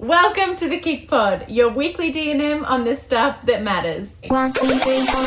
Welcome 0.00 0.54
to 0.58 0.68
the 0.68 0.78
KIC 0.78 1.08
Pod, 1.08 1.46
your 1.48 1.70
weekly 1.70 2.12
D&M 2.12 2.64
on 2.64 2.84
the 2.84 2.94
stuff 2.94 3.44
that 3.46 3.64
matters. 3.64 4.20
One, 4.28 4.52
two, 4.52 4.68
three, 4.78 5.04
four. 5.06 5.26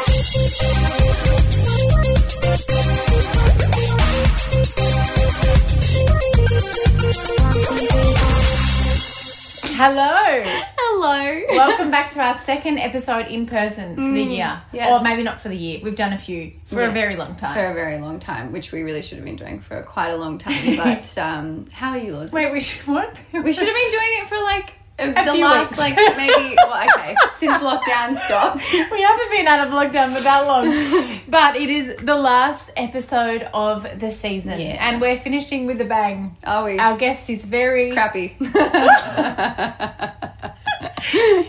Hello. 9.75 10.71
Hello. 11.03 11.41
Welcome 11.57 11.89
back 11.89 12.11
to 12.11 12.21
our 12.21 12.35
second 12.35 12.77
episode 12.77 13.25
in 13.25 13.47
person 13.47 13.95
for 13.95 14.01
the 14.03 14.21
year. 14.21 14.61
yes. 14.71 14.87
Or 14.91 15.03
maybe 15.03 15.23
not 15.23 15.39
for 15.41 15.49
the 15.49 15.57
year. 15.57 15.79
We've 15.83 15.95
done 15.95 16.13
a 16.13 16.17
few 16.17 16.51
for 16.65 16.79
a 16.83 16.85
Yeah. 16.85 16.93
very 16.93 17.15
long 17.15 17.35
time. 17.35 17.55
For 17.55 17.65
a 17.65 17.73
very 17.73 17.97
long 17.97 18.19
time, 18.19 18.51
which 18.51 18.71
we 18.71 18.83
really 18.83 19.01
should 19.01 19.17
have 19.17 19.25
been 19.25 19.35
doing 19.35 19.61
for 19.61 19.81
quite 19.81 20.09
a 20.11 20.15
long 20.15 20.37
time. 20.37 20.75
But 20.77 21.17
um, 21.17 21.65
how 21.73 21.89
are 21.93 21.97
you, 21.97 22.15
Liz? 22.17 22.31
Wait, 22.31 22.51
we 22.51 22.61
should 22.61 22.85
what? 22.85 23.15
We 23.33 23.51
should 23.51 23.65
have 23.67 23.75
been 23.75 23.91
doing 23.91 24.11
it 24.21 24.27
for 24.29 24.35
like 24.43 24.73
A 24.99 25.25
the 25.25 25.33
few 25.33 25.43
last, 25.43 25.71
weeks. 25.71 25.79
like 25.79 25.95
maybe, 25.95 26.53
well, 26.57 26.87
okay, 26.95 27.15
since 27.35 27.57
lockdown 27.57 28.15
stopped. 28.27 28.71
we 28.71 29.01
haven't 29.01 29.31
been 29.31 29.47
out 29.47 29.65
of 29.67 29.73
lockdown 29.73 30.15
for 30.15 30.21
that 30.21 30.45
long. 30.45 31.21
but 31.27 31.55
it 31.55 31.71
is 31.71 31.95
the 32.03 32.15
last 32.15 32.69
episode 32.77 33.49
of 33.55 33.87
the 33.99 34.11
season. 34.11 34.59
Yeah. 34.59 34.77
And 34.87 35.01
we're 35.01 35.17
finishing 35.17 35.65
with 35.65 35.81
a 35.81 35.85
bang. 35.85 36.37
Are 36.43 36.63
we? 36.63 36.77
Our 36.77 36.95
guest 36.95 37.27
is 37.31 37.43
very 37.43 37.91
Crappy. 37.91 38.37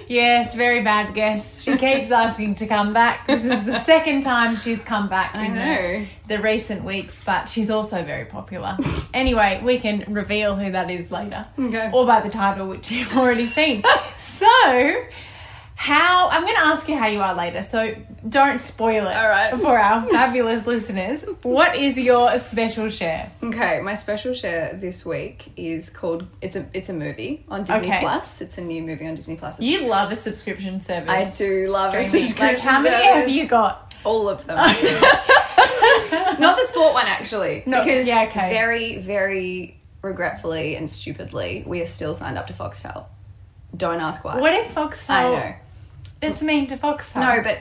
Yes, 0.09 0.55
very 0.55 0.83
bad 0.83 1.15
guest. 1.15 1.65
She 1.65 1.77
keeps 1.77 2.11
asking 2.11 2.57
to 2.57 2.67
come 2.67 2.93
back. 2.93 3.27
This 3.27 3.45
is 3.45 3.65
the 3.65 3.79
second 3.79 4.23
time 4.23 4.57
she's 4.57 4.81
come 4.81 5.09
back 5.09 5.35
I 5.35 5.47
in 5.47 5.55
know. 5.55 6.07
The, 6.29 6.37
the 6.37 6.43
recent 6.43 6.85
weeks, 6.85 7.23
but 7.25 7.49
she's 7.49 7.71
also 7.71 8.03
very 8.05 8.25
popular. 8.27 8.77
anyway, 9.15 9.61
we 9.65 9.79
can 9.79 10.05
reveal 10.13 10.57
who 10.57 10.73
that 10.73 10.91
is 10.91 11.11
later. 11.11 11.47
Okay. 11.59 11.91
Or 11.93 12.07
by 12.07 12.21
the 12.21 12.29
title, 12.31 12.69
which 12.69 12.91
you've 12.91 13.17
already 13.17 13.47
seen. 13.47 13.83
so, 14.19 15.05
how 15.83 16.29
I'm 16.29 16.43
going 16.43 16.55
to 16.55 16.61
ask 16.61 16.89
you 16.89 16.97
how 16.97 17.09
you 17.09 17.21
are 17.21 17.35
later, 17.35 17.61
so 17.61 17.93
don't 18.29 18.61
spoil 18.61 19.09
it 19.09 19.17
All 19.17 19.29
right. 19.29 19.53
for 19.59 19.77
our 19.77 20.07
fabulous 20.11 20.65
listeners. 20.65 21.25
What 21.43 21.75
is 21.75 21.99
your 21.99 22.39
special 22.39 22.89
share? 22.89 23.33
Okay, 23.43 23.81
my 23.81 23.97
special 23.97 24.33
share 24.33 24.79
this 24.81 25.05
week 25.05 25.51
is 25.57 25.91
called 25.91 26.29
it's 26.41 26.55
a 26.55 26.69
it's 26.73 26.89
a 26.89 26.93
movie 26.93 27.45
on 27.49 27.65
Disney 27.65 27.89
Okay. 27.89 27.99
Plus. 28.01 28.41
It's 28.41 28.59
a 28.59 28.61
new 28.61 28.81
movie 28.81 29.09
on 29.09 29.17
Disney 29.17 29.35
Plus. 29.35 29.59
It's 29.59 29.67
You 29.67 29.89
love 29.89 30.13
a 30.13 30.15
subscription 30.15 30.81
service. 30.81 31.11
I 31.11 31.29
do 31.37 31.67
love 31.69 31.93
a 31.95 32.05
streaming. 32.05 32.29
Like, 32.29 32.59
how 32.61 32.81
subscription 32.81 32.83
many 32.85 33.05
have 33.05 33.29
you 33.29 33.47
got? 33.49 33.93
all 34.05 34.29
of 34.29 34.47
them. 34.47 34.57
Not 36.39 36.57
the 36.57 36.65
sport 36.67 36.95
one 36.95 37.07
actually, 37.07 37.63
because 37.65 38.07
yeah, 38.07 38.27
okay. 38.29 38.51
very 38.51 38.99
very 38.99 39.81
regretfully 40.01 40.77
and 40.77 40.89
stupidly 40.89 41.65
we 41.67 41.83
are 41.83 41.87
still 41.87 42.15
signed 42.15 42.39
up 42.39 42.47
to 42.47 42.53
Foxtel. 42.53 43.07
Don't 43.77 44.01
ask 44.01 44.25
why. 44.25 44.39
What 44.39 44.55
if 44.55 44.73
Foxtel? 44.75 45.11
I 45.11 45.23
know. 45.25 45.55
It's 46.23 46.43
mean 46.43 46.67
to 46.69 46.77
Foxtel. 46.77 47.21
No, 47.37 47.43
but 47.43 47.59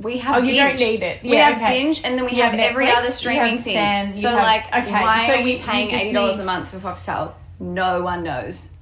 we 0.00 0.18
have. 0.18 0.36
Oh, 0.36 0.38
you 0.42 0.56
don't 0.56 0.78
need 0.78 1.02
it. 1.02 1.22
we 1.22 1.32
Yeah, 1.32 1.50
have 1.50 1.62
okay. 1.62 1.82
binge, 1.84 2.02
and 2.04 2.16
then 2.18 2.24
we 2.24 2.32
have, 2.38 2.52
have 2.52 2.60
every 2.60 2.86
Netflix, 2.86 2.96
other 2.98 3.10
streaming 3.10 3.56
thing. 3.58 3.72
Stan, 3.74 4.14
so, 4.14 4.30
have- 4.30 4.42
like, 4.42 4.66
okay, 4.68 4.90
why 4.92 5.26
so 5.26 5.34
are 5.40 5.42
we 5.44 5.58
paying 5.58 5.92
eighty 5.92 6.12
dollars 6.12 6.36
need- 6.36 6.42
a 6.44 6.46
month 6.46 6.68
for 6.70 6.78
Foxtel? 6.78 7.32
No 7.60 8.02
one 8.02 8.22
knows. 8.22 8.72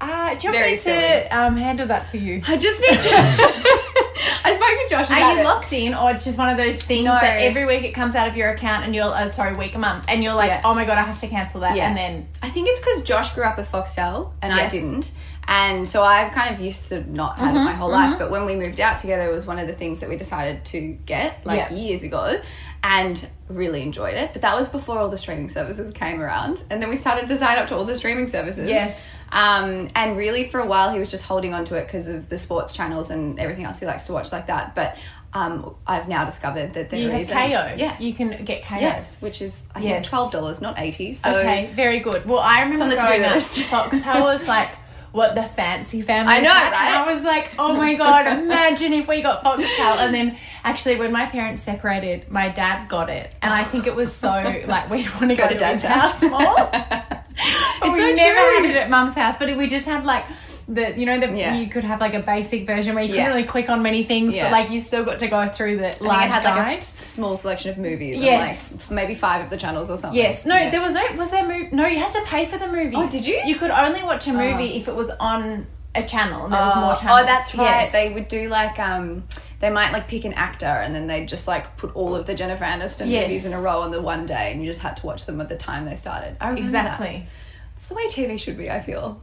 Ah, 0.00 0.34
do 0.38 0.46
you 0.46 0.52
want 0.52 0.58
Very 0.58 0.70
me 0.72 0.76
silly. 0.76 0.98
to 1.00 1.28
um, 1.38 1.56
handle 1.56 1.86
that 1.86 2.10
for 2.10 2.18
you? 2.18 2.42
I 2.46 2.56
just 2.56 2.80
need 2.80 2.98
to. 3.00 3.08
I 4.46 4.52
spoke 4.52 4.68
to 4.68 4.86
Josh 4.90 5.06
about 5.08 5.22
Are 5.22 5.34
you 5.34 5.40
it. 5.40 5.44
locked 5.44 5.72
in, 5.72 5.94
or 5.94 6.10
it's 6.10 6.24
just 6.24 6.36
one 6.36 6.50
of 6.50 6.56
those 6.58 6.82
things 6.82 7.06
No. 7.06 7.12
that 7.12 7.40
every 7.42 7.64
week 7.64 7.84
it 7.84 7.92
comes 7.92 8.14
out 8.14 8.28
of 8.28 8.36
your 8.36 8.50
account, 8.50 8.84
and 8.84 8.94
you're 8.94 9.04
uh, 9.06 9.30
sorry, 9.30 9.54
week 9.56 9.74
a 9.74 9.78
month, 9.78 10.04
and 10.08 10.22
you're 10.22 10.34
like, 10.34 10.48
Yeah. 10.50 10.60
oh 10.64 10.74
my 10.74 10.84
god, 10.84 10.98
I 10.98 11.02
have 11.02 11.18
to 11.20 11.26
cancel 11.28 11.60
that, 11.62 11.76
Yeah. 11.76 11.88
and 11.88 11.96
then 11.96 12.28
I 12.42 12.50
think 12.50 12.68
it's 12.68 12.80
because 12.80 13.02
Josh 13.02 13.34
grew 13.34 13.44
up 13.44 13.56
with 13.56 13.70
Foxtel 13.70 14.32
and 14.42 14.52
I 14.52 14.68
didn't. 14.68 15.10
And 15.46 15.86
so 15.86 16.02
I've 16.02 16.32
kind 16.32 16.54
of 16.54 16.60
used 16.60 16.88
to 16.90 17.08
not 17.10 17.38
have 17.38 17.54
it 17.54 17.58
Mm-hmm, 17.58 17.64
my 17.66 17.72
whole 17.72 17.90
life. 17.90 18.18
But 18.18 18.30
when 18.30 18.44
we 18.46 18.56
moved 18.56 18.80
out 18.80 18.98
together, 18.98 19.28
it 19.28 19.32
was 19.32 19.46
one 19.46 19.58
of 19.58 19.66
the 19.66 19.74
things 19.74 20.00
that 20.00 20.08
we 20.08 20.16
decided 20.16 20.64
to 20.66 20.80
get 21.06 21.44
like 21.44 21.58
Yeah. 21.70 21.72
years 21.74 22.02
ago 22.02 22.40
and 22.82 23.26
really 23.48 23.82
enjoyed 23.82 24.14
it. 24.14 24.30
But 24.32 24.42
that 24.42 24.56
was 24.56 24.68
before 24.68 24.98
all 24.98 25.08
the 25.08 25.16
streaming 25.18 25.48
services 25.48 25.92
came 25.92 26.20
around. 26.20 26.62
And 26.70 26.82
then 26.82 26.88
we 26.90 26.96
started 26.96 27.26
to 27.28 27.36
sign 27.36 27.58
up 27.58 27.68
to 27.68 27.76
all 27.76 27.84
the 27.84 27.96
streaming 27.96 28.26
services. 28.28 28.68
Yes. 28.68 29.16
Um, 29.32 29.88
and 29.94 30.16
really, 30.16 30.44
for 30.44 30.60
a 30.60 30.66
while, 30.66 30.92
he 30.92 30.98
was 30.98 31.10
just 31.10 31.24
holding 31.24 31.52
on 31.54 31.64
to 31.66 31.76
it 31.76 31.86
because 31.86 32.08
of 32.08 32.28
the 32.28 32.38
sports 32.38 32.74
channels 32.74 33.10
and 33.10 33.38
everything 33.38 33.64
else 33.64 33.80
he 33.80 33.86
likes 33.86 34.04
to 34.06 34.12
watch 34.12 34.32
like 34.32 34.46
that. 34.48 34.74
But 34.74 34.96
um, 35.34 35.74
I've 35.86 36.08
now 36.08 36.24
discovered 36.24 36.74
that 36.74 36.90
there 36.90 37.00
you 37.00 37.08
have 37.10 37.20
Kayo. 37.26 37.76
Yeah. 37.76 37.96
you 37.98 38.14
can 38.14 38.44
get 38.44 38.62
Kayo. 38.62 38.80
Yes, 38.82 39.20
which 39.20 39.42
is 39.42 39.66
I 39.74 39.80
Yes. 39.80 39.92
think 39.92 40.04
twelve 40.06 40.30
dollars, 40.32 40.60
not 40.60 40.78
eighty. 40.78 41.12
So 41.12 41.34
Okay, 41.38 41.70
very 41.74 41.98
good. 42.00 42.24
Well, 42.24 42.38
I 42.38 42.60
remember 42.62 42.84
on 42.84 42.88
the 42.90 42.96
to-do 42.96 43.18
list. 43.20 43.58
Foxtel 43.58 44.22
was 44.22 44.46
like 44.46 44.68
what 45.14 45.34
the 45.36 45.44
fancy 45.44 46.02
family. 46.02 46.32
I 46.34 46.40
know, 46.40 46.50
had, 46.50 46.72
right? 46.72 46.86
And 46.88 46.96
I 46.96 47.12
was 47.12 47.22
like, 47.22 47.52
oh 47.58 47.74
my 47.74 47.94
god, 47.94 48.26
imagine 48.42 48.92
if 48.92 49.06
we 49.06 49.22
got 49.22 49.44
Foxtel. 49.44 49.96
And 49.98 50.12
then 50.12 50.36
actually, 50.64 50.96
when 50.96 51.12
my 51.12 51.26
parents 51.26 51.62
separated, 51.62 52.28
my 52.30 52.48
dad 52.48 52.88
got 52.88 53.08
it, 53.08 53.32
and 53.40 53.52
I 53.52 53.62
think 53.62 53.86
it 53.86 53.94
was 53.94 54.12
so 54.12 54.28
like 54.66 54.90
we'd 54.90 55.08
want 55.14 55.28
to 55.30 55.36
go, 55.36 55.44
Go 55.44 55.48
to 55.50 55.54
dad's 55.56 55.82
house. 55.84 56.22
more. 56.22 56.70
It's 57.36 57.96
we 57.96 58.00
so 58.00 58.12
never 58.12 58.38
true. 58.38 58.56
had 58.56 58.64
it 58.70 58.76
at 58.76 58.90
mum's 58.90 59.14
house, 59.16 59.34
but 59.38 59.56
we 59.56 59.66
just 59.66 59.86
had 59.86 60.04
like. 60.06 60.24
The, 60.66 60.98
you 60.98 61.04
know 61.04 61.20
that 61.20 61.36
Yeah. 61.36 61.56
you 61.56 61.66
could 61.68 61.84
have 61.84 62.00
like 62.00 62.14
a 62.14 62.20
basic 62.20 62.66
version 62.66 62.94
where 62.94 63.04
you 63.04 63.10
Yeah. 63.14 63.24
couldn't 63.24 63.36
really 63.36 63.46
click 63.48 63.68
on 63.68 63.82
many 63.82 64.02
things, 64.02 64.34
Yeah. 64.34 64.44
but 64.44 64.52
like 64.52 64.70
you 64.70 64.80
still 64.80 65.04
got 65.04 65.18
to 65.18 65.26
go 65.28 65.46
through 65.48 65.76
the 65.76 65.94
large 66.00 66.30
had 66.30 66.42
guide. 66.42 66.56
like 66.56 66.80
a 66.80 66.84
small 66.84 67.36
selection 67.36 67.70
of 67.70 67.78
movies. 67.78 68.20
Yes. 68.20 68.70
And 68.70 68.80
like 68.80 68.90
maybe 68.90 69.14
five 69.14 69.42
of 69.44 69.50
the 69.50 69.56
channels 69.58 69.90
or 69.90 69.96
something. 69.98 70.18
Yes. 70.18 70.46
No, 70.46 70.56
Yeah. 70.56 70.70
there 70.70 70.80
was 70.80 70.94
no. 70.94 71.02
Was 71.16 71.30
there 71.30 71.44
movie? 71.46 71.68
No, 71.72 71.86
you 71.86 71.98
had 71.98 72.12
to 72.12 72.22
pay 72.22 72.46
for 72.46 72.56
the 72.58 72.68
movie. 72.68 72.96
Oh, 72.96 73.08
did 73.08 73.26
you? 73.26 73.40
You 73.44 73.56
could 73.56 73.70
only 73.70 74.02
watch 74.02 74.26
a 74.26 74.32
movie 74.32 74.72
Oh. 74.72 74.76
if 74.78 74.88
it 74.88 74.94
was 74.94 75.10
on 75.20 75.66
a 75.94 76.02
channel 76.02 76.44
and 76.44 76.52
there 76.52 76.60
was 76.60 76.74
more 76.76 76.92
Oh, 76.92 77.00
channels. 77.00 77.20
oh, 77.22 77.26
that's 77.26 77.54
right. 77.54 77.82
Yes. 77.82 77.92
They 77.92 78.10
would 78.12 78.26
do 78.28 78.48
like 78.48 78.78
um, 78.78 79.24
they 79.60 79.70
might 79.70 79.92
like 79.92 80.08
pick 80.08 80.24
an 80.24 80.32
actor 80.32 80.66
and 80.66 80.94
then 80.94 81.06
they'd 81.06 81.28
just 81.28 81.46
like 81.46 81.76
put 81.76 81.94
all 81.94 82.16
of 82.16 82.26
the 82.26 82.34
Jennifer 82.34 82.64
Aniston 82.64 83.08
Yes. 83.10 83.28
movies 83.28 83.44
in 83.46 83.52
a 83.52 83.60
row 83.60 83.80
on 83.82 83.90
the 83.90 84.00
one 84.02 84.24
day, 84.26 84.50
and 84.52 84.60
you 84.62 84.66
just 84.66 84.80
had 84.80 84.96
to 84.96 85.06
watch 85.06 85.26
them 85.26 85.40
at 85.40 85.48
the 85.48 85.56
time 85.56 85.84
they 85.84 85.94
started. 85.94 86.36
I 86.40 86.48
remember 86.48 86.70
that. 86.72 86.84
exactly. 86.86 87.26
It's 87.74 87.86
the 87.86 87.94
way 87.94 88.06
TV 88.08 88.38
should 88.38 88.56
be. 88.56 88.70
I 88.70 88.80
feel. 88.80 89.20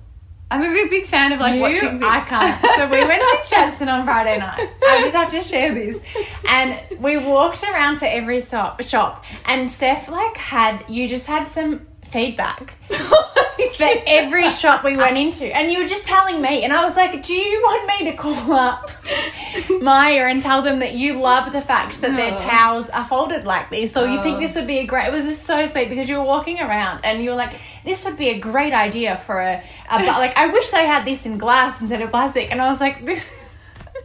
I'm 0.51 0.61
a 0.61 0.67
big, 0.73 0.89
big 0.89 1.05
fan 1.05 1.31
of 1.31 1.39
like 1.39 1.55
you, 1.55 1.61
watching. 1.61 1.99
the- 1.99 2.05
I 2.07 2.19
can't. 2.21 2.61
So 2.75 2.85
we 2.89 3.03
went 3.05 3.21
to 3.21 3.37
Chadstone 3.55 3.87
on 3.87 4.05
Friday 4.05 4.37
night. 4.37 4.59
I 4.83 5.01
just 5.01 5.15
have 5.15 5.31
to 5.31 5.41
share 5.41 5.73
this. 5.73 6.01
And 6.47 6.77
we 6.99 7.17
walked 7.17 7.63
around 7.63 7.99
to 7.99 8.09
every 8.13 8.39
stop 8.41 8.83
shop, 8.83 9.23
and 9.45 9.67
Steph 9.69 10.09
like 10.09 10.35
had 10.37 10.83
you 10.89 11.07
just 11.07 11.25
had 11.27 11.47
some 11.47 11.87
feedback 12.11 12.75
for 12.89 13.89
every 14.05 14.49
shop 14.49 14.83
we 14.83 14.97
went 14.97 15.17
into, 15.17 15.45
and 15.45 15.71
you 15.71 15.79
were 15.79 15.87
just 15.87 16.05
telling 16.05 16.41
me, 16.41 16.63
and 16.63 16.73
I 16.73 16.85
was 16.85 16.95
like, 16.95 17.23
"Do 17.23 17.33
you 17.33 17.61
want 17.61 17.87
me 17.87 18.11
to 18.11 18.17
call 18.17 18.53
up 18.53 18.91
Myer 19.81 20.27
and 20.27 20.41
tell 20.41 20.61
them 20.61 20.79
that 20.79 20.93
you 20.93 21.19
love 21.19 21.51
the 21.51 21.61
fact 21.61 22.01
that 22.01 22.15
their 22.15 22.35
towels 22.35 22.89
are 22.89 23.05
folded 23.05 23.45
like 23.45 23.69
this, 23.69 23.95
or 23.95 24.07
you 24.07 24.21
think 24.21 24.39
this 24.39 24.55
would 24.55 24.67
be 24.67 24.79
a 24.79 24.85
great?" 24.85 25.07
It 25.07 25.11
was 25.11 25.25
just 25.25 25.43
so 25.43 25.65
sweet 25.65 25.89
because 25.89 26.09
you 26.09 26.17
were 26.17 26.25
walking 26.25 26.59
around 26.59 27.01
and 27.03 27.23
you 27.23 27.31
were 27.31 27.35
like, 27.35 27.59
"This 27.85 28.05
would 28.05 28.17
be 28.17 28.29
a 28.29 28.39
great 28.39 28.73
idea 28.73 29.17
for 29.17 29.39
a, 29.39 29.63
a 29.89 29.97
like 30.03 30.37
I 30.37 30.47
wish 30.47 30.69
they 30.69 30.85
had 30.85 31.05
this 31.05 31.25
in 31.25 31.37
glass 31.37 31.81
instead 31.81 32.01
of 32.01 32.09
plastic," 32.11 32.51
and 32.51 32.61
I 32.61 32.69
was 32.69 32.81
like, 32.81 33.05
"This." 33.05 33.40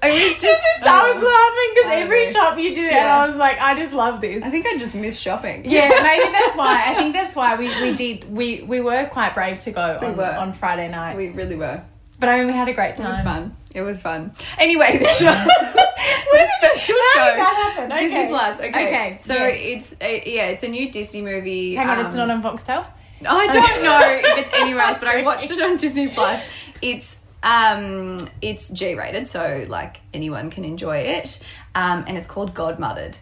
I 0.06 0.11
was 0.11 0.19
This 0.33 0.43
just. 0.49 0.65
is, 0.77 0.83
I 0.83 1.12
was 1.15 1.22
oh. 1.22 1.27
laughing 1.27 1.75
because 1.75 1.91
I 1.91 1.94
every 2.03 2.27
know. 2.27 2.33
shop 2.33 2.59
you 2.59 2.75
did 2.75 2.84
it, 2.87 2.93
and 2.93 3.09
I 3.09 3.27
was 3.27 3.37
like, 3.37 3.59
I 3.61 3.75
just 3.75 3.93
love 3.93 4.21
this. 4.21 4.44
I 4.44 4.50
think 4.50 4.67
I 4.67 4.77
just 4.77 4.94
miss 4.94 5.19
shopping. 5.19 5.65
Yeah, 5.65 5.89
maybe 6.03 6.31
that's 6.33 6.56
why. 6.56 6.84
I 6.87 6.94
think 6.94 7.12
that's 7.15 7.34
why 7.37 7.56
we, 7.56 7.69
we 7.83 7.94
did 7.94 8.31
we 8.31 8.62
we 8.62 8.81
were 8.81 9.06
quite 9.06 9.34
brave 9.34 9.61
to 9.62 9.71
go 9.72 9.99
on, 10.03 10.17
were. 10.17 10.25
on 10.25 10.53
Friday 10.53 10.89
night. 10.89 11.17
we 11.17 11.28
really 11.31 11.56
were. 11.56 11.83
but 12.21 12.28
I 12.28 12.39
mean, 12.39 12.47
we 12.49 12.53
had 12.53 12.69
a 12.69 12.75
great 12.75 12.97
time. 12.97 13.06
It 13.06 13.09
was 13.11 13.21
fun. 13.21 13.56
It 13.75 13.83
was 13.83 14.00
fun. 14.00 14.33
Anyway, 14.59 14.99
the 15.03 15.05
show, 15.06 15.25
the 15.34 16.49
special 16.59 16.97
How 16.97 17.12
show, 17.15 17.31
did 17.31 17.38
that 17.41 17.73
happen? 17.77 17.99
Disney 17.99 18.19
Okay. 18.21 18.28
Plus. 18.28 18.61
Okay, 18.61 18.69
Okay, 18.69 19.17
So 19.21 19.34
yes. 19.34 19.59
it's 19.61 19.97
a, 20.00 20.23
yeah, 20.34 20.47
it's 20.47 20.62
a 20.62 20.69
new 20.69 20.91
Disney 20.91 21.21
movie. 21.21 21.75
Hang 21.75 21.88
on, 21.91 22.06
it's 22.06 22.15
um, 22.17 22.27
not 22.27 22.31
on 22.31 22.43
Foxtel. 22.43 22.91
I 23.28 23.47
don't 23.49 23.83
know 23.83 24.00
if 24.31 24.38
it's 24.38 24.53
anywhere 24.55 24.83
else, 24.84 24.99
but 24.99 25.09
I 25.09 25.23
watched 25.23 25.50
it 25.50 25.61
on 25.61 25.77
Disney 25.77 26.09
Plus. 26.09 26.44
It's 26.83 27.19
um 27.46 28.19
it's 28.43 28.69
G 28.70 28.94
rated, 28.94 29.28
so 29.28 29.64
like 29.69 30.00
anyone 30.12 30.50
can 30.50 30.64
enjoy 30.64 30.98
it. 30.98 31.40
Um, 31.75 32.04
and 32.06 32.16
it's 32.19 32.26
called 32.26 32.54
Godmothered. 32.54 33.16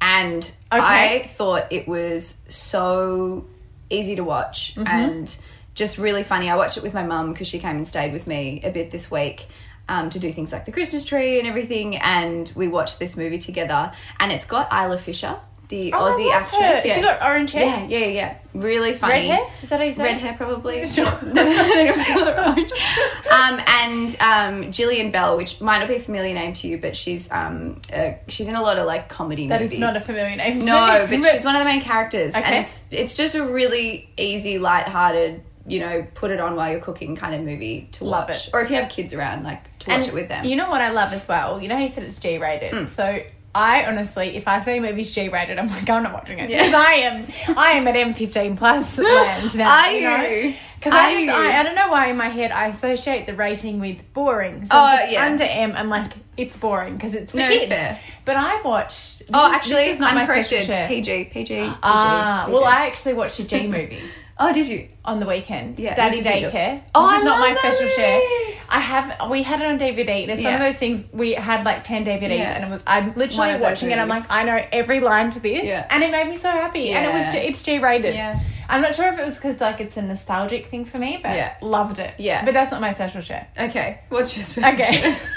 And 0.00 0.42
Okay. 0.72 1.22
I 1.22 1.26
thought 1.26 1.72
it 1.72 1.88
was 1.88 2.40
so 2.48 3.46
easy 3.90 4.16
to 4.16 4.24
watch 4.24 4.74
Mm-hmm. 4.76 4.86
and 4.86 5.36
just 5.74 5.98
really 5.98 6.22
funny. 6.22 6.48
I 6.48 6.56
watched 6.56 6.76
it 6.76 6.82
with 6.84 6.94
my 6.94 7.02
mum 7.02 7.32
because 7.32 7.48
she 7.48 7.58
came 7.58 7.76
and 7.76 7.88
stayed 7.88 8.12
with 8.12 8.26
me 8.28 8.60
a 8.62 8.70
bit 8.70 8.90
this 8.90 9.10
week. 9.10 9.46
Um, 9.86 10.08
to 10.10 10.18
do 10.18 10.32
things 10.32 10.50
like 10.50 10.64
the 10.64 10.72
Christmas 10.72 11.04
tree 11.04 11.38
and 11.38 11.46
everything, 11.46 11.96
and 11.96 12.50
we 12.56 12.68
watched 12.68 12.98
this 12.98 13.18
movie 13.18 13.36
together. 13.36 13.92
And 14.18 14.32
it's 14.32 14.46
got 14.46 14.72
Isla 14.72 14.96
Fisher, 14.96 15.36
the 15.68 15.92
Oh, 15.92 15.98
Aussie 16.10 16.32
actress. 16.32 16.84
Yeah. 16.84 16.94
She 16.94 17.00
got 17.00 17.22
orange 17.22 17.52
hair. 17.52 17.86
yeah, 17.88 17.98
yeah, 17.98 18.06
yeah. 18.06 18.36
Really 18.54 18.92
funny. 18.92 19.14
Red 19.14 19.24
hair? 19.24 19.50
Is 19.62 19.68
that 19.70 19.78
how 19.80 19.84
you 19.84 19.92
say? 19.92 20.04
Red 20.04 20.18
hair, 20.18 20.34
probably. 20.34 20.86
Sure. 20.94 21.06
um, 23.30 23.60
and 23.66 24.16
um, 24.20 24.72
Gillian 24.72 25.10
Bell, 25.10 25.36
which 25.36 25.60
might 25.60 25.78
not 25.78 25.88
be 25.88 25.96
a 25.96 26.00
familiar 26.00 26.34
name 26.34 26.54
to 26.54 26.68
you, 26.68 26.78
but 26.78 26.96
she's 26.96 27.30
um, 27.32 27.80
uh, 27.92 28.12
she's 28.28 28.48
in 28.48 28.54
a 28.54 28.62
lot 28.62 28.78
of 28.78 28.86
like 28.86 29.08
comedy 29.08 29.48
That 29.48 29.60
movies. 29.60 29.74
is 29.74 29.80
not 29.80 29.96
a 29.96 30.00
familiar 30.00 30.36
name. 30.36 30.60
to 30.60 30.66
No, 30.66 31.06
but 31.08 31.22
she's 31.32 31.44
one 31.44 31.56
of 31.56 31.60
the 31.60 31.64
main 31.64 31.80
characters, 31.80 32.34
and 32.34 32.54
it's 32.54 32.84
it's 32.90 33.16
just 33.16 33.34
a 33.34 33.44
really 33.44 34.08
easy, 34.16 34.58
light-hearted 34.58 35.42
you 35.66 35.80
know, 35.80 36.06
put 36.14 36.30
it 36.30 36.40
on 36.40 36.56
while 36.56 36.70
you're 36.70 36.80
cooking 36.80 37.16
kind 37.16 37.34
of 37.34 37.40
movie 37.40 37.88
to 37.92 38.04
Love 38.04 38.28
watch. 38.28 38.48
it. 38.48 38.50
Or 38.52 38.60
if 38.60 38.68
you 38.70 38.76
have 38.76 38.90
kids 38.90 39.14
around, 39.14 39.44
like 39.44 39.62
to 39.78 39.90
watch 39.90 40.08
it 40.08 40.12
with 40.14 40.28
them. 40.28 40.44
You 40.44 40.56
know 40.56 40.68
what 40.68 40.82
I 40.82 40.90
love 40.90 41.12
as 41.14 41.26
well? 41.26 41.58
You 41.60 41.68
know, 41.68 41.78
he 41.78 41.88
said 41.88 42.04
it's 42.04 42.18
G 42.18 42.36
rated. 42.36 42.72
Mm. 42.72 42.88
So 42.88 43.20
I 43.54 43.84
honestly, 43.86 44.36
if 44.36 44.48
I 44.48 44.58
see 44.60 44.78
a 44.78 44.80
movie's 44.80 45.14
G 45.14 45.28
rated, 45.28 45.58
I'm 45.58 45.68
like, 45.68 45.88
I'm 45.88 46.02
not 46.02 46.12
watching 46.12 46.38
it 46.40 46.50
Yeah. 46.50 46.58
because 46.58 46.74
I 46.74 46.92
am, 46.94 47.26
I 47.56 47.70
am 47.72 47.86
at 47.86 47.94
M15 47.94 48.56
plus 48.58 48.98
land 48.98 49.56
now. 49.56 49.70
Are 49.70 49.92
know? 49.92 50.22
you? 50.28 50.54
Because 50.76 50.92
Are 50.92 50.98
I 51.06 51.12
just? 51.24 51.28
I, 51.38 51.58
I 51.60 51.62
don't 51.62 51.74
know 51.76 51.88
why 51.90 52.08
in 52.08 52.16
my 52.16 52.28
head 52.28 52.50
I 52.50 52.66
associate 52.66 53.26
the 53.26 53.34
rating 53.34 53.80
with 53.80 53.98
boring. 54.12 54.66
So 54.66 54.72
Oh, 54.74 54.98
yeah. 55.08 55.24
under 55.26 55.44
M, 55.44 55.72
I'm 55.76 55.88
like, 55.88 56.12
it's 56.36 56.56
boring 56.56 56.94
because 56.94 57.14
it's 57.14 57.32
for 57.32 57.38
No, 57.38 57.48
kids. 57.48 57.68
fair. 57.68 57.98
But 58.24 58.36
I 58.36 58.60
watched. 58.62 59.20
this 59.20 59.30
oh, 59.32 59.52
actually, 59.54 59.76
this 59.86 59.94
is 59.94 60.00
not 60.00 60.10
I'm 60.10 60.16
my 60.16 60.26
corrected. 60.26 60.66
PG, 60.66 60.86
PG, 60.88 61.24
PG. 61.30 61.72
Ah, 61.82 62.48
well, 62.50 62.64
I 62.64 62.86
actually 62.86 63.14
watched 63.14 63.38
a 63.38 63.44
G 63.44 63.66
movie. 63.66 64.00
Oh, 64.38 64.52
did 64.52 64.66
you? 64.68 64.88
on 65.04 65.20
the 65.20 65.26
weekend. 65.26 65.78
Yeah, 65.78 65.94
Daddy 65.94 66.20
this 66.20 66.26
oh, 66.26 66.30
is. 66.30 66.52
Daycare. 66.52 66.82
Oh, 66.94 67.02
this 67.06 67.10
I 67.14 67.18
is 67.18 67.24
not 67.24 67.38
my 67.40 67.52
special 67.54 67.82
movie. 67.82 67.94
share. 67.94 68.20
I 68.68 68.80
have. 68.80 69.30
We 69.30 69.42
had 69.42 69.60
it 69.60 69.66
on 69.66 69.78
DVD. 69.78 70.22
And 70.22 70.30
it's 70.30 70.42
one 70.42 70.54
of 70.54 70.60
those 70.60 70.76
things. 70.76 71.04
We 71.12 71.34
had 71.34 71.64
like 71.64 71.84
ten 71.84 72.04
DVDs, 72.04 72.38
Yeah. 72.38 72.54
and 72.54 72.64
it 72.64 72.70
was. 72.70 72.82
I'm 72.86 73.12
literally 73.12 73.60
watching 73.60 73.90
it. 73.90 73.98
I'm 73.98 74.08
like, 74.08 74.24
I 74.30 74.42
know 74.44 74.64
every 74.72 75.00
line 75.00 75.30
to 75.30 75.40
this, 75.40 75.64
Yeah. 75.64 75.86
and 75.90 76.02
it 76.02 76.10
made 76.10 76.28
me 76.28 76.36
so 76.36 76.50
happy. 76.50 76.90
And 76.90 77.04
it 77.04 77.12
was. 77.12 77.26
Yeah. 77.32 77.40
It's 77.40 77.62
G 77.62 77.78
rated. 77.78 78.14
Yeah. 78.14 78.40
I'm 78.68 78.80
not 78.80 78.94
sure 78.94 79.06
if 79.12 79.18
it 79.18 79.24
was 79.24 79.34
because 79.36 79.60
like 79.60 79.80
it's 79.80 79.96
a 79.98 80.02
nostalgic 80.02 80.66
thing 80.66 80.84
for 80.86 80.98
me, 80.98 81.20
but 81.22 81.36
Yeah. 81.36 81.54
loved 81.60 81.98
it. 81.98 82.14
Yeah. 82.18 82.44
but 82.44 82.54
that's 82.54 82.72
not 82.72 82.80
my 82.80 82.92
special 82.94 83.20
share. 83.20 83.46
Okay. 83.58 84.00
What's 84.08 84.34
your 84.36 84.42
special 84.44 84.72
Okay. 84.74 84.94
share? 85.00 85.16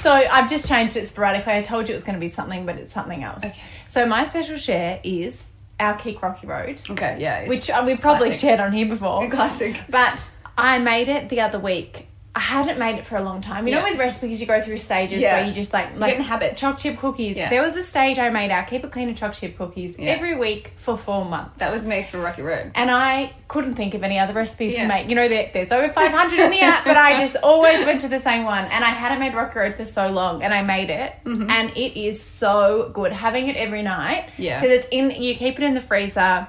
So 0.00 0.10
I've 0.10 0.48
just 0.48 0.66
changed 0.66 0.96
it 0.96 1.06
sporadically. 1.06 1.52
I 1.52 1.60
told 1.60 1.86
you 1.86 1.92
it 1.92 1.96
was 1.96 2.04
going 2.04 2.14
to 2.14 2.20
be 2.20 2.28
something, 2.28 2.64
but 2.64 2.76
it's 2.76 2.92
something 2.94 3.22
else. 3.22 3.44
Okay. 3.44 3.60
So 3.86 4.06
my 4.06 4.24
special 4.24 4.56
share 4.56 4.98
is 5.04 5.48
our 5.80 5.96
KIC 5.96 6.22
Rocky 6.22 6.46
Road, 6.46 6.80
okay, 6.90 7.16
yeah. 7.18 7.48
which 7.48 7.70
uh, 7.70 7.82
we've 7.86 8.00
probably 8.00 8.28
classic. 8.28 8.40
shared 8.40 8.60
on 8.60 8.72
here 8.72 8.86
before. 8.86 9.24
A 9.24 9.30
classic. 9.30 9.80
But 9.88 10.30
I 10.56 10.78
made 10.78 11.08
it 11.08 11.28
the 11.28 11.40
other 11.40 11.58
week. 11.58 12.06
I 12.32 12.38
hadn't 12.38 12.78
made 12.78 12.94
it 12.96 13.04
for 13.04 13.16
a 13.16 13.22
long 13.22 13.40
time. 13.42 13.66
You 13.66 13.74
know, 13.74 13.82
with 13.82 13.98
recipes, 13.98 14.40
you 14.40 14.46
go 14.46 14.60
through 14.60 14.76
stages 14.78 15.20
Yeah. 15.20 15.38
where 15.38 15.46
you 15.48 15.52
just 15.52 15.72
like 15.72 15.98
like 15.98 16.16
habits. 16.18 16.60
choc 16.60 16.78
chip 16.78 16.96
cookies. 16.96 17.36
Yeah. 17.36 17.50
There 17.50 17.60
was 17.60 17.74
a 17.76 17.82
stage 17.82 18.20
I 18.20 18.30
made 18.30 18.52
our 18.52 18.62
Keep 18.62 18.84
it 18.84 18.92
Cleaner 18.92 19.14
choc 19.14 19.32
chip 19.32 19.58
cookies 19.58 19.98
Yeah. 19.98 20.12
every 20.12 20.36
week 20.36 20.72
for 20.76 20.96
four 20.96 21.24
months. 21.24 21.58
That 21.58 21.72
was 21.74 21.84
me 21.84 22.04
for 22.04 22.18
Rocky 22.18 22.42
Road. 22.42 22.70
and 22.76 22.88
I 22.88 23.32
couldn't 23.48 23.74
think 23.74 23.94
of 23.94 24.04
any 24.04 24.20
other 24.20 24.32
recipes 24.32 24.74
Yeah. 24.74 24.82
to 24.82 24.88
make. 24.88 25.08
You 25.10 25.16
know, 25.16 25.26
there, 25.26 25.50
there's 25.52 25.72
over 25.72 25.88
500 25.88 26.38
in 26.38 26.52
the 26.52 26.60
app, 26.60 26.84
but 26.84 26.96
I 26.96 27.18
just 27.20 27.34
always 27.42 27.84
went 27.84 28.00
to 28.02 28.08
the 28.08 28.20
same 28.20 28.44
one. 28.44 28.64
And 28.66 28.84
I 28.84 28.90
hadn't 28.90 29.18
made 29.18 29.34
Rocky 29.34 29.58
Road 29.58 29.74
for 29.74 29.84
so 29.84 30.08
long, 30.08 30.44
and 30.44 30.54
I 30.54 30.62
made 30.62 30.88
it, 30.90 31.16
and 31.24 31.70
it 31.76 32.00
is 32.00 32.22
so 32.22 32.90
good. 32.94 33.10
Having 33.12 33.48
it 33.48 33.56
every 33.56 33.82
night, 33.82 34.26
Mm-hmm. 34.34 34.42
Yeah. 34.42 34.60
because 34.60 34.76
it's 34.78 34.88
in. 34.92 35.10
You 35.10 35.34
keep 35.34 35.58
it 35.58 35.64
in 35.64 35.74
the 35.74 35.80
freezer. 35.80 36.46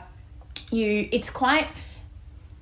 You, 0.69 1.09
it's 1.11 1.31
quite 1.31 1.67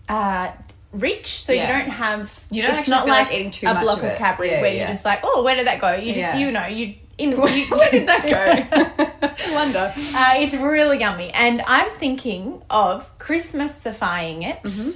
uh, 0.07 0.51
rich, 0.91 1.43
so 1.43 1.51
Yeah. 1.53 1.67
you 1.77 1.83
don't 1.83 1.91
have. 1.91 2.39
You 2.51 2.61
don't 2.63 2.71
it's 2.71 2.79
actually 2.81 2.91
not 2.91 3.05
feel 3.05 3.13
like 3.13 3.27
like 3.27 3.35
eating 3.35 3.51
too 3.51 3.67
a 3.67 3.73
much 3.73 3.83
block 3.83 3.97
of 3.99 4.05
of. 4.05 4.17
Cadbury 4.17 4.51
Yeah, 4.51 4.61
where 4.61 4.71
yeah. 4.73 4.79
you're 4.79 4.87
just 4.89 5.05
like, 5.05 5.19
oh, 5.23 5.43
where 5.43 5.55
did 5.55 5.67
that 5.67 5.79
go? 5.79 5.93
You 5.95 6.13
just, 6.13 6.37
you 6.37 6.51
know, 6.51 6.65
you. 6.65 6.95
In, 7.19 7.31
you, 7.31 7.37
Where 7.69 7.91
did 7.91 8.07
that 8.07 8.23
go? 8.25 9.53
Wonder. 9.53 9.93
uh, 10.15 10.33
it's 10.37 10.55
really 10.55 10.99
yummy, 10.99 11.29
and 11.31 11.61
I'm 11.67 11.91
thinking 11.91 12.61
of 12.69 13.11
Christmasifying 13.19 14.47
it 14.47 14.95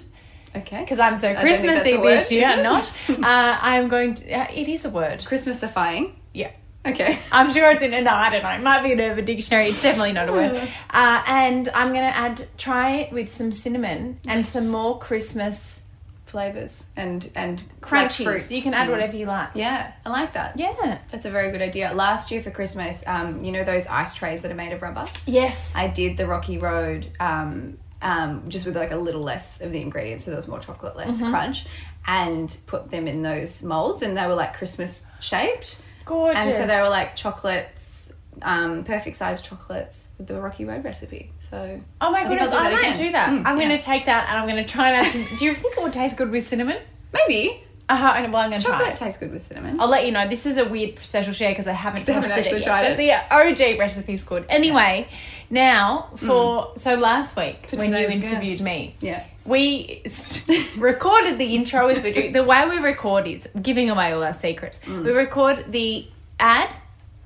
Okay. 0.55 0.79
because 0.79 0.99
I'm 0.99 1.17
so 1.17 1.31
I 1.31 1.33
don't 1.33 1.43
think 1.43 1.63
that's 1.67 1.81
Christmassy 1.83 1.97
this 2.01 2.31
year. 2.31 2.63
Not. 2.63 2.89
Uh, 3.09 3.15
I'm 3.61 3.89
going 3.89 4.13
to. 4.13 4.31
Uh, 4.31 4.47
it 4.53 4.69
is 4.69 4.85
a 4.85 4.89
word. 4.89 5.19
Christmasifying. 5.19 6.13
Yeah. 6.33 6.51
Okay. 6.85 7.17
I'm 7.31 7.51
sure 7.53 7.71
it's 7.71 7.81
in. 7.81 7.91
No, 8.03 8.11
I 8.11 8.29
don't 8.29 8.43
know. 8.43 8.49
It 8.49 8.61
might 8.61 8.83
be 8.83 8.91
in 8.91 8.99
Urban 9.01 9.23
Dictionary. 9.25 9.65
It's 9.65 9.81
definitely 9.81 10.13
not 10.13 10.29
a 10.29 10.33
word. 10.33 10.69
Uh, 10.89 11.23
and 11.27 11.69
I'm 11.73 11.87
gonna 11.87 12.05
add 12.07 12.47
try 12.57 12.97
it 12.97 13.11
with 13.11 13.29
some 13.31 13.51
cinnamon 13.51 14.19
and 14.27 14.45
some 14.45 14.67
more 14.69 14.99
Christmas 14.99 15.81
Flavors 16.25 16.85
and 16.95 17.29
and 17.35 17.61
like 17.61 18.09
crunchies. 18.09 18.23
fruits. 18.23 18.51
you 18.51 18.61
can 18.63 18.73
add 18.73 18.89
whatever 18.89 19.15
you 19.15 19.25
like. 19.27 19.49
Yeah, 19.53 19.91
I 20.05 20.09
like 20.09 20.33
that. 20.33 20.57
Yeah. 20.57 20.97
That's 21.09 21.25
a 21.25 21.29
very 21.29 21.51
good 21.51 21.61
idea. 21.61 21.91
Last 21.93 22.31
year 22.31 22.41
for 22.41 22.49
Christmas, 22.49 23.03
um, 23.05 23.39
you 23.43 23.51
know 23.51 23.63
those 23.63 23.85
ice 23.85 24.15
trays 24.15 24.41
that 24.41 24.51
are 24.51 24.55
made 24.55 24.73
of 24.73 24.81
rubber? 24.81 25.05
Yes. 25.27 25.73
I 25.75 25.87
did 25.89 26.17
the 26.17 26.25
Rocky 26.25 26.57
Road 26.57 27.07
um, 27.19 27.77
um, 28.01 28.49
just 28.49 28.65
with 28.65 28.75
like 28.75 28.91
a 28.91 28.95
little 28.97 29.21
less 29.21 29.61
of 29.61 29.71
the 29.71 29.79
ingredients, 29.81 30.23
so 30.25 30.31
there 30.31 30.35
was 30.37 30.47
more 30.47 30.59
chocolate, 30.59 30.95
less 30.95 31.21
Mm-hmm. 31.21 31.31
crunch, 31.31 31.65
and 32.07 32.55
put 32.65 32.89
them 32.89 33.07
in 33.07 33.21
those 33.21 33.61
molds, 33.61 34.01
and 34.01 34.17
they 34.17 34.25
were 34.25 34.33
like 34.35 34.55
Christmas 34.55 35.05
shaped. 35.19 35.79
Gorgeous. 36.05 36.43
And 36.43 36.55
so 36.55 36.67
they 36.67 36.81
were 36.81 36.89
like 36.89 37.15
chocolates, 37.15 38.13
um, 38.41 38.83
perfect 38.83 39.15
sized 39.15 39.45
chocolates 39.45 40.09
with 40.17 40.27
the 40.27 40.39
Rocky 40.41 40.65
Road 40.65 40.83
recipe. 40.83 41.31
So 41.39 41.79
Oh 42.01 42.11
my 42.11 42.21
I 42.21 42.27
goodness, 42.27 42.49
do 42.49 42.55
I 42.57 42.71
might 42.71 42.79
again. 42.79 42.97
do 42.97 43.11
that. 43.11 43.29
Mm, 43.29 43.45
I'm 43.45 43.57
yeah. 43.57 43.65
going 43.67 43.77
to 43.77 43.83
take 43.83 44.05
that 44.05 44.29
and 44.29 44.37
I'm 44.39 44.47
going 44.47 44.63
to 44.63 44.69
try 44.69 44.89
and 44.89 45.05
add 45.05 45.11
some. 45.11 45.37
do 45.37 45.45
you 45.45 45.53
think 45.55 45.77
it 45.77 45.83
would 45.83 45.93
taste 45.93 46.17
good 46.17 46.29
with 46.31 46.45
cinnamon? 46.45 46.77
maybe 47.13 47.63
Uh 47.89 47.95
huh. 47.95 48.13
Well, 48.31 48.37
I'm 48.37 48.49
going 48.49 48.59
to 48.61 48.65
try. 48.65 48.77
chocolate 48.77 48.93
it. 48.93 48.95
tastes 48.97 49.19
good 49.19 49.31
with 49.31 49.41
cinnamon. 49.43 49.79
I'll 49.79 49.87
let 49.87 50.05
you 50.05 50.11
know. 50.11 50.27
This 50.27 50.45
is 50.45 50.57
a 50.57 50.65
weird 50.65 50.97
special 50.99 51.31
share 51.33 51.51
because 51.51 51.67
I 51.67 51.73
haven't, 51.73 52.07
I 52.09 52.13
haven't 52.13 52.31
actually 52.31 52.61
it 52.61 52.63
tried 52.63 52.97
yet, 52.97 53.27
But 53.29 53.57
the 53.59 53.73
OG 53.73 53.79
recipe's 53.79 54.23
good. 54.23 54.45
Anyway, 54.49 55.07
now 55.49 56.09
for 56.15 56.73
so 56.77 56.95
last 56.95 57.37
week 57.37 57.67
For 57.69 57.75
when 57.77 57.91
you 57.91 57.97
interviewed 58.07 58.41
guest. 58.57 58.61
me, 58.61 58.95
yeah. 58.99 59.25
We 59.45 60.01
recorded 60.77 61.37
the 61.37 61.55
intro 61.55 61.87
as 61.87 62.03
we 62.03 62.13
do. 62.13 62.31
The 62.31 62.43
way 62.43 62.67
we 62.69 62.77
record 62.79 63.27
is 63.27 63.47
giving 63.61 63.89
away 63.89 64.11
all 64.13 64.23
our 64.23 64.33
secrets. 64.33 64.79
Mm. 64.85 65.03
We 65.03 65.11
record 65.11 65.71
the 65.71 66.07
ad 66.39 66.73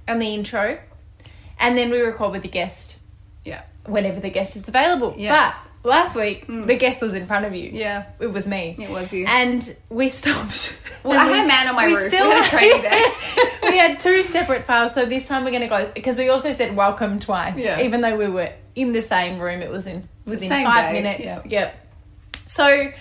and 0.08 0.22
the 0.22 0.34
intro, 0.34 0.80
and 1.60 1.78
then 1.78 1.90
we 1.90 2.00
record 2.02 2.32
with 2.32 2.42
the 2.42 2.48
guest 2.48 3.00
Yeah. 3.44 3.64
whenever 3.86 4.20
the 4.20 4.30
guest 4.30 4.56
is 4.56 4.68
available. 4.68 5.14
Yeah. 5.18 5.52
Mm. 5.52 5.56
But 5.84 5.90
last 5.90 6.16
week 6.18 6.48
the 6.48 6.76
guest 6.76 7.02
was 7.02 7.14
in 7.14 7.28
front 7.28 7.46
of 7.46 7.54
you. 7.56 7.70
Yeah. 7.72 8.06
It 8.20 8.28
was 8.28 8.48
me. 8.48 8.76
It 8.80 8.90
was 8.90 9.14
you. 9.14 9.26
And 9.28 9.76
we 9.90 10.10
stopped. 10.10 10.76
Well, 11.04 11.18
I 11.18 11.26
had 11.26 11.46
a 11.46 11.48
man 11.48 11.68
on 11.70 11.76
my 11.76 11.86
we 11.86 11.96
roof. 11.96 12.12
We 12.12 12.18
had 12.18 12.46
a 12.46 12.50
trainee 12.50 12.82
there. 12.82 13.12
we 13.72 13.78
had 13.78 13.98
two 13.98 14.24
separate 14.24 14.64
files, 14.64 14.94
so 14.94 15.06
this 15.06 15.26
time 15.26 15.46
we're 15.46 15.52
going 15.52 15.62
to 15.62 15.68
go 15.68 15.90
because 15.94 16.18
we 16.18 16.28
also 16.28 16.52
said 16.52 16.76
welcome 16.76 17.20
twice. 17.20 17.58
Yeah. 17.58 17.80
Even 17.82 18.02
though 18.02 18.18
we 18.18 18.28
were 18.28 18.52
in 18.76 18.92
the 18.92 19.02
same 19.02 19.40
room, 19.40 19.62
it 19.62 19.70
was 19.70 19.88
in 19.88 20.06
within 20.26 20.50
same 20.50 20.66
five 20.66 20.92
day, 20.92 21.02
minutes. 21.02 21.24
yeah. 21.24 21.42
Yep. 21.46 21.87
So 22.48 22.92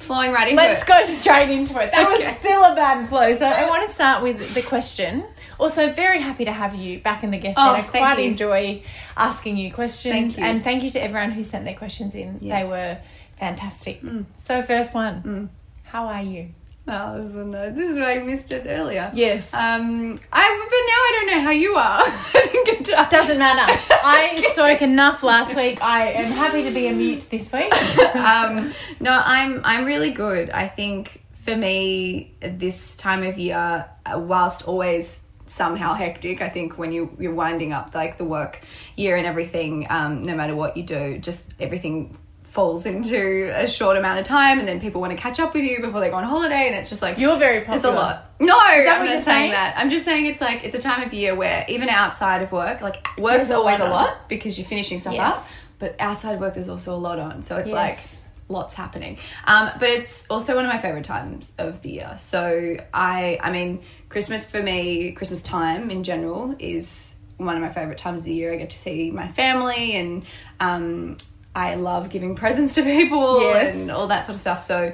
Flowing 0.00 0.32
right 0.32 0.48
into 0.48 0.56
let's 0.62 0.82
it. 0.82 0.86
go 0.88 1.04
straight 1.06 1.48
into 1.48 1.80
it. 1.80 1.90
That 1.92 2.10
was 2.10 2.22
still 2.36 2.62
a 2.62 2.74
bad 2.74 3.08
flow. 3.08 3.32
So 3.32 3.46
I 3.46 3.66
want 3.70 3.86
to 3.86 3.92
start 3.94 4.22
with 4.22 4.54
the 4.54 4.60
question. 4.62 5.24
Also, 5.58 5.92
very 5.92 6.20
happy 6.20 6.44
to 6.44 6.52
have 6.52 6.74
you 6.74 6.98
back 7.00 7.22
in 7.24 7.30
the 7.30 7.38
guest 7.38 7.58
Oh, 7.58 7.74
set. 7.74 7.84
I 7.84 7.88
quite 7.88 8.18
you. 8.18 8.24
enjoy 8.30 8.82
asking 9.16 9.56
you 9.56 9.72
questions. 9.72 10.34
Thank 10.34 10.38
you. 10.38 10.44
And 10.44 10.62
thank 10.62 10.82
you 10.82 10.90
to 10.90 11.02
everyone 11.02 11.30
who 11.30 11.42
sent 11.42 11.64
their 11.64 11.76
questions 11.76 12.14
in. 12.14 12.38
They 12.40 12.46
Yes. 12.48 12.66
Mm. 12.66 12.70
were 12.70 12.98
fantastic. 13.38 14.02
So, 14.34 14.60
first 14.62 14.92
one 14.92 15.48
How 15.84 16.06
are 16.08 16.22
you? 16.22 16.48
Oh, 16.86 17.16
this 17.16 17.30
is, 17.30 17.36
no, 17.36 17.70
this 17.70 17.90
is 17.92 17.98
why 17.98 18.18
I 18.18 18.22
missed 18.22 18.52
it 18.52 18.66
earlier. 18.66 19.10
Yes. 19.14 19.54
Um, 19.54 20.16
I 20.32 20.66
but 20.70 20.82
now 20.90 21.00
I 21.00 21.12
don't 21.14 21.26
know 21.28 21.40
how 21.40 21.50
you 21.50 21.74
are. 21.76 22.02
I 22.04 22.48
didn't 22.52 22.66
get 22.66 22.84
to. 22.84 23.08
Doesn't 23.10 23.38
matter. 23.38 23.72
I 24.04 24.50
spoke 24.52 24.82
enough 24.82 25.22
last 25.22 25.56
week. 25.56 25.82
I 25.82 26.12
am 26.12 26.30
happy 26.32 26.62
to 26.62 26.70
be 26.70 26.88
a 26.88 26.92
mute 26.92 27.26
this 27.30 27.50
week. 27.50 27.72
um, 28.16 28.74
no, 29.00 29.12
I'm 29.12 29.62
I'm 29.64 29.86
really 29.86 30.10
good. 30.10 30.50
I 30.50 30.68
think 30.68 31.22
for 31.32 31.56
me 31.56 32.34
this 32.42 32.96
time 32.96 33.22
of 33.22 33.38
year, 33.38 33.88
uh, 34.04 34.18
whilst 34.18 34.68
always 34.68 35.22
somehow 35.46 35.94
hectic, 35.94 36.42
I 36.42 36.50
think 36.50 36.76
when 36.76 36.92
you 36.92 37.16
you're 37.18 37.34
winding 37.34 37.72
up 37.72 37.94
like 37.94 38.18
the 38.18 38.24
work 38.26 38.60
year 38.94 39.16
and 39.16 39.24
everything, 39.26 39.86
um, 39.88 40.22
no 40.22 40.34
matter 40.34 40.54
what 40.54 40.76
you 40.76 40.82
do, 40.82 41.16
just 41.16 41.54
everything 41.58 42.18
falls 42.54 42.86
into 42.86 43.50
a 43.52 43.66
short 43.66 43.96
amount 43.96 44.16
of 44.20 44.24
time 44.24 44.60
and 44.60 44.68
then 44.68 44.80
people 44.80 45.00
want 45.00 45.10
to 45.10 45.16
catch 45.18 45.40
up 45.40 45.52
with 45.54 45.64
you 45.64 45.80
before 45.80 45.98
they 45.98 46.08
go 46.08 46.14
on 46.14 46.22
holiday 46.22 46.68
and 46.68 46.76
it's 46.76 46.88
just 46.88 47.02
like 47.02 47.18
You're 47.18 47.36
very 47.36 47.58
it's 47.58 47.84
a 47.84 47.90
lot. 47.90 48.30
No 48.38 48.56
i'm 48.56 48.84
not 48.86 49.06
saying 49.08 49.20
saying? 49.22 49.50
that. 49.50 49.74
I'm 49.76 49.90
just 49.90 50.04
saying 50.04 50.26
it's 50.26 50.40
like 50.40 50.64
it's 50.64 50.76
a 50.76 50.80
time 50.80 51.02
of 51.02 51.12
year 51.12 51.34
where 51.34 51.64
even 51.68 51.88
outside 51.88 52.42
of 52.42 52.52
work 52.52 52.80
like 52.80 53.04
work's 53.18 53.50
a 53.50 53.56
always 53.56 53.80
a 53.80 53.88
lot. 53.88 54.28
because 54.28 54.56
you're 54.56 54.66
finishing 54.66 55.00
stuff 55.00 55.14
Yes. 55.14 55.50
up 55.50 55.56
but 55.80 55.96
outside 55.98 56.34
of 56.34 56.40
work 56.40 56.54
there's 56.54 56.68
also 56.68 56.94
a 56.94 57.02
lot 57.08 57.18
on. 57.18 57.42
So 57.42 57.56
it's 57.56 57.68
Yes. 57.70 58.12
like 58.14 58.20
lots 58.48 58.74
happening. 58.74 59.18
Um, 59.46 59.70
but 59.80 59.88
it's 59.88 60.26
also 60.30 60.54
one 60.54 60.64
of 60.64 60.70
my 60.70 60.78
favorite 60.78 61.04
times 61.04 61.54
of 61.58 61.82
the 61.82 61.90
year. 61.90 62.12
So 62.16 62.76
i 62.94 63.36
i 63.42 63.50
mean 63.50 63.80
christmas 64.08 64.46
for 64.48 64.62
me 64.62 65.10
christmas 65.10 65.42
time 65.42 65.90
in 65.90 66.04
general 66.04 66.54
is 66.60 67.16
one 67.36 67.56
of 67.56 67.62
my 67.62 67.68
favorite 67.68 67.98
times 67.98 68.22
of 68.22 68.26
the 68.26 68.32
year. 68.34 68.52
I 68.52 68.56
get 68.58 68.70
to 68.70 68.78
see 68.78 69.10
my 69.10 69.26
family 69.26 69.96
and 69.96 70.24
um, 70.60 71.16
i 71.54 71.74
love 71.74 72.10
giving 72.10 72.34
presents 72.34 72.74
to 72.74 72.82
people 72.82 73.40
Yes. 73.42 73.76
and 73.76 73.90
all 73.90 74.06
that 74.08 74.24
sort 74.26 74.34
of 74.36 74.40
stuff 74.40 74.60
so 74.60 74.92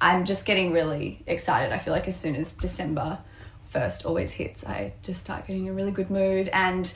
i'm 0.00 0.24
just 0.24 0.46
getting 0.46 0.72
really 0.72 1.22
excited 1.26 1.72
i 1.72 1.78
feel 1.78 1.92
like 1.92 2.08
as 2.08 2.18
soon 2.18 2.34
as 2.36 2.52
december 2.52 3.18
first 3.64 4.04
always 4.06 4.32
hits 4.32 4.64
i 4.66 4.92
just 5.02 5.20
start 5.20 5.46
getting 5.46 5.68
a 5.68 5.72
really 5.72 5.90
good 5.92 6.10
mood 6.10 6.48
and 6.48 6.92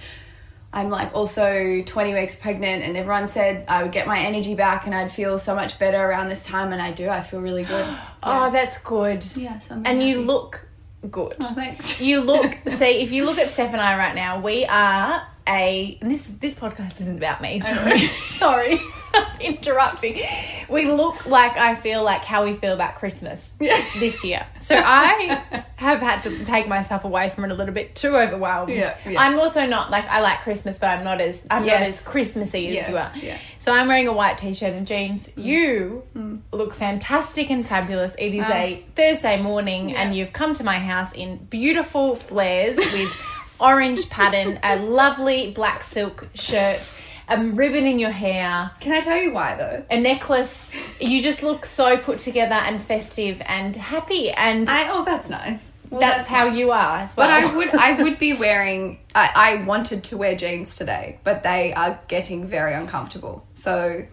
I'm 0.75 0.88
like 0.88 1.14
also 1.14 1.83
20 1.85 2.14
weeks 2.14 2.35
pregnant, 2.35 2.83
and 2.83 2.97
everyone 2.97 3.26
said 3.26 3.66
I 3.69 3.83
would 3.83 3.92
get 3.92 4.07
my 4.07 4.21
energy 4.21 4.54
back 4.54 4.87
and 4.87 4.95
I'd 4.95 5.12
feel 5.12 5.38
so 5.38 5.54
much 5.54 5.78
better 5.78 5.99
around 5.99 6.28
this 6.28 6.47
time, 6.47 6.73
and 6.73 6.81
I 6.81 6.92
do. 6.92 7.11
I 7.11 7.21
feel 7.21 7.40
really 7.42 7.64
good. 7.64 7.87
Oh, 8.23 8.50
that's 8.50 8.78
good. 8.81 9.23
Yeah, 9.37 9.59
so 9.59 9.75
I'm 9.75 9.85
and 9.85 9.99
really 9.99 10.11
you 10.12 10.23
look 10.23 10.66
good. 11.11 11.37
Oh, 11.40 11.52
thanks. 11.54 12.00
You 12.00 12.21
look. 12.23 12.57
see, 12.69 13.02
if 13.02 13.12
you 13.12 13.26
look 13.26 13.38
at 13.38 13.49
Steph 13.49 13.73
and 13.73 13.83
I 13.83 13.99
right 13.99 14.14
now, 14.14 14.40
we 14.40 14.64
are 14.64 15.26
a. 15.47 15.99
And 16.00 16.11
this 16.11 16.28
this 16.28 16.54
podcast 16.54 17.02
isn't 17.02 17.19
about 17.19 17.42
me. 17.42 17.61
Oh, 17.62 17.75
sorry. 17.75 17.99
Sorry. 17.99 18.81
interrupting. 19.40 20.21
We 20.69 20.90
look 20.90 21.26
like 21.26 21.57
I 21.57 21.75
feel 21.75 22.02
like 22.02 22.25
how 22.25 22.45
we 22.45 22.54
feel 22.54 22.73
about 22.73 22.97
Christmas 22.97 23.54
this 23.99 24.25
year. 24.25 24.47
So 24.61 24.75
I 24.76 25.64
have 25.76 26.00
had 26.00 26.23
to 26.25 26.45
take 26.45 26.69
myself 26.69 27.04
away 27.04 27.28
from 27.28 27.45
it 27.45 27.50
a 27.50 27.54
little 27.54 27.75
bit 27.75 27.95
too 27.95 28.16
overwhelmed. 28.16 28.73
Yeah, 28.73 28.97
yeah. 29.07 29.21
I'm 29.21 29.38
also 29.38 29.66
not 29.66 29.90
like 29.90 30.04
I 30.07 30.21
like 30.21 30.40
Christmas, 30.40 30.78
but 30.78 30.90
I'm 30.90 31.04
not 31.04 31.21
as 31.21 31.47
I'm 31.50 31.66
not 31.66 31.83
as 31.83 32.07
Christmassy 32.07 32.69
as 32.69 32.75
Yes, 32.75 32.88
you 32.88 32.97
are. 32.97 33.12
yeah. 33.16 33.38
So 33.59 33.73
I'm 33.73 33.88
wearing 33.88 34.09
a 34.09 34.12
white 34.12 34.38
t-shirt 34.38 34.73
and 34.73 34.87
jeans. 34.87 35.28
Mm. 35.28 35.45
You 35.45 36.02
mm. 36.16 36.40
look 36.52 36.75
fantastic 36.75 37.50
and 37.50 37.66
fabulous. 37.66 38.14
It 38.19 38.35
is 38.35 38.45
uh-huh. 38.45 38.54
a 38.54 38.85
Thursday 38.97 39.40
morning, 39.40 39.95
and 39.95 40.14
you've 40.14 40.33
come 40.33 40.54
to 40.54 40.64
my 40.64 40.78
house 40.78 41.12
in 41.12 41.37
beautiful 41.37 42.16
flares 42.16 42.76
with 42.76 43.28
orange 43.61 44.11
pattern, 44.11 44.59
a 44.62 44.76
lovely 44.76 45.52
black 45.52 45.83
silk 45.83 46.28
shirt, 46.35 46.92
a 47.29 47.45
ribbon 47.45 47.87
in 47.87 47.99
your 47.99 48.11
hair 48.11 48.71
Can 48.81 48.93
I 48.93 49.00
tell 49.00 49.17
you 49.17 49.33
why 49.33 49.57
though? 49.57 49.85
a 49.91 50.00
necklace. 50.00 50.75
You 51.00 51.23
just 51.23 51.43
look 51.43 51.64
so 51.67 51.97
put 51.99 52.19
together 52.19 52.55
and 52.55 52.81
festive 52.81 53.41
and 53.47 53.75
happy, 53.76 54.31
and 54.31 54.69
I 54.69 54.88
oh 54.91 55.05
that's 55.05 55.31
nice. 55.31 55.73
Well, 55.91 56.00
that's, 56.00 56.26
how 56.26 56.49
nice. 56.49 56.57
you 56.57 56.71
are 56.71 56.97
as 57.00 57.14
well. 57.14 57.29
But 57.29 57.45
I 57.45 57.57
would 57.57 57.75
I 57.75 58.02
would 58.02 58.19
be 58.19 58.33
wearing 58.33 58.99
I, 59.14 59.31
I 59.61 59.64
wanted 59.64 60.05
to 60.05 60.17
wear 60.17 60.35
jeans 60.35 60.76
today, 60.76 61.19
but 61.23 61.43
they 61.43 61.75
are 61.75 62.00
getting 62.09 62.47
very 62.47 62.73
uncomfortable. 62.73 63.47
So 63.52 64.07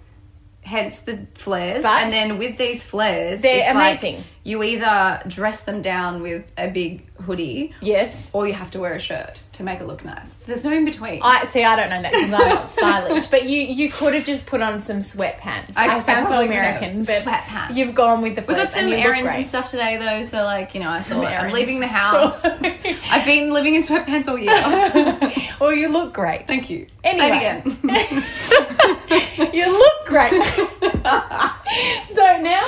hence 0.62 1.00
the 1.02 1.26
flares. 1.36 1.84
But- 1.84 2.04
and 2.04 2.12
then 2.12 2.38
with 2.38 2.58
these 2.58 2.84
flares, 2.84 3.42
They're 3.42 3.60
it's 3.66 3.76
like 3.76 4.04
amazing. 4.04 4.24
you 4.44 4.62
either 4.62 5.22
dress 5.28 5.64
them 5.64 5.82
down 5.82 6.22
with 6.22 6.52
a 6.58 6.70
big 6.70 7.10
hoodie 7.22 7.74
yes. 7.82 8.30
or 8.34 8.46
you 8.48 8.54
have 8.54 8.72
to 8.72 8.80
wear 8.80 8.94
a 8.94 9.00
shirt 9.00 9.42
to 9.60 9.66
make 9.66 9.82
it 9.82 9.86
look 9.88 10.06
nice. 10.06 10.32
So 10.38 10.46
there's 10.48 10.64
no 10.64 10.72
in 10.72 10.86
between. 10.86 11.20
I 11.22 11.46
see. 11.48 11.66
I 11.66 11.76
don't 11.76 11.90
know 11.90 12.02
that 12.02 12.14
because 12.14 12.32
I'm 12.34 12.50
not 12.50 12.72
stylish. 12.78 13.26
But 13.26 13.44
you, 13.44 13.60
you 13.60 13.90
could 13.92 14.14
have 14.14 14.26
just 14.26 14.46
put 14.46 14.62
on 14.62 14.80
some 14.80 15.00
sweatpants. 15.00 15.76
I, 15.78 15.96
I- 15.96 16.00
sound 16.00 16.30
so. 16.30 16.40
American, 16.40 17.00
but 17.00 17.22
Sweatpants. 17.24 17.76
you've 17.76 17.94
gone 17.94 18.22
with 18.22 18.36
the. 18.38 18.42
we 18.42 18.56
got 18.56 18.72
some 18.72 18.92
errands 18.92 19.32
and 19.34 19.46
stuff 19.46 19.70
today 19.70 19.98
though, 19.98 20.24
so 20.24 20.44
like, 20.44 20.74
you 20.74 20.80
know, 20.80 20.90
I 20.90 21.02
thought 21.02 21.26
I'm 21.26 21.52
leaving 21.52 21.82
the 21.82 21.88
house. 21.88 22.42
Sure. 22.44 22.52
I've 23.12 23.26
been 23.26 23.52
living 23.52 23.76
in 23.76 23.84
sweatpants 23.84 24.28
all 24.30 24.38
year. 24.38 25.34
Well, 25.60 25.74
you 25.74 25.90
look 25.90 26.14
great. 26.14 26.48
Thank 26.48 26.70
you. 26.70 26.88
Anyway. 27.04 27.30
Say 27.30 27.62
it 27.84 27.84
again. 27.84 29.54
you 29.54 29.70
look 29.70 30.06
great. 30.06 30.32
so 32.16 32.38
now. 32.42 32.66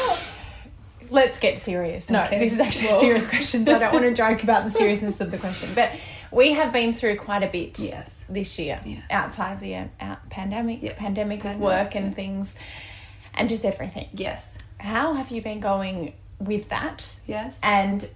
Let's 1.11 1.39
get 1.39 1.59
serious. 1.59 2.09
No, 2.09 2.23
Okay. 2.23 2.39
this 2.39 2.53
is 2.53 2.59
actually 2.59 2.87
Well. 2.87 2.97
a 2.97 3.01
serious 3.01 3.27
question. 3.29 3.65
So 3.65 3.75
I 3.75 3.79
don't 3.79 3.91
want 3.93 4.05
to 4.05 4.13
joke 4.25 4.43
about 4.43 4.63
the 4.63 4.71
seriousness 4.71 5.19
of 5.19 5.29
the 5.29 5.37
question. 5.37 5.69
But 5.75 5.91
we 6.31 6.53
have 6.53 6.71
been 6.71 6.93
through 6.93 7.17
quite 7.17 7.43
a 7.43 7.47
bit 7.47 7.77
Yes. 7.79 8.23
this 8.29 8.57
year 8.57 8.79
Yeah. 8.85 8.99
outside 9.11 9.51
of 9.51 9.59
the 9.59 9.75
uh, 9.75 9.83
out 9.99 10.29
pandemic, 10.29 10.79
Yeah. 10.81 10.93
pandemic 10.95 11.43
with 11.43 11.53
Pandemic, 11.59 11.61
work 11.85 11.95
and 11.95 12.07
yeah. 12.07 12.11
things, 12.13 12.55
and 13.33 13.49
just 13.49 13.65
everything. 13.65 14.07
yes. 14.13 14.57
How 14.79 15.13
have 15.13 15.29
you 15.31 15.41
been 15.41 15.59
going 15.59 16.13
with 16.39 16.69
that? 16.69 17.19
Yes. 17.27 17.59
And 17.61 18.09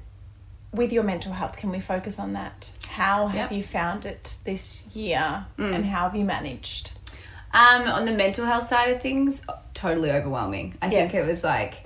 with 0.74 0.92
your 0.92 1.04
mental 1.04 1.32
health, 1.34 1.58
can 1.58 1.70
we 1.70 1.80
focus 1.80 2.18
on 2.18 2.34
that? 2.34 2.72
How 2.90 3.28
have 3.28 3.36
Yep. 3.36 3.50
Mm. 3.52 3.58
you 3.58 3.64
found 3.64 4.06
it 4.06 4.38
this 4.46 4.84
year, 4.94 5.46
and 5.58 5.86
how 5.86 6.04
have 6.04 6.16
you 6.16 6.26
managed? 6.26 6.92
Um, 7.54 7.84
on 7.88 8.06
the 8.06 8.12
mental 8.12 8.46
health 8.46 8.64
side 8.64 8.90
of 8.90 9.02
things, 9.02 9.46
totally 9.74 10.12
overwhelming. 10.12 10.76
I 10.82 10.88
Yeah. 10.88 11.00
think 11.00 11.14
it 11.14 11.26
was 11.26 11.44
like 11.44 11.84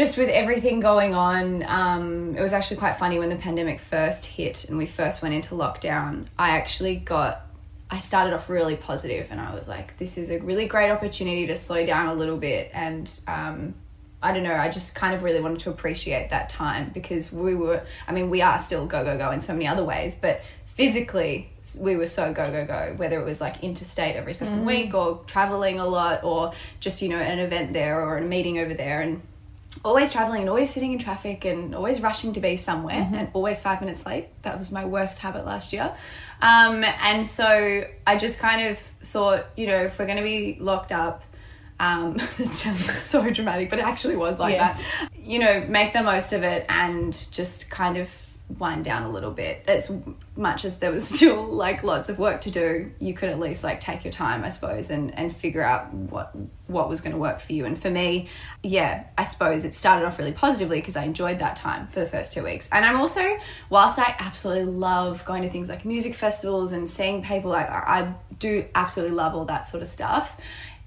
just 0.00 0.16
with 0.16 0.30
everything 0.30 0.80
going 0.80 1.14
on. 1.14 1.62
Um, 1.66 2.34
it 2.34 2.40
was 2.40 2.54
actually 2.54 2.78
quite 2.78 2.96
funny 2.96 3.18
when 3.18 3.28
the 3.28 3.36
pandemic 3.36 3.78
first 3.78 4.24
hit 4.24 4.64
and 4.64 4.78
we 4.78 4.86
first 4.86 5.20
went 5.20 5.34
into 5.34 5.54
lockdown. 5.54 6.26
I 6.38 6.56
actually 6.56 6.96
got. 6.96 7.42
I 7.90 7.98
started 7.98 8.32
off 8.32 8.48
really 8.48 8.76
positive 8.76 9.28
and 9.30 9.38
I 9.38 9.54
was 9.54 9.68
like, 9.68 9.98
this 9.98 10.16
is 10.16 10.30
a 10.30 10.38
really 10.38 10.64
great 10.66 10.90
opportunity 10.90 11.48
to 11.48 11.56
slow 11.56 11.84
down 11.84 12.06
a 12.06 12.14
little 12.14 12.38
bit. 12.38 12.70
And 12.72 13.12
um, 13.28 13.74
I 14.22 14.32
don't 14.32 14.42
know, 14.42 14.54
I 14.54 14.70
just 14.70 14.94
kind 14.94 15.12
of 15.14 15.22
really 15.22 15.40
wanted 15.40 15.58
to 15.60 15.70
appreciate 15.70 16.30
that 16.30 16.48
time 16.48 16.92
because 16.94 17.30
we 17.30 17.54
were, 17.54 17.82
I 18.08 18.12
mean, 18.12 18.30
we 18.30 18.40
are 18.40 18.58
still 18.58 18.86
go, 18.86 19.04
go, 19.04 19.18
go 19.18 19.32
in 19.32 19.42
so 19.42 19.52
many 19.52 19.66
other 19.66 19.84
ways, 19.84 20.14
but 20.14 20.40
physically 20.64 21.50
we 21.78 21.96
were 21.96 22.06
so 22.06 22.32
go, 22.32 22.44
go, 22.44 22.64
go, 22.64 22.94
whether 22.96 23.20
it 23.20 23.24
was 23.24 23.40
like 23.40 23.62
interstate 23.62 24.16
every 24.16 24.32
2nd 24.32 24.64
week 24.64 24.94
or 24.94 25.20
traveling 25.26 25.78
a 25.78 25.86
lot 25.86 26.22
or 26.22 26.52
just, 26.78 27.02
you 27.02 27.10
know, 27.10 27.18
an 27.18 27.40
event 27.40 27.74
there 27.74 28.00
or 28.00 28.16
a 28.16 28.22
meeting 28.22 28.58
over 28.58 28.72
there. 28.72 29.02
And 29.02 29.20
always 29.84 30.12
traveling 30.12 30.40
and 30.42 30.48
always 30.50 30.70
sitting 30.70 30.92
in 30.92 30.98
traffic 30.98 31.44
and 31.44 31.74
always 31.74 32.00
rushing 32.00 32.32
to 32.34 32.40
be 32.40 32.56
somewhere 32.56 33.08
and 33.12 33.28
always 33.32 33.60
five 33.60 33.80
minutes 33.80 34.04
late. 34.06 34.28
That 34.42 34.58
was 34.58 34.70
my 34.70 34.84
worst 34.84 35.18
habit 35.20 35.44
last 35.46 35.72
year. 35.72 35.94
Um, 36.42 36.84
and 37.04 37.26
so 37.26 37.82
I 38.06 38.16
just 38.16 38.38
kind 38.38 38.66
of 38.68 38.78
thought, 38.78 39.46
you 39.56 39.66
know, 39.66 39.76
if 39.84 39.98
we're 39.98 40.06
going 40.06 40.18
to 40.18 40.22
be 40.22 40.56
locked 40.60 40.92
up, 40.92 41.22
um, 41.78 42.16
it 42.38 42.52
sounds 42.52 42.84
so 42.92 43.30
dramatic, 43.30 43.70
but 43.70 43.78
it 43.78 43.84
actually 43.84 44.16
was 44.16 44.38
like 44.38 44.54
Yes. 44.54 44.76
that. 44.78 45.10
You 45.16 45.38
know, 45.38 45.64
make 45.68 45.92
the 45.92 46.02
most 46.02 46.32
of 46.32 46.42
it 46.42 46.66
and 46.68 47.12
just 47.32 47.70
kind 47.70 47.96
of 47.96 48.10
wind 48.58 48.84
down 48.84 49.02
a 49.02 49.08
little 49.08 49.30
bit. 49.30 49.64
As 49.66 49.92
much 50.36 50.64
as 50.64 50.78
there 50.78 50.90
was 50.90 51.06
still 51.16 51.44
like 51.44 51.82
lots 51.84 52.08
of 52.08 52.18
work 52.18 52.40
to 52.42 52.50
do, 52.50 52.92
you 52.98 53.14
could 53.14 53.28
at 53.28 53.38
least 53.38 53.64
like 53.64 53.80
take 53.80 54.04
your 54.04 54.12
time, 54.12 54.44
I 54.44 54.48
suppose, 54.48 54.90
and 54.90 55.16
and 55.16 55.34
figure 55.34 55.62
out 55.62 55.92
what 55.92 56.34
what 56.66 56.88
was 56.88 57.00
going 57.00 57.12
to 57.12 57.18
work 57.18 57.40
for 57.40 57.52
you. 57.52 57.64
And 57.64 57.78
for 57.78 57.90
me, 57.90 58.28
yeah, 58.62 59.04
I 59.18 59.24
suppose 59.24 59.64
it 59.64 59.74
started 59.74 60.06
off 60.06 60.18
really 60.18 60.32
positively 60.32 60.78
because 60.78 60.96
I 60.96 61.04
enjoyed 61.04 61.38
that 61.40 61.56
time 61.56 61.86
for 61.86 62.00
the 62.00 62.06
first 62.06 62.32
two 62.32 62.44
weeks. 62.44 62.68
And 62.70 62.84
I'm 62.84 62.96
also, 62.96 63.38
whilst 63.70 63.98
I 63.98 64.14
absolutely 64.18 64.72
love 64.72 65.24
going 65.24 65.42
to 65.42 65.50
things 65.50 65.68
like 65.68 65.84
music 65.84 66.14
festivals 66.14 66.72
and 66.72 66.88
seeing 66.88 67.22
people, 67.22 67.50
like 67.50 67.68
I 67.68 68.14
do 68.38 68.64
absolutely 68.74 69.16
love 69.16 69.34
all 69.34 69.46
that 69.46 69.66
sort 69.66 69.82
of 69.82 69.88
stuff 69.88 70.40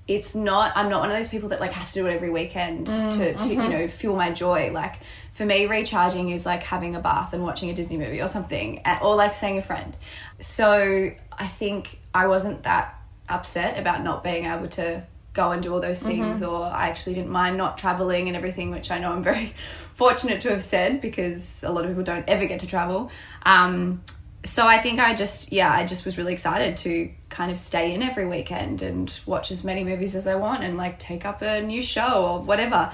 it's 0.08 0.36
not 0.36 0.74
i'm 0.76 0.90
not 0.90 1.00
one 1.00 1.10
of 1.10 1.16
those 1.16 1.30
people 1.30 1.50
that 1.50 1.60
like 1.60 1.72
has 1.72 1.94
to 1.94 2.02
do 2.02 2.08
it 2.08 2.14
every 2.14 2.30
weekend 2.30 2.88
mm, 2.88 3.12
to, 3.12 3.34
to 3.36 3.48
you 3.48 3.58
mm-hmm. 3.58 3.72
know 3.72 3.88
fuel 3.88 4.16
my 4.16 4.32
joy 4.32 4.70
like 4.72 4.96
for 5.34 5.46
me 5.46 5.66
recharging 5.66 6.30
is 6.30 6.46
like 6.46 6.64
having 6.64 6.96
a 6.96 7.00
bath 7.00 7.34
and 7.34 7.44
watching 7.44 7.70
a 7.70 7.74
disney 7.74 7.98
movie 7.98 8.22
or 8.22 8.28
something 8.28 8.82
or 9.02 9.16
like 9.16 9.34
seeing 9.34 9.58
a 9.58 9.62
friend. 9.62 9.96
So 10.40 11.12
i 11.36 11.48
think 11.48 12.00
i 12.14 12.28
wasn't 12.28 12.62
that 12.64 13.00
upset 13.28 13.80
about 13.80 14.04
not 14.04 14.24
being 14.24 14.46
able 14.46 14.68
to 14.68 15.04
go 15.34 15.50
and 15.50 15.64
do 15.64 15.74
all 15.74 15.82
those 15.82 16.04
things 16.04 16.44
or 16.44 16.64
i 16.66 16.90
actually 16.90 17.16
didn't 17.16 17.32
mind 17.32 17.58
not 17.58 17.76
traveling 17.76 18.28
and 18.28 18.38
everything 18.38 18.70
which 18.70 18.92
i 18.92 19.00
know 19.00 19.12
i'm 19.12 19.24
very 19.24 19.52
fortunate 19.94 20.42
to 20.42 20.50
have 20.50 20.62
said 20.62 21.00
because 21.00 21.64
a 21.64 21.72
lot 21.72 21.86
of 21.86 21.92
people 21.92 22.04
don't 22.04 22.28
ever 22.28 22.46
get 22.46 22.60
to 22.60 22.68
travel. 22.68 23.12
Um, 23.46 24.04
so 24.44 24.68
I 24.68 24.82
think 24.82 25.00
I 25.00 25.14
just 25.14 25.54
yeah 25.54 25.72
I 25.72 25.86
just 25.86 26.04
was 26.04 26.18
really 26.18 26.34
excited 26.34 26.76
to 26.78 27.10
kind 27.30 27.52
of 27.52 27.58
stay 27.58 27.94
in 27.94 28.02
every 28.02 28.28
weekend 28.28 28.82
and 28.82 29.14
watch 29.26 29.52
as 29.52 29.64
many 29.64 29.86
movies 29.86 30.16
as 30.16 30.28
I 30.28 30.36
want 30.36 30.64
and 30.64 30.76
like 30.76 31.00
take 31.00 31.26
up 31.26 31.42
a 31.42 31.62
new 31.62 31.82
show 31.82 32.26
or 32.26 32.40
whatever. 32.42 32.92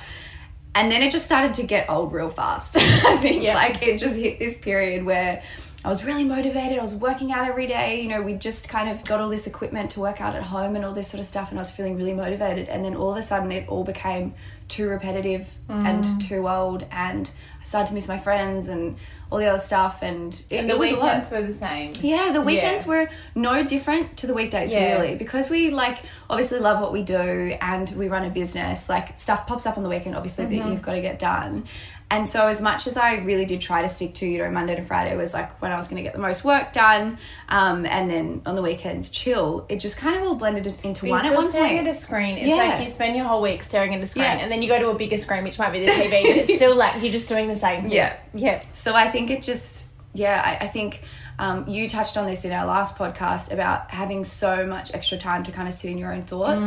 And 0.76 0.92
then 0.92 1.02
it 1.02 1.12
just 1.12 1.26
started 1.26 1.56
to 1.56 1.64
get 1.64 1.90
old 1.90 2.14
real 2.14 2.30
fast. 2.30 2.78
I 2.80 3.18
think 3.18 3.44
Yeah. 3.44 3.56
like 3.56 3.82
it 3.82 3.98
just 3.98 4.18
hit 4.18 4.40
this 4.40 4.58
period 4.58 5.04
where 5.04 5.42
I 5.84 5.88
was 5.88 6.04
really 6.04 6.26
motivated. 6.26 6.78
I 6.78 6.82
was 6.82 6.94
working 6.94 7.32
out 7.32 7.48
every 7.48 7.66
day. 7.66 8.02
You 8.02 8.10
know, 8.10 8.22
we 8.22 8.34
just 8.34 8.68
kind 8.68 8.90
of 8.90 9.04
got 9.06 9.22
all 9.22 9.30
this 9.30 9.48
equipment 9.48 9.92
to 9.92 10.02
work 10.02 10.20
out 10.20 10.36
at 10.36 10.44
home 10.44 10.76
and 10.76 10.84
all 10.84 10.94
this 10.94 11.08
sort 11.08 11.20
of 11.20 11.26
stuff. 11.26 11.52
And 11.52 11.60
I 11.60 11.62
was 11.62 11.72
feeling 11.72 11.96
really 11.96 12.14
motivated. 12.14 12.68
And 12.68 12.84
then 12.84 12.96
all 12.96 13.12
of 13.12 13.18
a 13.18 13.22
sudden, 13.22 13.52
it 13.52 13.68
all 13.70 13.86
became 13.86 14.34
too 14.68 14.90
repetitive 14.90 15.52
and 15.70 16.04
mm. 16.04 16.28
too 16.28 16.50
old. 16.50 16.86
And 16.92 17.30
I 17.62 17.64
started 17.64 17.88
to 17.88 17.94
miss 17.94 18.08
my 18.10 18.18
friends 18.18 18.68
and 18.68 18.98
all 19.32 19.38
the 19.40 19.46
other 19.48 19.60
stuff. 19.60 20.02
And 20.02 20.34
it, 20.50 20.58
And 20.58 20.70
the 20.70 20.74
it 20.74 20.80
was 20.80 20.90
a 20.92 20.94
lot. 20.96 21.04
weekends 21.04 21.32
were 21.32 21.42
the 21.42 21.52
same. 21.54 21.94
Yeah, 22.02 22.32
the 22.32 22.42
weekends 22.42 22.84
Yeah. 22.86 22.90
were 22.90 23.10
no 23.36 23.64
different 23.64 24.18
to 24.18 24.28
the 24.28 24.34
weekdays 24.34 24.72
Yeah. 24.72 24.94
really 24.96 25.16
because 25.16 25.50
we 25.50 25.70
like 25.70 26.00
obviously 26.30 26.60
love 26.60 26.82
what 26.82 26.92
we 26.92 27.04
do 27.04 27.56
and 27.62 27.90
we 27.92 28.08
run 28.08 28.24
a 28.26 28.30
business. 28.30 28.90
Like 28.90 29.18
stuff 29.18 29.46
pops 29.48 29.66
up 29.66 29.78
on 29.78 29.84
the 29.84 29.90
weekend 29.90 30.16
obviously 30.16 30.46
Mm-hmm. 30.46 30.58
that 30.66 30.70
you've 30.72 30.82
got 30.82 30.94
to 30.94 31.02
get 31.02 31.20
done. 31.20 31.66
And 32.12 32.28
so 32.28 32.48
as 32.48 32.60
much 32.60 32.88
as 32.88 32.98
I 32.98 33.18
really 33.18 33.46
did 33.46 33.62
try 33.62 33.84
to 33.84 33.88
stick 33.88 34.16
to, 34.16 34.26
you 34.26 34.40
know, 34.40 34.50
Monday 34.50 34.76
to 34.76 34.82
Friday 34.82 35.16
was 35.16 35.32
like 35.32 35.62
when 35.62 35.72
I 35.72 35.76
was 35.76 35.88
going 35.88 35.98
to 35.98 36.02
get 36.04 36.14
the 36.14 36.20
most 36.20 36.44
work 36.44 36.74
done, 36.74 37.20
um, 37.50 37.86
and 37.86 38.10
then 38.10 38.42
on 38.48 38.56
the 38.56 38.64
weekends 38.64 39.10
chill. 39.12 39.68
It 39.70 39.80
just 39.80 39.98
kind 39.98 40.16
of 40.16 40.24
all 40.24 40.34
blended 40.36 40.66
into 40.84 41.02
But 41.06 41.10
one 41.12 41.20
you're 41.24 41.30
still 41.34 41.42
one 41.44 41.50
staring 41.52 41.76
point. 41.76 41.88
at 41.88 41.96
a 41.96 42.00
screen. 42.00 42.38
It's 42.38 42.48
Yeah. 42.48 42.56
like 42.56 42.82
you 42.84 42.90
spend 42.90 43.16
your 43.16 43.26
whole 43.26 43.44
week 43.44 43.62
staring 43.62 43.94
at 43.94 44.02
a 44.02 44.08
screen, 44.08 44.24
Yeah. 44.26 44.38
and 44.40 44.52
then 44.52 44.64
you 44.64 44.68
go 44.68 44.80
to 44.80 44.90
a 44.90 44.96
bigger 44.96 45.18
screen, 45.18 45.44
which 45.44 45.60
might 45.60 45.72
be 45.72 45.82
the 45.86 45.92
TV, 45.92 46.10
but 46.24 46.38
it's 46.38 46.56
still 46.56 46.76
like 46.76 47.00
you're 47.02 47.12
just 47.12 47.30
doing 47.30 47.48
the 47.48 47.54
same 47.56 47.84
thing. 47.84 47.92
Yeah. 47.92 48.16
yeah. 48.34 48.64
So 48.74 48.96
I 48.96 49.10
think 49.10 49.30
it 49.30 49.44
just, 49.44 49.86
yeah, 50.16 50.42
I, 50.44 50.66
I 50.66 50.68
think 50.68 51.04
um, 51.38 51.66
you 51.68 51.88
touched 51.88 52.18
on 52.18 52.26
this 52.26 52.44
in 52.44 52.52
our 52.52 52.66
last 52.66 52.98
podcast 52.98 53.54
about 53.54 53.92
having 53.92 54.26
so 54.26 54.66
much 54.66 54.94
extra 54.96 55.18
time 55.20 55.44
to 55.44 55.52
kind 55.52 55.68
of 55.68 55.76
sit 55.76 55.92
in 55.92 55.98
your 56.00 56.12
own 56.12 56.24
thoughts. 56.24 56.66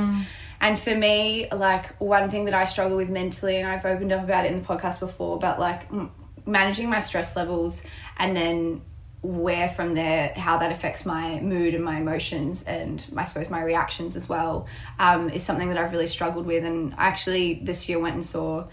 And 0.63 0.79
for 0.79 0.95
me, 0.95 1.49
like 1.51 1.97
one 1.97 2.31
thing 2.31 2.47
that 2.47 2.55
I 2.55 2.65
struggle 2.67 2.97
with 2.97 3.11
mentally, 3.11 3.57
and 3.57 3.69
I've 3.69 3.85
opened 3.85 4.13
up 4.13 4.23
about 4.23 4.47
it 4.47 4.53
in 4.53 4.63
the 4.63 4.67
podcast 4.67 5.01
before, 5.01 5.35
about 5.37 5.59
like 5.59 5.91
m- 5.91 6.13
managing 6.47 6.89
my 6.89 7.01
stress 7.01 7.35
levels 7.35 7.85
and 8.17 8.37
then 8.37 8.81
where 9.23 9.69
from 9.69 9.95
there 9.95 10.33
how 10.35 10.57
that 10.59 10.73
affects 10.73 11.07
my 11.07 11.39
mood 11.39 11.75
and 11.75 11.85
my 11.85 11.99
emotions 11.99 12.65
and 12.65 13.07
I 13.17 13.23
suppose 13.23 13.51
my 13.51 13.63
reactions 13.63 14.17
as 14.17 14.29
well 14.29 14.67
um, 14.99 15.31
is 15.31 15.45
something 15.45 15.69
that 15.69 15.79
I've 15.79 15.93
really 15.93 16.09
struggled 16.09 16.47
with. 16.47 16.65
And 16.65 16.95
I 16.95 17.07
actually 17.07 17.55
this 17.55 17.89
year 17.89 17.99
went 17.99 18.15
and 18.15 18.25
saw 18.25 18.67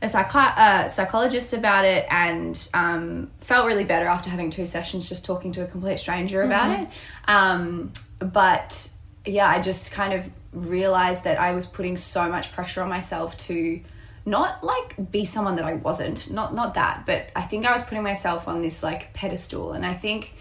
a 0.00 0.06
psychi- 0.06 0.58
uh, 0.58 0.88
psychologist 0.88 1.52
about 1.52 1.84
it 1.84 2.06
and 2.10 2.68
um, 2.74 3.30
felt 3.38 3.66
really 3.66 3.84
better 3.84 4.06
after 4.06 4.28
having 4.30 4.50
two 4.50 4.66
sessions 4.66 5.08
just 5.08 5.24
talking 5.24 5.52
to 5.52 5.62
a 5.62 5.66
complete 5.66 5.98
stranger 5.98 6.42
about 6.42 6.80
it. 6.80 6.88
Um, 7.26 7.92
but 8.18 8.90
yeah, 9.24 9.46
I 9.46 9.60
just 9.60 9.92
kind 9.92 10.12
of 10.12 10.28
realized 10.52 11.24
that 11.24 11.40
I 11.40 11.52
was 11.52 11.66
putting 11.66 11.96
so 11.96 12.28
much 12.28 12.52
pressure 12.52 12.82
on 12.82 12.88
myself 12.88 13.36
to 13.38 13.80
not 14.24 14.62
like 14.62 15.10
be 15.10 15.24
someone 15.24 15.56
that 15.56 15.64
I 15.64 15.74
wasn't, 15.74 16.30
not 16.30 16.54
not 16.54 16.74
that, 16.74 17.04
but 17.06 17.30
I 17.34 17.42
think 17.42 17.66
I 17.66 17.72
was 17.72 17.82
putting 17.82 18.02
myself 18.02 18.46
on 18.46 18.60
this 18.60 18.82
like 18.82 19.12
pedestal, 19.14 19.72
and 19.72 19.84
I 19.84 19.94
think 19.94 20.34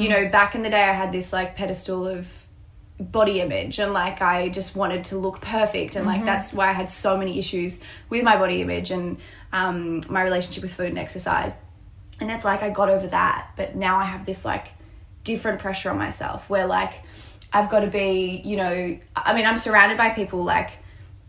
you 0.00 0.08
know 0.08 0.28
back 0.28 0.54
in 0.54 0.62
the 0.62 0.70
day 0.70 0.82
I 0.82 0.92
had 0.92 1.12
this 1.12 1.32
like 1.32 1.56
pedestal 1.56 2.06
of 2.06 2.46
body 3.00 3.40
image 3.40 3.78
and 3.78 3.92
like 3.92 4.20
I 4.20 4.48
just 4.48 4.74
wanted 4.74 5.04
to 5.04 5.18
look 5.18 5.40
perfect 5.40 5.94
and 5.94 6.04
like 6.04 6.24
that's 6.24 6.52
why 6.52 6.68
I 6.68 6.72
had 6.72 6.90
so 6.90 7.16
many 7.16 7.38
issues 7.38 7.80
with 8.08 8.24
my 8.24 8.36
body 8.36 8.60
image 8.60 8.90
and 8.90 9.18
um, 9.52 10.00
my 10.10 10.22
relationship 10.22 10.62
with 10.62 10.74
food 10.74 10.88
and 10.88 10.98
exercise. 10.98 11.56
And 12.20 12.30
it's 12.30 12.44
like 12.44 12.62
I 12.62 12.70
got 12.70 12.88
over 12.88 13.06
that 13.06 13.50
but 13.56 13.76
now 13.76 13.98
I 13.98 14.04
have 14.04 14.26
this 14.26 14.44
like 14.44 14.68
different 15.22 15.60
pressure 15.60 15.90
on 15.90 15.98
myself 15.98 16.50
where 16.50 16.66
like 16.66 17.02
I've 17.52 17.70
got 17.70 17.80
to 17.80 17.88
be 17.88 18.42
you 18.44 18.56
know 18.56 18.98
I 19.16 19.34
mean 19.34 19.46
I'm 19.46 19.56
surrounded 19.56 19.98
by 19.98 20.10
people 20.10 20.44
like 20.44 20.70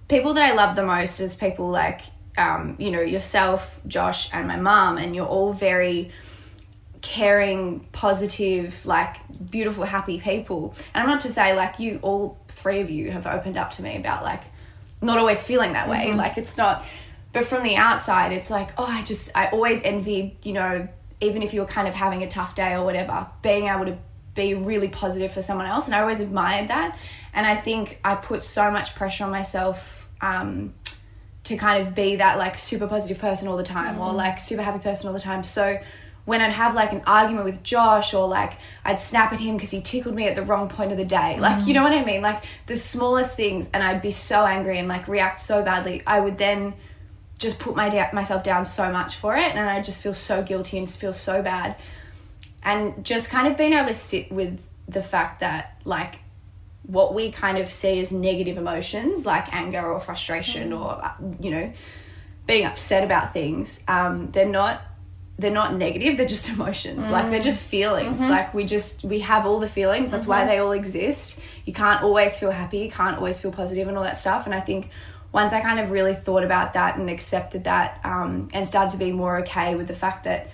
people 0.07 0.33
that 0.33 0.43
I 0.43 0.53
love 0.53 0.75
the 0.75 0.85
most 0.85 1.19
is 1.19 1.35
people 1.35 1.69
like 1.69 2.01
um, 2.37 2.75
you 2.79 2.91
know 2.91 3.01
yourself 3.01 3.81
Josh 3.87 4.29
and 4.33 4.47
my 4.47 4.55
mom 4.55 4.97
and 4.97 5.15
you're 5.15 5.27
all 5.27 5.51
very 5.51 6.11
caring, 7.01 7.81
positive, 7.91 8.85
like 8.85 9.17
beautiful, 9.49 9.83
happy 9.83 10.19
people. 10.19 10.75
And 10.93 11.03
I'm 11.03 11.09
not 11.09 11.21
to 11.21 11.29
say 11.29 11.55
like 11.55 11.79
you, 11.79 11.99
all 12.01 12.37
three 12.47 12.81
of 12.81 12.89
you 12.89 13.11
have 13.11 13.25
opened 13.25 13.57
up 13.57 13.71
to 13.71 13.83
me 13.83 13.97
about 13.97 14.23
like 14.23 14.43
not 15.01 15.17
always 15.17 15.41
feeling 15.41 15.73
that 15.73 15.89
way. 15.89 16.13
Like 16.13 16.37
it's 16.37 16.57
not, 16.57 16.85
but 17.31 17.45
from 17.45 17.63
the 17.63 17.75
outside, 17.75 18.31
it's 18.31 18.49
like, 18.49 18.71
oh, 18.77 18.87
I 18.87 19.03
just, 19.03 19.31
I 19.35 19.47
always 19.47 19.81
envied, 19.83 20.37
you 20.43 20.53
know, 20.53 20.87
even 21.21 21.41
if 21.41 21.53
you 21.53 21.61
were 21.61 21.67
kind 21.67 21.87
of 21.87 21.93
having 21.93 22.23
a 22.23 22.27
tough 22.27 22.55
day 22.55 22.73
or 22.73 22.83
whatever, 22.83 23.27
being 23.41 23.67
able 23.67 23.85
to 23.85 23.97
be 24.33 24.53
really 24.53 24.87
positive 24.87 25.31
for 25.31 25.41
someone 25.41 25.65
else. 25.65 25.85
And 25.87 25.95
I 25.95 26.01
always 26.01 26.19
admired 26.19 26.69
that. 26.69 26.97
And 27.33 27.45
I 27.45 27.55
think 27.55 27.99
I 28.03 28.15
put 28.15 28.43
so 28.43 28.71
much 28.71 28.95
pressure 28.95 29.23
on 29.25 29.31
myself. 29.31 30.09
Um, 30.21 30.73
to 31.49 31.57
kind 31.57 31.81
of 31.81 31.95
be 31.95 32.17
that 32.17 32.37
like 32.37 32.55
super 32.55 32.85
positive 32.85 33.17
person 33.17 33.47
all 33.47 33.57
the 33.57 33.63
time 33.63 33.99
or 33.99 34.13
like 34.13 34.39
super 34.39 34.61
happy 34.61 34.77
person 34.77 35.07
all 35.07 35.13
the 35.13 35.19
time. 35.19 35.43
So 35.43 35.79
when 36.25 36.41
I'd 36.41 36.51
have 36.51 36.75
like 36.75 36.91
an 36.91 37.01
argument 37.07 37.43
with 37.43 37.63
Josh 37.63 38.13
or 38.13 38.27
like 38.27 38.53
I'd 38.85 38.99
snap 38.99 39.33
at 39.33 39.39
him 39.39 39.55
because 39.55 39.71
he 39.71 39.81
tickled 39.81 40.13
me 40.13 40.27
at 40.27 40.35
the 40.35 40.43
wrong 40.43 40.69
point 40.69 40.91
of 40.91 40.99
the 40.99 41.05
day, 41.05 41.39
like 41.39 41.65
you 41.65 41.73
know 41.73 41.81
what 41.81 41.91
I 41.91 42.05
mean? 42.05 42.21
Like 42.21 42.43
the 42.67 42.75
smallest 42.75 43.35
things, 43.35 43.67
and 43.73 43.81
I'd 43.81 44.01
be 44.01 44.11
so 44.11 44.45
angry 44.45 44.77
and 44.77 44.87
like 44.87 45.07
react 45.07 45.39
so 45.39 45.63
badly. 45.63 46.03
I 46.05 46.19
would 46.19 46.37
then 46.37 46.75
just 47.39 47.59
put 47.59 47.75
my 47.75 47.89
da- 47.89 48.11
myself 48.13 48.43
down 48.43 48.63
so 48.63 48.91
much 48.91 49.15
for 49.15 49.35
it, 49.35 49.55
and 49.55 49.59
I 49.59 49.81
just 49.81 50.03
feel 50.03 50.13
so 50.13 50.43
guilty 50.43 50.77
and 50.77 50.87
feel 50.87 51.13
so 51.13 51.41
bad. 51.41 51.77
And 52.63 53.03
just 53.05 53.29
kind 53.29 53.47
of 53.47 53.57
being 53.57 53.73
able 53.73 53.87
to 53.87 53.93
sit 53.93 54.31
with 54.31 54.67
the 54.87 55.01
fact 55.01 55.39
that 55.39 55.79
like 55.85 56.19
what 56.83 57.13
we 57.13 57.31
kind 57.31 57.57
of 57.57 57.69
see 57.69 57.99
as 57.99 58.11
negative 58.11 58.57
emotions 58.57 59.25
like 59.25 59.53
anger 59.53 59.85
or 59.85 59.99
frustration 59.99 60.73
or 60.73 60.99
uh, 61.03 61.11
you 61.39 61.51
know 61.51 61.71
being 62.47 62.65
upset 62.65 63.03
about 63.03 63.31
things 63.31 63.83
um, 63.87 64.31
they're 64.31 64.47
not 64.47 64.81
they're 65.37 65.51
not 65.51 65.75
negative 65.75 66.17
they're 66.17 66.27
just 66.27 66.49
emotions. 66.55 67.09
Like 67.09 67.29
they're 67.29 67.39
just 67.39 67.63
feelings. 67.63 68.19
Like 68.19 68.53
we 68.53 68.65
just 68.65 69.05
we 69.05 69.19
have 69.19 69.45
all 69.45 69.59
the 69.59 69.69
feelings. 69.69 70.11
That's 70.11 70.27
why 70.27 70.45
they 70.45 70.57
all 70.57 70.73
exist. 70.73 71.39
You 71.65 71.71
can't 71.71 72.03
always 72.03 72.37
feel 72.37 72.51
happy 72.51 72.79
you 72.79 72.91
can't 72.91 73.17
always 73.17 73.39
feel 73.39 73.51
positive 73.51 73.87
and 73.87 73.97
all 73.97 74.03
that 74.03 74.17
stuff. 74.17 74.45
And 74.45 74.53
i 74.53 74.59
think 74.59 74.89
once 75.31 75.53
i 75.53 75.61
kind 75.61 75.79
of 75.79 75.91
really 75.91 76.15
thought 76.15 76.43
about 76.43 76.73
that 76.73 76.97
and 76.97 77.09
accepted 77.09 77.63
that 77.65 77.99
um, 78.03 78.47
and 78.53 78.67
started 78.67 78.91
to 78.91 78.97
be 78.97 79.11
more 79.11 79.37
okay 79.37 79.75
with 79.75 79.87
the 79.87 79.93
fact 79.93 80.23
that 80.23 80.49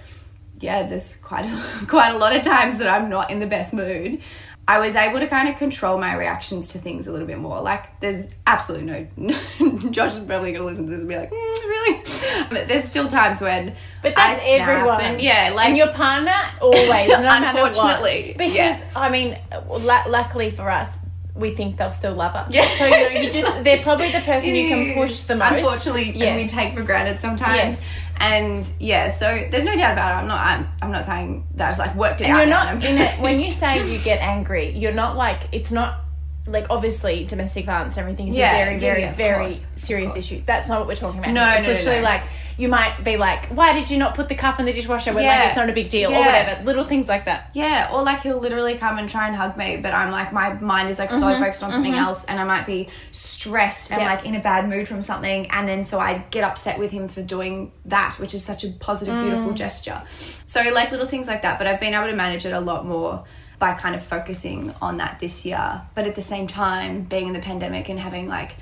yeah 0.66 0.84
there's 0.84 1.16
quite 1.18 1.46
a, 1.46 1.86
quite 1.88 2.14
a 2.14 2.18
lot 2.18 2.36
of 2.36 2.42
times 2.42 2.78
that 2.80 2.88
i'm 2.88 3.10
not 3.10 3.32
in 3.32 3.40
the 3.40 3.48
best 3.48 3.74
mood 3.74 4.22
I 4.68 4.80
was 4.80 4.96
able 4.96 5.20
to 5.20 5.28
kind 5.28 5.48
of 5.48 5.58
control 5.58 6.00
my 6.00 6.16
reactions 6.16 6.70
to 6.70 6.80
things 6.80 7.06
a 7.06 7.12
little 7.12 7.28
bit 7.28 7.38
more. 7.38 7.62
Like, 7.62 8.00
there's 8.00 8.32
absolutely 8.48 9.10
no. 9.16 9.90
Josh 9.92 10.14
is 10.14 10.20
probably 10.20 10.52
going 10.52 10.62
to 10.62 10.66
listen 10.66 10.86
to 10.86 10.92
this 10.92 11.02
and 11.02 11.10
be 11.10 11.16
like, 11.16 11.30
mm, 11.30 11.34
really? 11.34 12.04
But 12.50 12.68
there's 12.68 12.84
still 12.84 13.08
times 13.08 13.42
when. 13.42 13.76
But 14.02 14.16
that's 14.16 14.44
everyone. 14.48 15.02
And 15.02 15.22
yeah, 15.22 15.52
like. 15.56 15.68
and 15.68 15.78
your 15.78 15.90
partner 15.90 16.34
always, 16.62 17.10
no. 17.10 17.28
Unfortunately, 17.30 18.34
because 18.38 18.56
yeah. 18.56 18.90
I 18.96 19.10
mean, 19.10 19.38
lu- 19.70 20.10
luckily 20.10 20.50
for 20.50 20.70
us, 20.70 20.98
we 21.36 21.54
think 21.54 21.78
they'll 21.78 21.92
still 21.92 22.16
love 22.16 22.34
us. 22.34 22.54
Yeah. 22.54 22.66
So 22.66 22.86
you 22.86 22.92
know, 22.92 23.22
you 23.22 23.30
just 23.30 23.64
they're 23.64 23.82
probably 23.84 24.12
the 24.12 24.22
person 24.22 24.56
you 24.56 24.68
can 24.68 24.94
push 24.96 25.24
the 25.24 25.36
most. 25.36 25.54
Unfortunately, 25.54 26.22
and 26.22 26.38
we 26.38 26.48
take 26.48 26.74
for 26.74 26.84
granted 26.84 27.20
sometimes. 27.20 27.56
Yes. 27.56 27.98
And 28.18 28.70
yeah, 28.80 29.10
so 29.10 29.48
there's 29.52 29.66
no 29.66 29.76
doubt 29.76 29.94
about 29.94 30.12
it. 30.12 30.22
I'm 30.22 30.28
not. 30.28 30.46
I'm, 30.46 30.68
I'm 30.82 30.92
not 30.92 31.04
saying 31.04 31.46
that 31.56 31.72
I've 31.74 31.80
like 31.80 31.96
worked 31.96 32.22
it 32.22 32.26
And 32.26 32.34
out. 32.34 32.40
you're 32.40 32.48
not 32.48 32.74
in 32.84 32.98
it 32.98 33.12
when 33.20 33.40
you 33.40 33.52
say 33.52 33.78
you 33.92 34.00
get 34.04 34.22
angry. 34.22 34.70
You're 34.72 34.94
not 34.94 35.16
like 35.18 35.42
it's 35.52 35.72
not 35.72 36.00
like 36.48 36.68
obviously 36.70 37.24
domestic 37.26 37.66
violence 37.66 37.98
and 37.98 38.04
everything 38.04 38.28
is 38.28 38.38
Yeah, 38.38 38.56
a 38.56 38.66
very 38.66 38.74
yeah, 38.76 38.80
very 38.80 39.02
yeah, 39.02 39.14
very 39.14 39.44
course, 39.46 39.68
serious 39.76 40.16
issue. 40.16 40.42
That's 40.46 40.70
not 40.70 40.80
what 40.80 40.88
we're 40.88 40.96
talking 40.96 41.20
about. 41.20 41.32
No, 41.34 41.44
here. 41.46 41.58
it's 41.60 41.68
no, 41.68 41.74
literally 41.74 41.98
no. 42.00 42.04
like 42.04 42.24
you 42.58 42.70
might 42.70 43.04
be 43.04 43.18
like, 43.18 43.48
why 43.48 43.74
did 43.74 43.90
you 43.90 43.98
not 43.98 44.16
put 44.16 44.30
the 44.30 44.36
cup 44.36 44.60
in 44.62 44.66
the 44.66 44.72
dishwasher 44.72 45.12
when 45.14 45.24
Yeah. 45.26 45.40
like 45.40 45.48
it's 45.50 45.58
not 45.58 45.70
a 45.70 45.74
big 45.74 45.90
deal 45.90 46.10
or 46.12 46.20
whatever. 46.20 46.64
Little 46.64 46.86
things 46.86 47.08
like 47.10 47.26
that. 47.26 47.50
Yeah, 47.54 47.90
or 47.92 48.02
like 48.04 48.22
he'll 48.22 48.40
literally 48.40 48.78
come 48.78 48.98
and 48.98 49.10
try 49.10 49.28
and 49.28 49.36
hug 49.36 49.58
me, 49.58 49.78
but 49.78 49.94
I'm 49.94 50.10
like 50.12 50.32
my 50.32 50.54
mind 50.54 50.90
is 50.90 50.98
like 51.00 51.10
so 51.10 51.34
focused 51.34 51.64
on 51.64 51.72
something 51.72 51.94
else, 51.96 52.24
and 52.26 52.40
I 52.40 52.44
might 52.46 52.66
be 52.66 52.88
stressed 53.12 53.92
and 53.92 54.00
Mm-hmm. 54.00 54.08
Yeah. 54.10 54.16
like 54.16 54.26
in 54.26 54.36
a 54.36 54.40
bad 54.40 54.70
mood 54.70 54.88
from 54.88 55.02
something, 55.02 55.50
and 55.52 55.68
then 55.68 55.84
so 55.84 56.00
I 56.00 56.20
get 56.32 56.44
upset 56.44 56.78
with 56.80 56.92
him 56.92 57.08
for 57.08 57.22
doing 57.22 57.72
that, 57.86 58.16
which 58.20 58.34
is 58.34 58.44
such 58.46 58.64
a 58.64 58.70
positive, 58.70 59.20
beautiful 59.22 59.52
Mm. 59.52 59.56
gesture. 59.56 60.02
So 60.46 60.62
like 60.74 60.92
little 60.92 61.06
things 61.08 61.28
like 61.28 61.42
that, 61.42 61.58
but 61.58 61.68
I've 61.68 61.80
been 61.80 61.94
able 61.94 62.08
to 62.08 62.16
manage 62.16 62.46
it 62.46 62.54
a 62.54 62.60
lot 62.60 62.86
more 62.86 63.24
by 63.60 63.74
kind 63.74 63.96
of 63.96 64.04
focusing 64.04 64.74
on 64.82 64.98
that 64.98 65.20
this 65.20 65.46
year. 65.46 65.82
But 65.94 66.08
at 66.08 66.16
the 66.16 66.22
same 66.22 66.48
time, 66.48 67.04
being 67.04 67.28
in 67.28 67.34
the 67.34 67.40
pandemic 67.40 67.90
and 67.90 68.00
having 68.00 68.28
like 68.28 68.56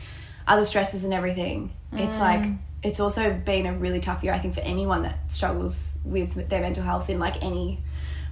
other 0.47 0.63
stresses 0.65 1.03
and 1.03 1.13
everything, 1.13 1.71
it's 1.93 2.19
like 2.19 2.41
Mm. 2.41 2.57
it's 2.83 2.99
also 2.99 3.31
been 3.33 3.65
a 3.65 3.73
really 3.73 3.99
tough 3.99 4.23
year. 4.23 4.33
I 4.33 4.39
think 4.39 4.53
for 4.55 4.61
anyone 4.61 5.03
that 5.03 5.31
struggles 5.31 5.97
with 6.03 6.49
their 6.49 6.61
mental 6.61 6.83
health 6.83 7.09
in 7.09 7.19
like 7.19 7.41
any 7.43 7.81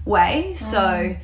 way. 0.06 0.54
So 0.56 0.78
Mm. 0.80 1.18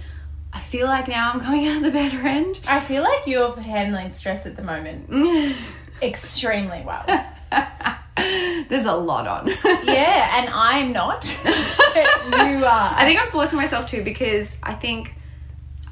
I 0.53 0.59
feel 0.59 0.87
like 0.87 1.07
now 1.07 1.31
I'm 1.33 1.39
coming 1.39 1.67
out 1.71 1.81
the 1.81 1.91
better 1.91 2.25
end. 2.27 2.59
I 2.67 2.79
feel 2.79 3.03
like 3.03 3.27
you're 3.27 3.53
handling 3.61 4.13
stress 4.13 4.45
at 4.45 4.55
the 4.55 4.63
moment 4.63 5.09
extremely 6.01 6.83
well. 6.85 7.05
There's 8.69 8.85
a 8.85 8.93
lot 8.95 9.27
on. 9.27 9.47
yeah, 9.83 10.39
and 10.41 10.49
I'm 10.53 10.91
not. 10.91 11.23
You 11.25 12.65
are. 12.65 12.93
I 12.95 13.03
think 13.05 13.21
I'm 13.21 13.29
forcing 13.29 13.57
myself 13.57 13.85
to 13.87 14.03
because 14.03 14.57
I 14.63 14.73
think 14.73 15.13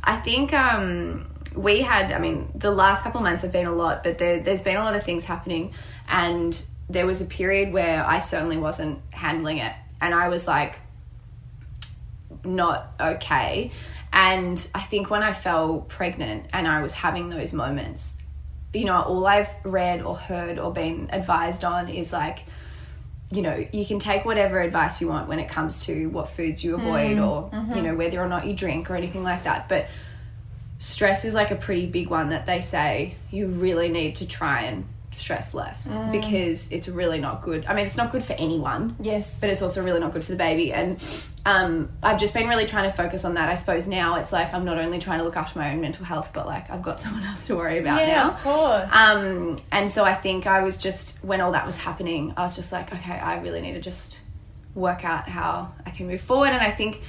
I 0.06 0.18
think 0.18 0.54
um 0.54 1.28
we 1.56 1.82
had 1.82 2.12
I 2.12 2.20
mean 2.20 2.52
the 2.56 2.72
last 2.72 3.04
couple 3.04 3.20
of 3.20 3.24
months 3.24 3.42
have 3.44 3.52
been 3.52 3.66
a 3.66 3.74
lot 3.74 4.04
but 4.04 4.18
there, 4.18 4.40
there's 4.42 4.62
been 4.62 4.78
a 4.78 4.84
lot 4.84 4.96
of 4.96 5.04
things 5.04 5.26
happening. 5.26 5.74
And 6.08 6.64
there 6.90 7.06
was 7.06 7.22
a 7.22 7.26
period 7.26 7.74
where 7.74 8.06
I 8.06 8.20
certainly 8.20 8.58
wasn't 8.58 9.02
handling 9.12 9.58
it. 9.58 9.74
And 10.00 10.14
I 10.14 10.30
was 10.30 10.48
like 10.48 10.80
not 12.44 12.94
okay. 13.00 13.72
And 14.14 14.68
I 14.74 14.82
think 14.82 15.10
when 15.10 15.24
I 15.24 15.34
fell 15.34 15.82
pregnant 15.82 16.48
and 16.54 16.68
I 16.68 16.82
was 16.82 16.94
having 16.94 17.30
those 17.30 17.52
moments 17.52 18.16
you 18.76 18.86
know 18.86 18.96
all 18.96 19.26
I've 19.26 19.50
read 19.64 20.02
or 20.02 20.16
heard 20.16 20.60
or 20.60 20.72
been 20.74 21.10
advised 21.12 21.64
on 21.64 21.88
is 21.88 22.12
like 22.12 22.46
you 23.36 23.42
know, 23.42 23.66
you 23.72 23.86
can 23.86 24.00
take 24.00 24.26
whatever 24.26 24.60
advice 24.60 25.02
you 25.02 25.08
want 25.08 25.28
when 25.28 25.40
it 25.40 25.50
comes 25.50 25.86
to 25.86 26.08
what 26.08 26.30
foods 26.30 26.64
you 26.64 26.76
avoid 26.76 27.18
mm, 27.18 27.28
or, 27.28 27.50
you 27.52 27.60
mm-hmm. 27.60 27.84
know, 27.84 27.96
whether 27.96 28.22
or 28.22 28.28
not 28.28 28.46
you 28.48 28.54
drink 28.54 28.90
or 28.90 28.96
anything 28.96 29.24
like 29.24 29.44
that. 29.44 29.68
But 29.68 29.88
stress 30.78 31.26
is 31.26 31.34
like 31.34 31.52
a 31.52 31.56
pretty 31.56 31.86
big 31.86 32.10
one 32.10 32.30
that 32.30 32.46
they 32.46 32.62
say 32.62 33.16
you 33.32 33.48
really 33.48 33.90
need 33.90 34.16
to 34.16 34.28
try 34.28 34.64
and 34.64 34.86
stress 35.16 35.54
less 35.54 35.90
because 36.12 36.72
it's 36.72 36.88
really 36.88 37.20
not 37.20 37.42
good. 37.42 37.66
I 37.66 37.74
mean, 37.74 37.86
it's 37.86 37.98
not 37.98 38.12
good 38.12 38.24
for 38.24 38.34
anyone 38.34 38.96
yes. 39.00 39.40
but 39.40 39.50
it's 39.50 39.62
also 39.62 39.84
really 39.84 40.00
not 40.00 40.12
good 40.12 40.24
for 40.24 40.32
the 40.32 40.38
baby. 40.38 40.74
And 40.74 41.02
um, 41.46 41.90
I've 42.04 42.20
just 42.20 42.34
been 42.34 42.48
really 42.48 42.66
trying 42.66 42.90
to 42.90 42.96
focus 42.96 43.24
on 43.24 43.36
that. 43.36 43.50
I 43.50 43.56
suppose 43.56 43.88
now 43.88 44.16
it's 44.16 44.34
like 44.34 44.54
I'm 44.54 44.66
not 44.66 44.78
only 44.78 45.00
trying 45.00 45.20
to 45.20 45.24
look 45.24 45.38
after 45.38 45.58
my 45.58 45.72
own 45.72 45.82
mental 45.82 46.06
health, 46.06 46.32
but 46.34 46.46
like 46.46 46.70
I've 46.70 46.82
got 46.82 47.00
someone 47.02 47.24
else 47.24 47.48
to 47.48 47.56
worry 47.56 47.80
about 47.80 48.06
yeah, 48.06 48.14
now. 48.14 48.32
of 48.32 48.44
course. 48.44 48.94
Um, 48.94 49.58
and 49.72 49.90
so 49.90 50.04
I 50.04 50.14
think 50.14 50.48
I 50.48 50.62
was 50.64 50.78
just 50.78 51.24
when 51.24 51.42
all 51.42 51.54
that 51.54 51.66
was 51.66 51.78
happening, 51.78 52.34
I 52.36 52.44
was 52.44 52.56
just 52.56 52.72
like, 52.72 52.94
okay, 52.94 53.14
I 53.14 53.40
really 53.40 53.62
need 53.62 53.74
to 53.74 53.82
just 53.82 54.22
work 54.74 55.06
out 55.06 55.30
how 55.30 55.72
I 55.86 55.92
can 55.92 56.08
move 56.08 56.22
forward. 56.22 56.50
And 56.50 56.62
I 56.62 56.72
think 56.72 57.02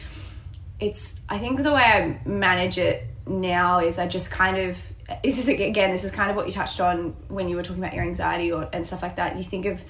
it's 0.79 1.19
I 1.29 1.38
think 1.38 1.62
the 1.62 1.73
way 1.73 1.83
I 1.83 2.21
manage 2.29 2.79
it 2.79 3.05
now 3.27 3.81
is 3.81 3.99
I 3.99 4.07
just 4.07 4.31
kind 4.31 4.57
of 4.57 4.81
this 5.23 5.39
is 5.39 5.49
again 5.49 5.91
this 5.91 6.05
is 6.05 6.12
kind 6.12 6.31
of 6.31 6.37
what 6.37 6.47
you 6.47 6.53
touched 6.53 6.81
on 6.81 7.17
when 7.29 7.49
you 7.49 7.57
were 7.57 7.62
talking 7.62 7.83
about 7.83 7.95
your 7.95 8.05
anxiety 8.05 8.53
or 8.53 8.69
and 8.73 8.87
stuff 8.87 9.03
like 9.03 9.17
that. 9.17 9.37
You 9.37 9.43
think 9.43 9.67
of 9.67 9.83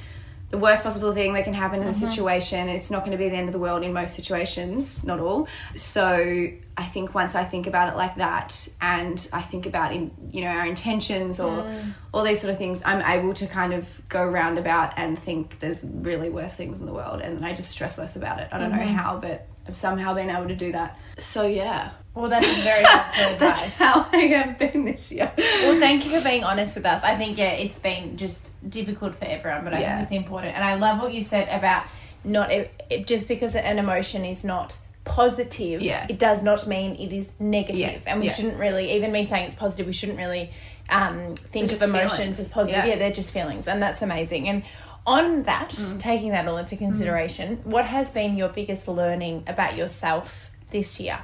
the 0.49 0.59
worst 0.59 0.85
possible 0.85 1.13
thing 1.13 1.33
that 1.35 1.43
can 1.43 1.55
happen 1.55 1.83
in 1.83 1.89
a 1.89 1.95
situation. 1.95 2.69
It's 2.69 2.89
not 2.89 3.01
going 3.01 3.11
to 3.11 3.19
be 3.19 3.29
the 3.29 3.35
end 3.35 3.49
of 3.49 3.53
the 3.53 3.59
world 3.59 3.83
in 3.83 3.93
most 3.93 4.15
situations, 4.15 5.03
not 5.05 5.19
all. 5.19 5.49
So 5.75 6.49
I 6.79 6.83
think 6.85 7.17
once 7.17 7.35
I 7.35 7.43
think 7.43 7.67
about 7.67 7.93
it 7.93 7.97
like 7.97 8.15
that, 8.17 8.69
and 8.81 9.29
I 9.33 9.41
think 9.43 9.67
about 9.67 9.93
in 9.93 10.13
you 10.31 10.43
know 10.43 10.49
our 10.51 10.65
intentions 10.67 11.41
or 11.41 11.65
Mm. 11.65 11.93
all 12.15 12.23
these 12.23 12.41
sort 12.41 12.53
of 12.53 12.59
things, 12.59 12.83
I'm 12.87 13.03
able 13.03 13.35
to 13.35 13.47
kind 13.49 13.73
of 13.75 14.01
go 14.09 14.25
roundabout 14.25 14.95
and 14.97 15.19
think 15.19 15.59
there's 15.59 15.85
really 15.85 16.31
worse 16.31 16.55
things 16.55 16.79
in 16.79 16.87
the 16.87 16.93
world, 16.93 17.21
and 17.23 17.37
then 17.37 17.45
I 17.45 17.53
just 17.53 17.71
stress 17.71 17.99
less 17.99 18.15
about 18.17 18.39
it. 18.39 18.49
I 18.53 18.59
don't 18.59 18.71
Mm-hmm. 18.73 18.87
know 18.87 18.93
how, 19.03 19.19
but 19.19 19.49
I've 19.67 19.75
somehow 19.75 20.15
been 20.15 20.31
able 20.31 20.47
to 20.49 20.55
do 20.57 20.71
that. 20.73 20.97
So 21.19 21.45
yeah, 21.45 21.91
Well, 22.17 22.29
that's 22.31 22.65
very 22.65 22.83
helpful 22.85 23.25
advice. 23.35 23.61
that's 23.61 23.77
how 23.77 24.09
I 24.11 24.17
have 24.17 24.59
been 24.59 24.85
this 24.87 25.13
year. 25.13 25.31
Well, 25.37 25.79
thank 25.79 26.05
you 26.05 26.11
for 26.19 26.25
being 26.25 26.43
honest 26.45 26.75
with 26.75 26.87
us. 26.87 27.05
I 27.05 27.15
think 27.15 27.37
yeah, 27.37 27.51
it's 27.51 27.79
been 27.79 28.17
just 28.17 28.51
difficult 28.69 29.15
for 29.17 29.27
everyone, 29.27 29.65
but 29.65 29.75
I 29.75 29.81
Yeah. 29.81 29.97
think 29.97 30.03
it's 30.05 30.13
important. 30.25 30.55
And 30.55 30.65
I 30.65 30.75
love 30.77 31.01
what 31.01 31.13
you 31.13 31.21
said 31.21 31.47
about 31.49 31.85
not 32.25 32.51
it, 32.51 32.73
it, 32.91 33.07
just 33.07 33.29
because 33.29 33.55
an 33.55 33.79
emotion 33.79 34.25
is 34.25 34.45
not 34.45 34.79
positive, 35.05 35.83
Yeah. 35.83 36.07
it 36.09 36.19
does 36.19 36.43
not 36.43 36.67
mean 36.67 36.95
it 36.97 37.13
is 37.13 37.33
negative. 37.39 37.79
Yeah, 37.79 37.99
And 38.07 38.21
we 38.21 38.27
yeah. 38.27 38.33
shouldn't 38.33 38.59
really, 38.59 38.93
even 38.97 39.13
me 39.13 39.25
saying 39.27 39.45
it's 39.49 39.55
positive, 39.55 39.87
we 39.87 39.93
shouldn't 39.93 40.19
really 40.19 40.51
um, 40.89 41.35
think 41.37 41.71
of 41.71 41.83
emotions 41.83 42.17
feelings. 42.17 42.41
as 42.41 42.49
positive. 42.49 42.79
Yeah. 42.85 42.91
Yeah. 42.93 42.97
they're 42.97 43.13
just 43.13 43.31
feelings, 43.31 43.69
and 43.69 43.81
that's 43.83 44.01
amazing. 44.03 44.49
And 44.49 44.63
on 45.07 45.43
that, 45.45 45.69
Mm. 45.71 46.01
taking 46.01 46.31
that 46.31 46.49
all 46.49 46.57
into 46.57 46.77
consideration, 46.77 47.61
what 47.65 47.85
has 47.85 48.09
been 48.11 48.37
your 48.37 48.49
biggest 48.49 48.89
learning 48.89 49.45
about 49.47 49.77
yourself 49.77 50.51
this 50.71 50.99
year? 50.99 51.19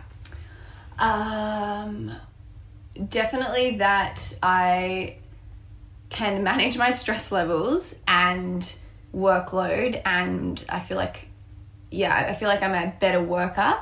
Um, 1.02 2.12
definitely 3.08 3.78
that 3.78 4.38
I 4.40 5.16
can 6.10 6.44
manage 6.44 6.78
my 6.78 6.90
stress 6.90 7.32
levels 7.32 7.96
and 8.06 8.62
workload, 9.12 10.00
and 10.06 10.64
I 10.68 10.78
feel 10.78 10.96
like, 10.96 11.28
yeah, 11.92 12.26
I 12.28 12.32
feel 12.32 12.48
like 12.48 12.62
I'm 12.62 12.74
a 12.74 12.92
better 12.98 13.20
worker 13.22 13.76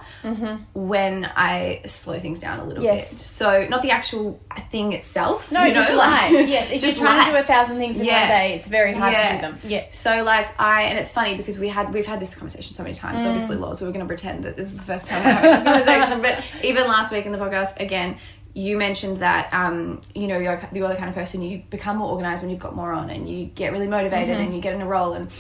when 0.75 1.25
I 1.37 1.83
slow 1.87 2.19
things 2.19 2.39
down 2.39 2.59
a 2.61 2.65
little 2.65 2.83
Mm-hmm. 2.83 2.95
Yes. 2.95 3.13
bit. 3.13 3.21
So 3.21 3.67
not 3.69 3.83
the 3.83 3.91
actual 3.91 4.41
thing 4.71 4.93
itself. 4.93 5.53
No, 5.53 5.65
you 5.65 5.75
just 5.75 5.91
know, 5.91 5.97
life. 6.09 6.33
like- 6.33 6.49
yes, 6.49 6.71
if 6.71 6.81
just 6.81 6.97
you're 6.99 7.07
trying 7.07 7.27
to 7.27 7.31
do 7.33 7.37
a 7.39 7.43
thousand 7.43 7.77
things 7.79 7.99
in 7.99 8.07
Yeah. 8.07 8.21
one 8.21 8.29
day, 8.29 8.55
it's 8.55 8.69
very 8.69 8.93
hard 8.95 9.15
to 9.17 9.23
do 9.35 9.41
them. 9.41 9.59
Yeah. 9.65 9.87
So 9.91 10.23
like 10.25 10.49
I 10.61 10.83
and 10.85 10.99
it's 10.99 11.11
funny 11.11 11.37
because 11.37 11.59
we 11.59 11.69
had 11.69 11.93
we've 11.93 12.07
had 12.07 12.21
this 12.21 12.35
conversation 12.35 12.73
so 12.73 12.83
many 12.83 12.95
times. 12.95 13.25
Obviously, 13.25 13.57
Mm. 13.57 13.61
laws. 13.61 13.81
We 13.81 13.87
were 13.87 13.93
going 13.93 14.05
to 14.05 14.09
pretend 14.09 14.45
that 14.45 14.57
this 14.57 14.67
is 14.69 14.77
the 14.77 14.83
first 14.83 15.07
time 15.07 15.23
we're 15.25 15.31
having 15.33 15.51
this 15.53 15.65
conversation. 15.65 16.21
But 16.23 16.45
even 16.65 16.87
last 16.89 17.13
week 17.13 17.27
in 17.27 17.33
the 17.33 17.39
podcast, 17.39 17.79
again, 17.81 18.17
you 18.55 18.77
mentioned 18.77 19.19
that 19.19 19.53
um, 19.55 20.01
you 20.15 20.27
know 20.27 20.39
you're, 20.39 20.61
you're 20.73 20.89
the 20.89 20.97
kind 20.97 21.09
of 21.09 21.15
person 21.15 21.43
you 21.43 21.63
become 21.71 21.99
more 21.99 22.11
organized 22.11 22.43
when 22.43 22.51
you've 22.51 22.59
got 22.61 22.75
more 22.75 22.93
on, 22.93 23.11
and 23.11 23.29
you 23.29 23.47
get 23.47 23.73
really 23.73 23.89
motivated 23.89 24.35
Mm-hmm. 24.37 24.45
and 24.47 24.55
you 24.57 24.61
get 24.61 24.75
in 24.75 24.81
a 24.83 24.87
role. 24.87 25.13
And 25.13 25.31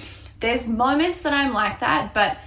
there's 0.40 0.66
moments 0.68 1.22
that 1.22 1.32
I'm 1.32 1.52
like 1.52 1.80
that, 1.80 2.14
but 2.14 2.38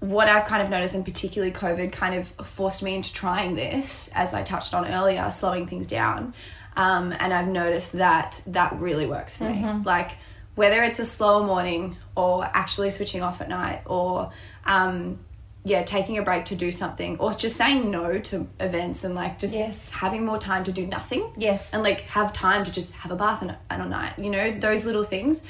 what 0.00 0.28
I've 0.28 0.46
kind 0.46 0.62
of 0.62 0.70
noticed, 0.70 0.94
and 0.94 1.04
particularly 1.04 1.52
COVID, 1.52 1.92
kind 1.92 2.14
of 2.14 2.26
forced 2.46 2.82
me 2.82 2.94
into 2.94 3.12
trying 3.12 3.54
this, 3.54 4.10
as 4.14 4.32
I 4.34 4.42
touched 4.42 4.72
on 4.74 4.86
earlier, 4.86 5.30
slowing 5.30 5.66
things 5.66 5.86
down. 5.86 6.34
Um, 6.76 7.14
and 7.18 7.32
I've 7.34 7.48
noticed 7.48 7.92
that 7.92 8.40
that 8.46 8.72
really 8.80 9.06
works 9.06 9.36
for 9.38 9.44
me. 9.44 9.62
Like, 9.84 10.12
whether 10.54 10.82
it's 10.82 10.98
a 10.98 11.04
slower 11.04 11.44
morning 11.46 11.96
or 12.16 12.44
actually 12.44 12.90
switching 12.90 13.22
off 13.22 13.40
at 13.40 13.48
night 13.48 13.82
or, 13.86 14.32
um, 14.64 15.18
yeah, 15.64 15.82
taking 15.82 16.16
a 16.16 16.22
break 16.22 16.46
to 16.46 16.54
do 16.54 16.70
something 16.70 17.18
or 17.18 17.32
just 17.34 17.56
saying 17.56 17.90
no 17.90 18.18
to 18.18 18.48
events 18.58 19.04
and 19.04 19.14
like 19.14 19.38
just 19.38 19.54
Yes. 19.54 19.90
having 19.92 20.24
more 20.24 20.38
time 20.38 20.64
to 20.64 20.72
do 20.72 20.86
nothing 20.86 21.30
Yes. 21.36 21.74
and 21.74 21.82
like 21.82 22.00
have 22.08 22.32
time 22.32 22.64
to 22.64 22.72
just 22.72 22.94
have 22.94 23.12
a 23.12 23.16
bath 23.16 23.42
and, 23.42 23.54
and 23.68 23.82
a 23.82 23.86
night 23.86 24.18
you 24.18 24.30
know 24.30 24.50
those 24.52 24.86
little 24.86 25.04
things 25.04 25.42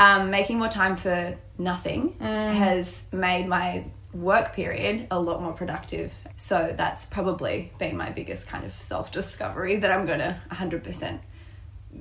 um, 0.00 0.30
making 0.30 0.58
more 0.58 0.68
time 0.68 0.96
for 0.96 1.36
nothing 1.58 2.14
Mm. 2.20 2.54
has 2.54 3.08
made 3.12 3.46
my 3.46 3.84
work 4.12 4.54
period 4.54 5.06
a 5.10 5.20
lot 5.20 5.40
more 5.40 5.52
productive. 5.52 6.12
So 6.36 6.74
that's 6.76 7.04
probably 7.06 7.70
been 7.78 7.96
my 7.96 8.10
biggest 8.10 8.48
kind 8.48 8.64
of 8.64 8.72
self-discovery 8.72 9.76
that 9.82 9.90
i'm 9.92 10.04
gonna 10.06 10.40
100% 10.50 11.20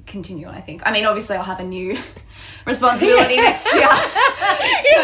continue 0.07 0.47
i 0.47 0.61
think. 0.61 0.81
I 0.85 0.91
mean 0.91 1.05
obviously 1.05 1.35
i'll 1.37 1.43
have 1.53 1.59
a 1.59 1.63
new 1.77 1.97
responsibility 2.65 3.35
next 3.47 3.65
year. 3.73 3.89
So 4.91 4.99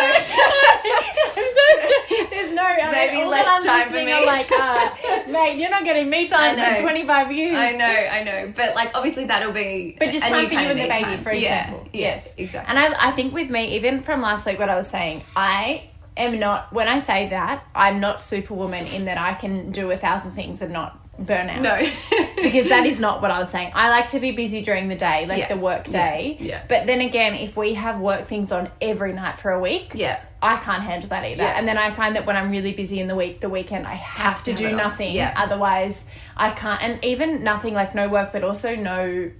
There's 2.36 2.54
no 2.54 2.63
I 2.63 2.91
Maybe 2.91 3.21
all 3.24 3.30
less 3.30 3.65
time 3.65 3.88
for 3.88 3.93
me. 3.93 4.12
are 4.12 4.26
like, 4.26 4.52
uh, 4.52 4.89
mate, 5.32 5.58
you're 5.58 5.69
not 5.69 5.84
getting 5.86 6.10
me 6.10 6.28
time 6.28 6.56
for 6.76 6.82
25 6.82 7.32
years. 7.32 7.56
I 7.56 7.71
know, 7.71 7.86
I 7.86 8.24
know, 8.24 8.54
but 8.56 8.76
like 8.76 8.91
obviously 8.93 9.26
that'll 9.26 9.54
be. 9.54 9.95
But 9.98 10.12
just 10.12 10.24
time 10.26 10.48
for 10.48 10.54
you 10.54 10.60
and 10.60 10.80
the 10.80 10.88
baby, 10.88 11.04
time. 11.04 11.24
for 11.24 11.32
Yeah, 11.32 11.63
example. 11.67 11.88
Yes, 11.93 12.36
exactly. 12.38 12.69
And 12.76 12.78
I, 12.95 13.08
I 13.08 13.12
think 13.12 13.34
with 13.34 13.50
me, 13.50 13.76
even 13.78 14.02
from 14.04 14.21
last 14.21 14.45
week, 14.45 14.60
what 14.60 14.69
I 14.69 14.76
was 14.76 14.88
saying, 14.88 15.24
I 15.36 15.89
am 16.17 16.39
not, 16.39 16.74
when 16.74 16.88
I 16.88 17.00
say 17.00 17.30
that, 17.30 17.65
I'm 17.74 18.00
not 18.00 18.19
superwoman 18.21 18.86
in 18.88 19.06
that 19.06 19.17
I 19.17 19.34
can 19.34 19.71
do 19.71 19.91
a 19.91 19.98
thousand 19.98 20.32
things 20.32 20.62
and 20.62 20.74
not 20.74 21.05
burn 21.17 21.49
out. 21.49 21.62
No. 21.62 21.75
because 22.41 22.67
that 22.69 22.86
is 22.86 22.99
not 22.99 23.21
what 23.21 23.32
I 23.32 23.39
was 23.39 23.49
saying. 23.49 23.71
I 23.73 23.89
like 23.89 24.08
to 24.10 24.19
be 24.19 24.32
busy 24.32 24.62
during 24.62 24.88
the 24.89 24.95
day, 24.95 25.25
like 25.25 25.39
Yeah. 25.39 25.47
the 25.47 25.58
work 25.58 25.86
day. 25.86 26.38
Yeah. 26.39 26.45
Yeah. 26.47 26.63
But 26.67 26.86
then 26.88 27.01
again, 27.01 27.36
if 27.36 27.56
we 27.56 27.73
have 27.75 27.99
work 27.99 28.28
things 28.28 28.51
on 28.51 28.69
every 28.82 29.13
night 29.13 29.39
for 29.39 29.51
a 29.51 29.60
week, 29.60 29.91
yeah, 29.93 30.21
I 30.41 30.58
can't 30.58 30.84
handle 30.84 31.10
that 31.10 31.23
either. 31.23 31.43
Yeah. 31.43 31.58
And 31.58 31.67
then 31.67 31.78
I 31.78 31.91
find 31.91 32.15
that 32.15 32.25
when 32.25 32.36
I'm 32.38 32.49
really 32.51 32.73
busy 32.73 32.99
in 32.99 33.08
the 33.08 33.15
week, 33.15 33.39
the 33.41 33.49
weekend, 33.49 33.88
I 33.88 33.93
have, 33.95 34.34
Have 34.36 34.43
to, 34.43 34.54
do 34.54 34.65
have 34.65 34.73
it 34.73 34.75
off. 34.75 34.91
nothing. 34.91 35.15
Yeah. 35.15 35.34
Otherwise, 35.38 36.06
I 36.36 36.51
can't. 36.51 36.82
And 36.84 37.04
even 37.06 37.43
nothing 37.43 37.73
like 37.73 37.95
no 37.95 38.10
work, 38.10 38.32
but 38.34 38.43
also 38.43 38.75
no 38.75 39.32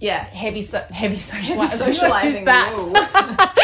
yeah. 0.00 0.24
heavy 0.24 0.62
so- 0.62 0.84
heavy 0.90 1.18
socializing. 1.20 1.78
socializing, 1.94 2.44
What 2.44 2.72
is 2.72 2.92
that? 2.92 3.54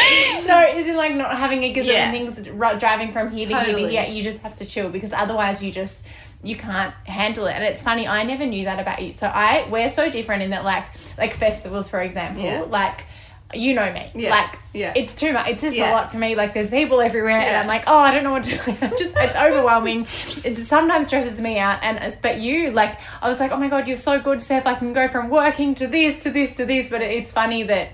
no, 0.47 0.77
isn't 0.79 0.95
like 0.95 1.15
not 1.15 1.37
having 1.37 1.63
a 1.63 1.73
gazillion 1.73 1.85
Yeah. 1.87 2.11
things 2.11 2.47
r- 2.47 2.75
driving 2.75 3.11
from 3.11 3.29
here 3.31 3.43
to 3.43 3.47
here 3.49 3.59
to 3.65 3.71
Totally. 3.73 3.89
here. 3.91 4.05
You 4.05 4.23
just 4.23 4.41
have 4.43 4.55
to 4.57 4.65
chill 4.65 4.89
because 4.89 5.11
otherwise 5.13 5.61
you 5.61 5.71
just 5.71 6.05
you 6.43 6.55
can't 6.55 6.93
handle 7.05 7.47
it. 7.47 7.53
And 7.53 7.63
it's 7.63 7.81
funny, 7.81 8.07
I 8.07 8.23
never 8.23 8.45
knew 8.45 8.65
that 8.65 8.79
about 8.79 9.01
you. 9.01 9.11
So 9.11 9.27
I 9.27 9.67
we're 9.69 9.89
so 9.89 10.09
different 10.09 10.43
in 10.43 10.51
that 10.51 10.63
like 10.63 10.85
like 11.17 11.33
festivals 11.33 11.89
for 11.89 12.01
example, 12.01 12.43
Yeah. 12.43 12.61
like 12.61 13.05
you 13.51 13.73
know 13.73 13.91
me. 13.91 14.11
Yeah. 14.13 14.29
Like 14.29 14.59
Yeah. 14.73 14.93
it's 14.95 15.15
too 15.15 15.33
much. 15.33 15.47
It's 15.49 15.63
just 15.63 15.75
a 15.75 15.91
lot 15.91 16.11
for 16.11 16.17
me. 16.19 16.35
Like 16.35 16.53
there's 16.53 16.69
people 16.69 17.01
everywhere 17.01 17.39
and 17.39 17.57
I'm 17.57 17.65
like, 17.67 17.85
oh, 17.87 17.97
I 17.97 18.13
don't 18.13 18.23
know 18.23 18.31
what 18.31 18.43
to 18.43 18.55
do. 18.73 18.87
Just 18.97 19.17
it's 19.17 19.35
overwhelming. 19.35 20.01
It 20.45 20.55
sometimes 20.57 21.07
stresses 21.07 21.41
me 21.41 21.57
out. 21.57 21.79
And 21.81 22.15
but 22.21 22.39
you 22.39 22.69
like 22.71 22.99
I 23.21 23.27
was 23.27 23.39
like, 23.39 23.51
oh 23.51 23.57
my 23.57 23.67
god, 23.67 23.87
you're 23.87 23.97
so 23.97 24.19
good, 24.19 24.39
Steph. 24.41 24.67
I 24.67 24.75
can 24.75 24.93
go 24.93 25.07
from 25.07 25.29
working 25.29 25.73
to 25.75 25.87
this 25.87 26.17
to 26.23 26.29
this 26.31 26.55
to 26.57 26.65
this. 26.65 26.89
But 26.89 27.01
it's 27.01 27.31
funny 27.31 27.63
that. 27.63 27.89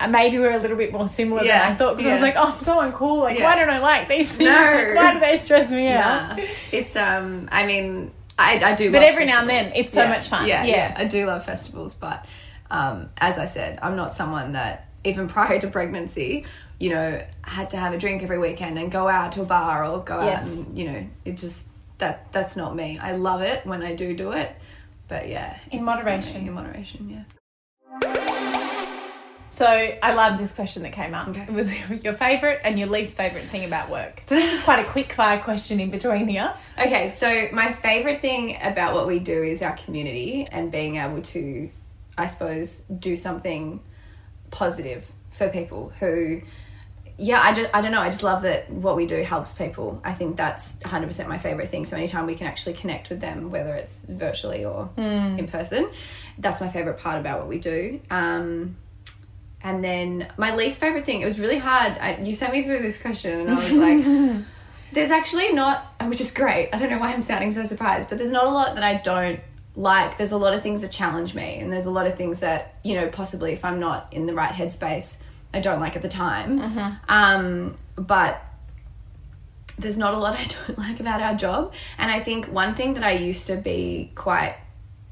Uh, 0.00 0.08
maybe 0.08 0.38
we're 0.38 0.56
a 0.56 0.58
little 0.58 0.76
bit 0.76 0.92
more 0.92 1.06
similar 1.06 1.44
Yeah. 1.44 1.60
than 1.64 1.72
I 1.72 1.74
thought 1.76 1.96
because 1.96 2.08
I 2.08 2.12
was 2.14 2.22
like, 2.22 2.34
oh, 2.36 2.44
I'm 2.44 2.52
so 2.52 2.76
uncool. 2.80 3.22
Like, 3.22 3.38
Yeah. 3.38 3.44
why 3.44 3.56
don't 3.56 3.68
I 3.70 3.78
like 3.80 4.08
these 4.08 4.34
things? 4.34 4.48
No. 4.48 4.60
Like, 4.60 4.94
why 4.96 5.12
do 5.14 5.20
they 5.20 5.36
stress 5.36 5.70
me 5.70 5.88
out? 5.88 6.36
Nah. 6.38 6.44
It's 6.72 6.96
um. 6.96 7.48
I 7.52 7.66
mean, 7.66 8.10
I 8.38 8.58
I 8.64 8.74
do. 8.74 8.84
Love 8.84 8.92
but 8.94 9.02
every 9.02 9.26
now 9.26 9.40
and 9.40 9.50
then, 9.50 9.64
festivals. 9.64 9.84
it's 9.86 9.94
so 9.94 10.08
much 10.08 10.28
fun. 10.28 10.46
Yeah, 10.48 10.64
Yeah. 10.64 10.76
yeah, 10.92 10.94
I 10.96 11.04
do 11.04 11.26
love 11.26 11.44
festivals, 11.44 11.92
but 11.94 12.24
um, 12.70 13.10
as 13.18 13.36
I 13.38 13.44
said, 13.44 13.78
I'm 13.82 13.94
not 13.96 14.12
someone 14.12 14.52
that 14.52 14.88
even 15.04 15.28
prior 15.36 15.58
to 15.60 15.68
pregnancy, 15.68 16.46
you 16.78 16.90
know, 16.90 17.22
had 17.42 17.70
to 17.70 17.76
have 17.76 17.92
a 17.92 17.98
drink 17.98 18.22
every 18.22 18.38
weekend 18.38 18.78
and 18.78 18.90
go 18.90 19.06
out 19.06 19.32
to 19.32 19.42
a 19.42 19.44
bar 19.44 19.84
or 19.84 20.00
go 20.00 20.24
Yes. 20.24 20.42
out 20.60 20.66
and 20.66 20.78
you 20.78 20.90
know, 20.90 21.06
it 21.26 21.36
just 21.36 21.68
that 21.98 22.32
that's 22.32 22.56
not 22.56 22.74
me. 22.74 22.98
I 22.98 23.12
love 23.12 23.42
it 23.42 23.66
when 23.66 23.82
I 23.82 23.94
do 23.94 24.16
do 24.16 24.32
it, 24.32 24.50
but 25.08 25.28
yeah, 25.28 25.58
In 25.70 25.84
moderation. 25.84 26.46
In 26.46 26.54
moderation, 26.54 27.10
yes. 27.10 28.29
So 29.60 29.66
I 29.66 30.14
love 30.14 30.38
this 30.38 30.54
question 30.54 30.84
that 30.84 30.94
came 30.94 31.12
up. 31.12 31.28
Okay. 31.28 31.42
It 31.42 31.52
was 31.52 31.70
your 32.02 32.14
favorite 32.14 32.62
and 32.64 32.78
your 32.78 32.88
least 32.88 33.14
favorite 33.14 33.44
thing 33.44 33.66
about 33.66 33.90
work. 33.90 34.22
So 34.24 34.34
this 34.34 34.54
is 34.54 34.62
quite 34.62 34.78
a 34.78 34.88
quick 34.88 35.12
fire 35.12 35.38
question 35.38 35.80
in 35.80 35.90
between 35.90 36.28
here. 36.28 36.54
Okay, 36.78 37.10
so 37.10 37.48
my 37.52 37.70
favorite 37.70 38.22
thing 38.22 38.56
about 38.62 38.94
what 38.94 39.06
we 39.06 39.18
do 39.18 39.42
is 39.42 39.60
our 39.60 39.76
community 39.76 40.48
and 40.50 40.72
being 40.72 40.96
able 40.96 41.20
to, 41.20 41.68
I 42.16 42.24
suppose, 42.24 42.84
do 42.98 43.14
something 43.16 43.82
positive 44.50 45.12
for 45.30 45.50
people 45.50 45.92
who, 46.00 46.40
yeah, 47.18 47.42
I, 47.42 47.52
just, 47.52 47.74
I 47.74 47.82
don't 47.82 47.92
know, 47.92 48.00
I 48.00 48.08
just 48.08 48.22
love 48.22 48.40
that 48.40 48.70
what 48.70 48.96
we 48.96 49.04
do 49.04 49.16
helps 49.16 49.52
people. 49.52 50.00
I 50.02 50.14
think 50.14 50.38
that's 50.38 50.76
100% 50.76 51.28
my 51.28 51.36
favorite 51.36 51.68
thing. 51.68 51.84
So 51.84 51.98
anytime 51.98 52.24
we 52.24 52.34
can 52.34 52.46
actually 52.46 52.76
connect 52.76 53.10
with 53.10 53.20
them, 53.20 53.50
whether 53.50 53.74
it's 53.74 54.06
virtually 54.06 54.64
or 54.64 54.88
in 54.96 55.46
person, 55.48 55.90
that's 56.38 56.62
my 56.62 56.70
favorite 56.70 56.96
part 56.96 57.20
about 57.20 57.40
what 57.40 57.48
we 57.48 57.58
do. 57.58 58.00
Um, 58.10 58.76
and 59.62 59.84
then 59.84 60.28
my 60.36 60.54
least 60.54 60.80
favorite 60.80 61.04
thing, 61.04 61.20
it 61.20 61.24
was 61.24 61.38
really 61.38 61.58
hard. 61.58 61.96
I, 61.98 62.16
you 62.16 62.32
sent 62.34 62.52
me 62.52 62.62
through 62.62 62.80
this 62.80 63.00
question 63.00 63.40
and 63.40 63.50
I 63.50 63.54
was 63.54 63.72
like, 63.72 64.44
there's 64.92 65.10
actually 65.10 65.52
not, 65.52 65.94
which 66.06 66.20
is 66.20 66.30
great. 66.30 66.70
I 66.72 66.78
don't 66.78 66.90
know 66.90 66.98
why 66.98 67.12
I'm 67.12 67.22
sounding 67.22 67.52
so 67.52 67.64
surprised, 67.64 68.08
but 68.08 68.18
there's 68.18 68.30
not 68.30 68.44
a 68.44 68.50
lot 68.50 68.74
that 68.74 68.84
I 68.84 68.94
don't 68.94 69.40
like. 69.76 70.16
There's 70.16 70.32
a 70.32 70.38
lot 70.38 70.54
of 70.54 70.62
things 70.62 70.80
that 70.80 70.90
challenge 70.90 71.34
me, 71.34 71.58
and 71.58 71.72
there's 71.72 71.86
a 71.86 71.90
lot 71.90 72.06
of 72.06 72.16
things 72.16 72.40
that, 72.40 72.76
you 72.82 72.94
know, 72.94 73.08
possibly 73.08 73.52
if 73.52 73.64
I'm 73.64 73.80
not 73.80 74.12
in 74.12 74.26
the 74.26 74.34
right 74.34 74.52
headspace, 74.52 75.18
I 75.52 75.60
don't 75.60 75.80
like 75.80 75.96
at 75.96 76.02
the 76.02 76.08
time. 76.08 76.58
Um, 77.08 77.78
but 77.96 78.42
there's 79.78 79.98
not 79.98 80.14
a 80.14 80.18
lot 80.18 80.36
I 80.38 80.44
don't 80.44 80.78
like 80.78 81.00
about 81.00 81.20
our 81.20 81.34
job. 81.34 81.74
And 81.98 82.10
I 82.10 82.20
think 82.20 82.46
one 82.46 82.74
thing 82.74 82.94
that 82.94 83.04
I 83.04 83.12
used 83.12 83.46
to 83.48 83.56
be 83.56 84.12
quite 84.14 84.56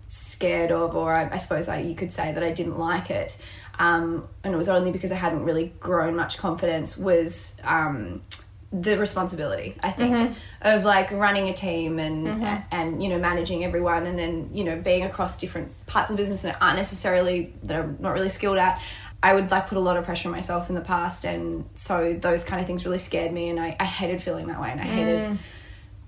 scared 0.08 0.72
of, 0.72 0.96
or 0.96 1.12
I, 1.14 1.28
I 1.30 1.36
suppose 1.36 1.68
I, 1.68 1.78
you 1.80 1.94
could 1.94 2.12
say 2.12 2.32
that 2.32 2.42
I 2.42 2.50
didn't 2.50 2.78
like 2.78 3.10
it, 3.10 3.38
um, 3.78 4.26
and 4.42 4.52
it 4.52 4.56
was 4.56 4.68
only 4.68 4.90
because 4.90 5.12
I 5.12 5.16
hadn't 5.16 5.44
really 5.44 5.72
grown 5.78 6.16
much 6.16 6.36
confidence, 6.38 6.98
was 6.98 7.56
um, 7.62 8.22
the 8.70 8.98
responsibility 8.98 9.74
i 9.82 9.90
think 9.90 10.14
Mm-hmm. 10.14 10.34
of 10.60 10.84
like 10.84 11.10
running 11.10 11.48
a 11.48 11.54
team 11.54 11.98
and 11.98 12.28
and 12.70 13.02
you 13.02 13.08
know 13.08 13.18
managing 13.18 13.64
everyone 13.64 14.04
and 14.04 14.18
then 14.18 14.50
you 14.52 14.62
know 14.62 14.76
being 14.78 15.04
across 15.04 15.38
different 15.38 15.72
parts 15.86 16.10
of 16.10 16.16
the 16.16 16.20
business 16.20 16.42
that 16.42 16.58
aren't 16.60 16.76
necessarily 16.76 17.54
that 17.62 17.76
i'm 17.80 17.96
not 17.98 18.12
really 18.12 18.28
skilled 18.28 18.58
at 18.58 18.78
i 19.22 19.32
would 19.34 19.50
like 19.50 19.68
put 19.68 19.78
a 19.78 19.80
lot 19.80 19.96
of 19.96 20.04
pressure 20.04 20.28
on 20.28 20.32
myself 20.32 20.68
in 20.68 20.74
the 20.74 20.82
past 20.82 21.24
and 21.24 21.64
so 21.76 22.12
those 22.20 22.44
kind 22.44 22.60
of 22.60 22.66
things 22.66 22.84
really 22.84 22.98
scared 22.98 23.32
me 23.32 23.48
and 23.48 23.58
i, 23.58 23.74
I 23.80 23.84
hated 23.86 24.20
feeling 24.20 24.48
that 24.48 24.60
way 24.60 24.70
and 24.70 24.80
i 24.82 24.84
hated 24.84 25.30
Mm. 25.30 25.38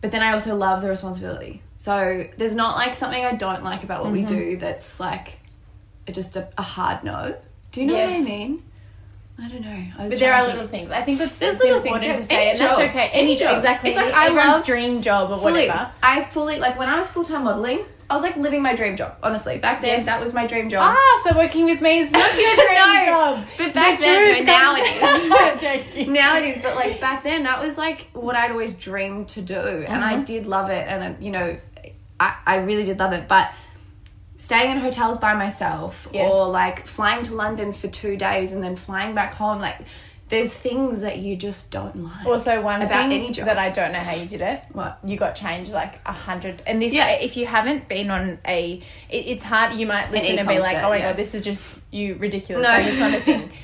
But 0.00 0.10
then 0.10 0.22
i 0.22 0.32
also 0.32 0.54
love 0.56 0.82
the 0.82 0.88
responsibility 0.88 1.62
so 1.76 2.26
there's 2.36 2.54
not 2.54 2.76
like 2.76 2.94
something 2.94 3.24
i 3.24 3.34
don't 3.34 3.62
like 3.62 3.84
about 3.84 4.02
what 4.04 4.12
Mm-hmm. 4.12 4.34
we 4.34 4.40
do 4.50 4.56
that's 4.56 5.00
like 5.00 5.38
just 6.10 6.36
a, 6.36 6.48
a 6.58 6.62
hard 6.62 7.04
no 7.04 7.36
do 7.72 7.80
you 7.80 7.86
know 7.86 7.94
what 7.94 8.04
i 8.08 8.20
mean 8.20 8.62
I 9.42 9.48
don't 9.48 9.62
know. 9.62 9.70
I 9.96 10.02
was 10.04 10.12
But 10.12 10.20
there 10.20 10.34
are 10.34 10.46
little 10.46 10.66
things. 10.66 10.90
I 10.90 11.00
think 11.00 11.18
that's, 11.18 11.38
There's 11.38 11.52
that's 11.56 11.64
little 11.64 11.78
important 11.78 12.04
things, 12.12 12.18
to 12.18 12.22
say, 12.34 12.50
and 12.50 12.58
that's 12.58 12.76
job. 12.76 12.88
okay. 12.90 13.08
Any 13.08 13.22
Any 13.28 13.36
job, 13.36 13.56
exactly. 13.56 13.88
It's 13.88 13.96
like 13.98 14.12
I 14.12 14.26
everyone's 14.26 14.52
loved- 14.56 14.66
dream 14.66 15.00
job 15.00 15.30
or 15.30 15.38
fully, 15.38 15.68
whatever. 15.68 15.90
I 16.02 16.24
fully 16.24 16.58
like 16.58 16.78
when 16.78 16.90
I 16.90 16.96
was 16.98 17.10
full 17.10 17.24
time 17.24 17.44
modeling. 17.44 17.78
I 18.10 18.14
was 18.14 18.22
like 18.22 18.36
living 18.36 18.60
my 18.60 18.74
dream 18.74 18.96
job. 18.96 19.14
Honestly, 19.22 19.58
back 19.58 19.80
then 19.80 19.98
Yes. 19.98 20.06
that 20.06 20.20
was 20.20 20.34
my 20.34 20.46
dream 20.46 20.68
job. 20.68 20.82
Ah, 20.98 21.22
so 21.24 21.36
working 21.36 21.64
with 21.64 21.80
me 21.80 22.00
is 22.00 22.10
not 22.10 22.34
your 22.34 22.54
dream 22.56 22.74
No, 22.74 23.04
job. 23.06 23.44
but 23.56 23.72
back 23.74 23.98
The 23.98 24.04
then- 24.04 24.44
no, 24.44 24.52
now 24.52 24.74
it 24.76 25.96
is. 25.96 26.08
Now 26.08 26.36
it 26.38 26.44
is, 26.44 26.58
but 26.62 26.74
like 26.74 27.00
back 27.00 27.22
then, 27.22 27.44
that 27.44 27.62
was 27.62 27.78
like 27.78 28.08
what 28.12 28.34
I'd 28.36 28.50
always 28.50 28.74
dreamed 28.74 29.28
to 29.28 29.40
do, 29.42 29.54
and 29.86 30.02
I 30.04 30.20
did 30.22 30.46
love 30.46 30.70
it, 30.70 30.86
and 30.88 31.14
uh, 31.14 31.18
you 31.20 31.30
know, 31.30 31.56
I 32.18 32.34
I 32.46 32.56
really 32.56 32.84
did 32.84 32.98
love 32.98 33.12
it, 33.12 33.28
but. 33.28 33.50
Staying 34.38 34.70
in 34.70 34.78
hotels 34.78 35.18
by 35.18 35.34
myself, 35.34 36.08
Yes. 36.14 36.32
or 36.32 36.48
like 36.48 36.86
flying 36.86 37.22
to 37.24 37.34
London 37.34 37.74
for 37.74 37.88
two 37.88 38.16
days 38.16 38.54
and 38.54 38.64
then 38.64 38.74
flying 38.74 39.14
back 39.14 39.34
home, 39.34 39.60
like 39.60 39.76
there's 40.30 40.52
things 40.52 41.00
that 41.00 41.18
you 41.18 41.36
just 41.36 41.70
don't 41.70 42.04
like. 42.04 42.24
Also, 42.26 42.62
one 42.62 42.80
About 42.82 43.08
thing 43.08 43.12
any 43.20 43.30
job. 43.32 43.46
that 43.46 43.58
I 43.58 43.70
don't 43.70 43.92
know 43.92 43.98
how 43.98 44.14
you 44.14 44.26
did 44.26 44.40
it. 44.40 44.62
What? 44.72 44.98
you 45.04 45.16
got 45.16 45.34
changed 45.34 45.72
like 45.72 46.00
a 46.06 46.12
hundred. 46.12 46.62
And 46.66 46.80
this, 46.80 46.94
Yeah. 46.94 47.10
if 47.10 47.36
you 47.36 47.46
haven't 47.46 47.88
been 47.88 48.10
on 48.10 48.38
a, 48.46 48.80
it, 49.08 49.16
it's 49.16 49.44
hard. 49.44 49.74
You 49.78 49.86
might 49.86 50.10
listen 50.10 50.38
and 50.38 50.48
be 50.48 50.58
like, 50.58 50.78
"Oh 50.78 50.88
my 50.88 50.96
yeah. 50.98 51.08
god, 51.10 51.16
this 51.16 51.34
is 51.34 51.44
just 51.44 51.78
you 51.90 52.14
ridiculous." 52.14 52.64
No. 52.64 52.70
Like 52.72 52.86
it's 52.86 52.98
not 53.00 53.12
a 53.14 53.20
thing. 53.20 53.50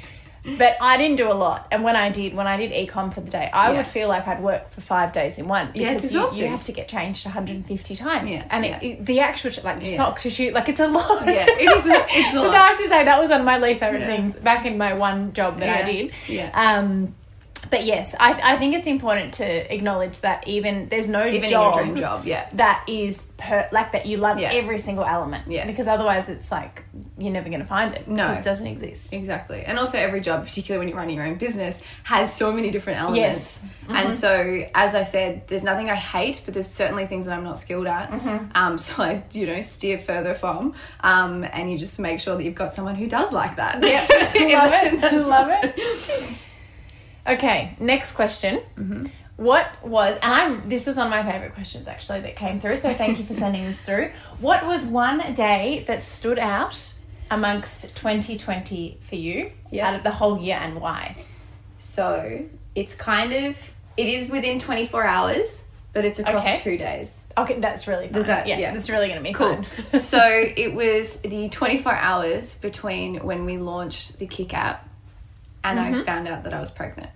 But 0.59 0.77
I 0.81 0.97
didn't 0.97 1.17
do 1.17 1.27
a 1.31 1.35
lot, 1.35 1.67
and 1.73 1.83
when 1.83 1.97
I 1.97 2.09
did, 2.11 2.33
when 2.35 2.47
I 2.47 2.57
did 2.57 2.71
ecom 2.71 3.13
for 3.13 3.21
the 3.21 3.31
day, 3.31 3.51
I 3.53 3.71
Yeah. 3.73 3.79
would 3.79 3.87
feel 3.87 4.07
like 4.09 4.29
I'd 4.29 4.41
work 4.43 4.71
for 4.71 4.81
five 4.81 5.11
days 5.13 5.39
in 5.39 5.49
one 5.49 5.71
Yeah, 5.75 5.91
it's 5.91 6.03
because 6.03 6.15
you, 6.15 6.21
you 6.21 6.25
exhausting. 6.25 6.51
have 6.53 6.63
to 6.63 6.73
get 6.73 6.89
changed 6.89 7.25
150 7.27 7.97
times, 7.97 8.31
Yeah, 8.31 8.45
and 8.51 8.65
yeah. 8.65 8.79
It, 8.81 8.85
it, 8.87 9.07
the 9.07 9.21
actual 9.21 9.51
like 9.65 9.81
your 9.83 9.91
Yeah. 9.91 9.97
socks, 9.97 10.25
your 10.25 10.31
shoe, 10.31 10.51
like 10.53 10.69
it's 10.69 10.79
a 10.81 10.87
lot. 10.87 11.27
Yeah, 11.27 11.47
it 11.49 11.71
is 11.79 11.89
a- 11.91 12.07
it's 12.09 12.29
a 12.33 12.37
so 12.37 12.43
lot. 12.45 12.55
I 12.55 12.67
have 12.69 12.79
to 12.79 12.87
say 12.87 13.05
that 13.05 13.21
was 13.21 13.31
one 13.31 13.41
of 13.41 13.47
my 13.47 13.59
least 13.59 13.81
favorite 13.81 14.03
Yeah. 14.03 14.07
things 14.17 14.37
back 14.37 14.65
in 14.67 14.79
my 14.79 14.93
one 14.95 15.33
job 15.33 15.59
that 15.59 15.69
I 15.69 15.91
did. 15.91 16.13
yeah. 16.29 16.51
Um, 16.55 17.15
but 17.71 17.85
yes, 17.85 18.15
I, 18.19 18.55
I 18.55 18.57
think 18.57 18.75
it's 18.75 18.87
important 18.87 19.35
to 19.35 19.75
acknowledge 19.75 20.21
that 20.21 20.47
even 20.49 20.89
there's 20.89 21.09
no 21.09 21.27
Even 21.27 21.49
job, 21.51 21.75
in 21.75 21.79
your 21.79 21.85
dream 21.85 21.97
job, 21.97 22.25
yeah. 22.27 22.49
that 22.55 22.85
is 22.89 23.23
per 23.39 23.69
like 23.71 23.93
that 23.93 24.07
you 24.07 24.17
love 24.17 24.39
Yeah. 24.39 24.53
every 24.53 24.79
single 24.79 25.05
element. 25.05 25.45
Yeah. 25.51 25.67
Because 25.67 25.87
otherwise, 25.89 26.29
it's 26.29 26.51
like 26.51 26.85
you're 27.19 27.33
never 27.33 27.49
going 27.49 27.61
to 27.61 27.67
find 27.67 27.95
it. 27.95 28.09
No. 28.09 28.33
it 28.33 28.45
doesn't 28.45 28.67
exist. 28.67 29.13
Exactly. 29.13 29.63
And 29.63 29.79
also 29.79 29.99
every 29.99 30.21
job, 30.21 30.45
particularly 30.45 30.79
when 30.81 30.89
you're 30.89 30.99
running 30.99 31.17
your 31.17 31.27
own 31.27 31.37
business, 31.37 31.81
has 32.05 32.33
so 32.35 32.53
many 32.53 32.71
different 32.71 33.01
elements. 33.01 33.63
Yes. 33.63 33.63
Mm-hmm. 33.85 33.97
And 33.97 34.13
so, 34.15 34.67
as 34.75 34.95
I 34.95 35.03
said, 35.03 35.47
there's 35.49 35.65
nothing 35.65 35.91
I 35.91 35.95
hate, 35.95 36.43
but 36.45 36.55
there's 36.55 36.69
certainly 36.69 37.07
things 37.07 37.27
that 37.27 37.37
I'm 37.37 37.45
not 37.45 37.59
skilled 37.59 37.87
at. 37.87 38.11
Mm-hmm. 38.11 38.53
Um, 38.55 38.79
so 38.87 39.03
I, 39.03 39.23
you 39.33 39.47
know, 39.47 39.61
steer 39.61 39.99
further 39.99 40.35
from. 40.35 40.75
Um, 41.01 41.45
and 41.45 41.71
you 41.71 41.79
just 41.79 41.99
make 41.99 42.21
sure 42.21 42.37
that 42.37 42.43
you've 42.45 42.55
got 42.55 42.75
someone 42.75 42.95
who 42.95 43.07
does 43.09 43.33
like 43.33 43.57
that. 43.57 43.83
Yeah, 43.83 44.07
love 44.59 44.73
it. 44.73 45.27
love 45.27 45.49
it. 45.51 46.39
Okay, 47.29 47.77
next 47.81 48.13
question. 48.13 48.61
Mm-hmm. 48.77 49.07
What 49.37 49.71
was 49.85 50.15
and 50.23 50.33
I'm 50.33 50.69
this 50.69 50.87
was 50.87 50.97
one 50.97 51.07
of 51.07 51.11
my 51.11 51.23
favorite 51.31 51.53
questions 51.55 51.89
actually 51.89 52.21
that 52.23 52.37
came 52.37 52.59
through. 52.59 52.77
So 52.77 52.93
thank 52.95 53.19
you 53.19 53.25
for 53.25 53.35
sending 53.35 53.65
this 53.65 53.85
through. 53.85 54.11
What 54.41 54.65
was 54.65 54.85
one 54.87 55.35
day 55.35 55.85
that 55.89 56.03
stood 56.03 56.39
out 56.39 56.95
amongst 57.31 57.95
2020 57.97 58.99
for 59.03 59.17
you 59.17 59.53
Yeah. 59.71 59.89
out 59.89 59.95
of 59.97 60.05
the 60.05 60.11
whole 60.13 60.39
year 60.41 60.57
and 60.61 60.81
why? 60.81 61.17
So 61.79 62.45
it's 62.75 62.95
kind 62.95 63.33
of, 63.33 63.73
it 63.97 64.07
is 64.07 64.31
within 64.31 64.59
24 64.59 65.05
hours, 65.05 65.65
but 65.93 66.05
it's 66.05 66.19
across 66.19 66.47
Okay. 66.47 66.57
two 66.57 66.79
days. 66.79 67.21
Okay, 67.37 67.59
that's 67.61 67.87
really 67.87 68.07
fun. 68.07 68.13
Does 68.15 68.27
that- 68.27 68.47
yeah, 68.47 68.59
yeah. 68.59 68.73
that's 68.73 68.89
really 68.89 69.09
going 69.09 69.19
to 69.19 69.23
be 69.25 69.33
Cool. 69.35 69.63
fun. 69.63 70.01
so 70.01 70.21
it 70.57 70.75
was 70.75 71.17
the 71.21 71.49
24 71.51 71.93
hours 71.95 72.55
between 72.55 73.17
when 73.25 73.45
we 73.45 73.59
launched 73.59 74.19
the 74.19 74.27
KIC 74.27 74.55
app 74.55 74.86
and 75.71 75.79
Mm-hmm. 75.79 76.01
I 76.01 76.05
found 76.05 76.29
out 76.29 76.45
that 76.45 76.55
I 76.55 76.61
was 76.61 76.71
pregnant. 76.71 77.11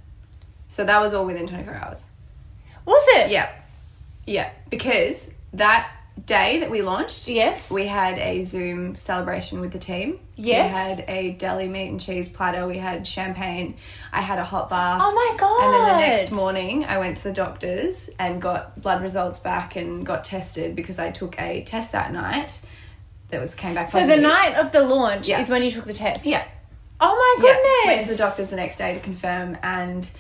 So 0.69 0.85
that 0.85 1.01
was 1.01 1.15
all 1.15 1.27
within 1.27 1.47
24 1.47 1.75
hours. 1.75 2.07
was 2.85 3.05
it? 3.17 3.31
Yeah. 3.31 3.51
Yeah. 4.27 4.51
Because 4.71 5.33
that 5.55 5.91
day 6.27 6.61
that 6.61 6.71
we 6.71 6.83
launched, 6.83 7.27
Yes. 7.29 7.71
we 7.71 7.87
had 7.87 8.19
a 8.19 8.43
Zoom 8.43 8.95
celebration 8.95 9.61
with 9.61 9.73
the 9.73 9.79
team. 9.79 10.21
Yes. 10.37 10.71
We 10.71 10.77
had 10.77 11.05
a 11.09 11.33
deli 11.33 11.67
meat 11.69 11.89
and 11.89 12.01
cheese 12.01 12.29
platter. 12.29 12.67
We 12.67 12.79
had 12.79 13.07
champagne. 13.07 13.77
I 14.13 14.21
had 14.21 14.39
a 14.39 14.45
hot 14.45 14.69
bath. 14.71 15.01
Oh 15.03 15.13
my 15.15 15.37
god. 15.39 15.65
And 15.65 15.75
then 15.75 15.89
the 15.89 16.07
next 16.07 16.31
morning, 16.31 16.85
I 16.85 16.99
went 16.99 17.17
to 17.19 17.23
the 17.25 17.33
doctors 17.33 18.11
and 18.19 18.41
got 18.41 18.81
blood 18.81 19.03
results 19.03 19.39
back 19.39 19.77
and 19.77 20.05
got 20.07 20.23
tested 20.25 20.77
because 20.77 20.99
I 20.99 21.11
took 21.11 21.41
a 21.41 21.63
test 21.65 21.93
that 21.93 22.13
night 22.13 22.61
that 23.31 23.41
was 23.41 23.55
came 23.55 23.75
back 23.75 23.89
So 23.89 23.99
positive. 24.01 24.23
the 24.23 24.29
night 24.29 24.55
of 24.57 24.73
the 24.73 24.81
launch 24.83 25.27
Yeah. 25.29 25.41
is 25.41 25.49
when 25.49 25.63
you 25.63 25.71
took 25.71 25.85
the 25.87 25.95
test. 25.95 26.27
Yeah. 26.27 26.45
Oh 27.01 27.15
my 27.15 27.45
Yeah. 27.45 27.55
goodness. 27.55 27.87
Went 27.87 28.01
to 28.03 28.09
the 28.09 28.17
doctors 28.17 28.51
the 28.51 28.57
next 28.57 28.77
day 28.77 28.95
to 28.95 29.01
confirm 29.01 29.57
and 29.63 30.11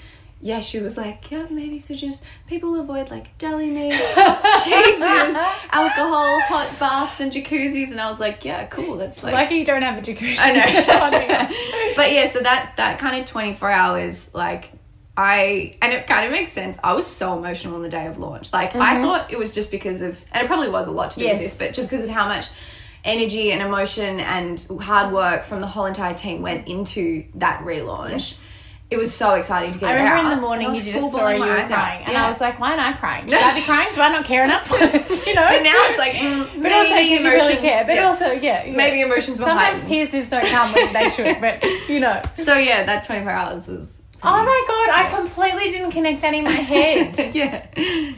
yeah, 0.43 0.61
she 0.61 0.79
was 0.79 0.97
like, 0.97 1.31
yeah, 1.31 1.47
maybe 1.51 1.79
so 1.79 1.95
just 1.95 2.25
people 2.47 2.81
avoid 2.81 3.11
like 3.11 3.37
deli 3.37 3.71
meats, 3.71 3.99
cheeses, 4.65 5.37
alcohol, 5.71 6.41
hot 6.41 6.75
baths, 6.81 7.21
and 7.21 7.31
jacuzzis. 7.31 7.91
And 7.91 8.01
I 8.01 8.09
was 8.09 8.21
like, 8.21 8.43
yeah, 8.45 8.65
cool. 8.67 8.97
That's 8.97 9.23
like, 9.23 9.35
Lucky 9.35 9.57
you 9.57 9.67
don't 9.67 9.83
have 9.83 9.99
a 9.99 10.01
jacuzzi. 10.01 10.37
I 10.39 10.53
know. 10.53 11.93
but 11.97 12.13
yeah, 12.13 12.27
so 12.27 12.41
that 12.41 12.73
that 12.79 12.99
kind 12.99 13.21
of 13.21 13.27
twenty 13.27 13.53
four 13.53 13.71
hours, 13.71 14.33
like 14.35 14.73
I 15.15 15.77
and 15.83 15.93
it 15.93 16.07
kind 16.07 16.25
of 16.25 16.33
makes 16.33 16.53
sense. 16.53 16.79
I 16.83 16.95
was 16.95 17.07
so 17.07 17.37
emotional 17.37 17.75
on 17.75 17.83
the 17.83 17.91
day 17.91 18.07
of 18.07 18.19
launch. 18.19 18.51
Like 18.51 18.75
I 18.75 18.95
mm-hmm. 18.95 19.03
thought 19.03 19.31
it 19.31 19.39
was 19.39 19.53
just 19.53 19.71
because 19.71 20.01
of, 20.01 20.25
and 20.33 20.45
it 20.45 20.47
probably 20.47 20.71
was 20.71 20.87
a 20.87 20.91
lot 20.91 21.11
to 21.13 21.19
do 21.19 21.27
Yes. 21.27 21.35
with 21.35 21.43
this, 21.43 21.59
but 21.59 21.75
just 21.75 21.91
because 21.91 22.05
of 22.05 22.11
how 22.11 22.27
much 22.27 22.47
energy 23.05 23.53
and 23.53 23.63
emotion 23.63 24.21
and 24.21 24.67
hard 24.81 25.13
work 25.13 25.45
from 25.45 25.61
the 25.61 25.67
whole 25.67 25.87
entire 25.87 26.15
team 26.15 26.43
went 26.43 26.69
into 26.69 27.25
that 27.37 27.63
relaunch. 27.65 28.11
Yes. 28.11 28.47
It 28.91 28.97
was 28.99 29.15
so 29.15 29.35
exciting 29.35 29.71
to 29.71 29.79
get 29.79 29.89
I 29.89 29.93
it 29.93 29.97
remember 29.99 30.17
out. 30.17 30.33
in 30.33 30.37
the 30.39 30.43
morning 30.43 30.75
you 30.75 30.83
did 30.83 30.97
a 30.97 31.01
story, 31.03 31.35
you 31.37 31.41
were 31.41 31.47
crying, 31.65 32.03
and 32.07 32.13
Yeah. 32.13 32.25
I 32.25 32.29
was 32.29 32.41
like, 32.41 32.59
"Why 32.59 32.73
am 32.73 32.81
I 32.81 32.93
crying? 32.99 33.25
Should 33.29 33.39
I 33.41 33.55
be 33.55 33.63
crying? 33.65 33.89
Do 33.95 34.01
I 34.01 34.09
not 34.09 34.25
care 34.25 34.43
enough?" 34.45 34.69
you 34.81 35.35
know. 35.35 35.47
but 35.47 35.63
now 35.63 35.77
it's 35.87 35.99
like, 35.99 36.15
mm, 36.15 36.41
but 36.55 36.63
maybe 36.63 36.75
also 36.75 36.89
'cause 36.95 37.09
you 37.09 37.25
really 37.31 37.57
care. 37.59 37.85
But 37.87 37.95
yeah. 37.95 38.07
also, 38.09 38.25
yeah, 38.33 38.65
yeah. 38.65 38.73
maybe 38.77 39.01
emotions 39.03 39.39
sometimes 39.39 39.83
heightened. 39.83 39.89
tears 39.89 40.11
just 40.11 40.31
don't 40.33 40.45
come 40.45 40.73
when 40.73 40.93
they 40.93 41.09
should. 41.09 41.41
But 41.41 41.63
you 41.89 42.01
know. 42.01 42.21
So 42.35 42.57
yeah, 42.57 42.83
that 42.85 43.05
twenty 43.05 43.23
four 43.23 43.31
hours 43.31 43.69
was. 43.69 44.00
Oh 44.23 44.45
my 44.45 44.65
god, 44.69 44.91
I 44.91 45.09
completely 45.17 45.71
didn't 45.71 45.93
connect 45.93 46.21
that 46.21 46.35
in 46.35 46.45
my 46.45 46.51
head. 46.51 47.17
yeah. 47.35 47.67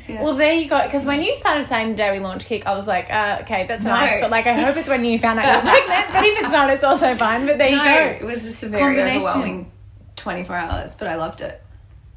yeah. 0.09 0.23
Well, 0.23 0.35
there 0.35 0.53
you 0.55 0.69
go. 0.69 0.83
Because 0.83 1.05
when 1.05 1.23
you 1.23 1.35
started 1.37 1.69
saying 1.69 1.89
the 1.91 1.95
day 1.95 2.11
we 2.11 2.19
launch 2.19 2.47
KIC, 2.47 2.67
I 2.67 2.75
was 2.77 2.87
like, 2.87 3.09
uh, 3.11 3.39
okay, 3.43 3.67
that's 3.67 3.85
No. 3.85 3.91
nice. 3.91 4.21
But 4.21 4.31
like, 4.31 4.47
I 4.47 4.61
hope 4.61 4.77
it's 4.77 4.89
when 4.89 5.05
you 5.05 5.19
found 5.19 5.39
out 5.39 5.45
you're 5.47 5.63
pregnant. 5.63 6.13
But 6.13 6.25
if 6.25 6.41
it's 6.41 6.53
not, 6.53 6.71
it's 6.71 6.85
also 6.85 7.15
fine. 7.15 7.47
But 7.47 7.59
there 7.59 7.71
no, 7.71 7.77
you 7.77 7.85
go. 7.85 8.01
it 8.21 8.25
was 8.25 8.43
just 8.43 8.63
a 8.65 8.69
very 8.69 9.01
overwhelming 9.01 9.71
24 10.17 10.57
hours, 10.57 10.95
but 10.97 11.09
I 11.09 11.15
loved 11.15 11.41
it. 11.41 11.63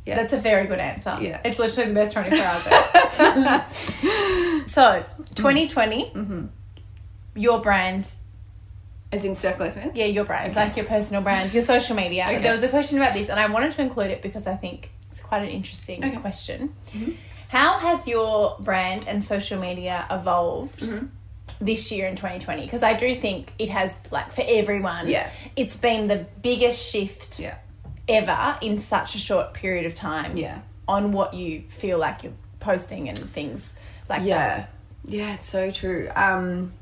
Yeah. 0.05 0.15
That's 0.15 0.33
a 0.33 0.37
very 0.37 0.67
good 0.67 0.79
answer. 0.79 1.17
Yeah. 1.19 1.41
It's 1.43 1.57
literally 1.57 1.89
the 1.89 1.95
best 1.95 2.11
24 2.13 2.45
hours 2.45 3.61
so, 4.71 5.03
2020, 5.33 6.49
your 7.35 7.59
brand, 7.59 8.11
As 9.11 9.23
in 9.23 9.35
Claire 9.35 9.69
Smith? 9.71 9.91
yeah, 9.95 10.05
your 10.05 10.25
brand, 10.25 10.55
like 10.55 10.75
your 10.75 10.85
personal 10.85 11.21
brand, 11.21 11.53
your 11.53 11.63
social 11.63 11.95
media. 11.95 12.25
Okay. 12.29 12.41
There 12.41 12.51
was 12.51 12.63
a 12.63 12.67
question 12.69 12.97
about 12.97 13.13
this, 13.13 13.29
and 13.29 13.39
I 13.39 13.47
wanted 13.47 13.71
to 13.73 13.81
include 13.81 14.11
it 14.11 14.21
because 14.21 14.45
I 14.47 14.55
think 14.55 14.89
it's 15.07 15.21
quite 15.21 15.43
an 15.43 15.49
interesting 15.49 15.99
Okay. 15.99 16.11
Mm-hmm. 16.11 16.21
question. 16.21 16.75
How 17.49 17.77
has 17.79 18.07
your 18.07 18.57
brand 18.59 19.07
and 19.07 19.23
social 19.23 19.59
media 19.59 20.05
evolved? 20.11 20.79
Mm-hmm. 20.79 21.05
This 21.61 21.89
year 21.89 22.07
in 22.07 22.17
2020, 22.17 22.65
because 22.65 22.83
I 22.83 22.95
do 22.95 23.15
think 23.15 23.53
it 23.57 23.69
has, 23.69 24.11
like, 24.11 24.33
for 24.33 24.43
everyone, 24.45 25.07
Yeah. 25.07 25.29
it's 25.55 25.77
been 25.77 26.07
the 26.07 26.25
biggest 26.41 26.91
shift 26.91 27.39
Yeah. 27.39 27.55
ever 28.09 28.57
in 28.61 28.77
such 28.77 29.15
a 29.15 29.19
short 29.19 29.53
period 29.53 29.85
of 29.85 29.93
time 29.93 30.35
Yeah. 30.35 30.59
on 30.85 31.13
what 31.13 31.33
you 31.33 31.63
feel 31.69 31.97
like 31.97 32.23
you're 32.23 32.33
posting 32.59 33.07
and 33.07 33.17
things 33.31 33.73
like 34.09 34.19
that. 34.23 34.27
Yeah. 34.27 34.65
Yeah, 35.05 35.33
it's 35.35 35.45
so 35.45 35.71
true. 35.71 36.09
Um, 36.13 36.73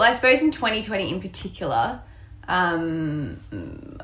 well, 0.00 0.10
I 0.10 0.14
suppose 0.14 0.40
in 0.42 0.50
2020 0.50 1.10
in 1.12 1.20
particular, 1.20 2.00
um, 2.48 3.38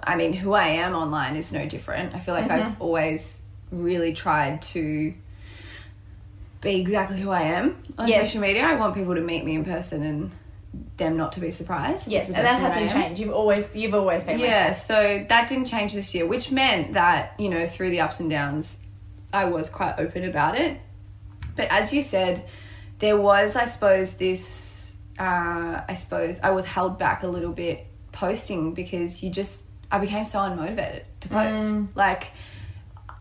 I 0.03 0.15
mean, 0.17 0.35
who 0.35 0.53
I 0.53 0.69
am 0.69 0.95
online 0.95 1.37
is 1.37 1.53
no 1.55 1.67
different. 1.67 2.15
I 2.15 2.19
feel 2.19 2.35
like 2.35 2.45
Mm-hmm. 2.51 2.53
I've 2.67 2.81
always 2.83 3.41
really 3.73 4.13
tried 4.13 4.61
to 4.63 5.15
be 6.61 6.79
exactly 6.81 7.19
who 7.19 7.31
I 7.31 7.43
am 7.43 7.83
on 7.97 8.09
Yes. 8.09 8.27
social 8.29 8.43
media. 8.43 8.63
I 8.65 8.75
want 8.75 8.95
people 8.95 9.15
to 9.15 9.23
meet 9.23 9.43
me 9.45 9.55
in 9.55 9.65
person 9.65 10.03
and 10.03 10.31
them 10.99 11.17
not 11.17 11.33
to 11.33 11.41
be 11.41 11.51
surprised. 11.51 12.09
Yes, 12.09 12.27
and 12.29 12.37
that 12.45 12.61
hasn't 12.61 12.91
changed. 12.91 13.19
You've 13.21 13.33
always 13.33 13.75
you've 13.75 13.95
always 13.95 14.23
been 14.23 14.39
like 14.39 14.47
Yeah, 14.51 14.67
that. 14.69 14.73
so 14.77 15.25
that 15.31 15.49
didn't 15.49 15.65
change 15.65 15.95
this 15.95 16.15
year, 16.15 16.27
which 16.27 16.53
meant 16.53 16.93
that, 16.93 17.33
you 17.39 17.49
know, 17.49 17.67
through 17.67 17.89
the 17.91 18.01
ups 18.01 18.21
and 18.21 18.29
downs, 18.29 18.79
I 19.33 19.47
was 19.47 19.71
quite 19.71 19.95
open 19.99 20.25
about 20.25 20.59
it. 20.61 20.79
But 21.57 21.69
as 21.71 21.95
you 21.95 22.03
said, 22.03 22.45
there 22.99 23.17
was, 23.17 23.57
I 23.57 23.65
suppose, 23.65 24.19
this. 24.19 24.75
Uh, 25.19 25.81
I 25.89 25.95
suppose 25.95 26.41
I 26.41 26.51
was 26.51 26.67
held 26.67 26.99
back 26.99 27.23
a 27.23 27.27
little 27.27 27.53
bit 27.53 27.87
posting 28.13 28.75
because 28.75 29.23
you 29.23 29.31
just 29.31 29.65
I 29.91 29.99
became 29.99 30.25
so 30.25 30.39
unmotivated 30.41 31.03
to 31.21 31.29
post. 31.29 31.61
Mm. 31.61 31.89
Like 31.95 32.33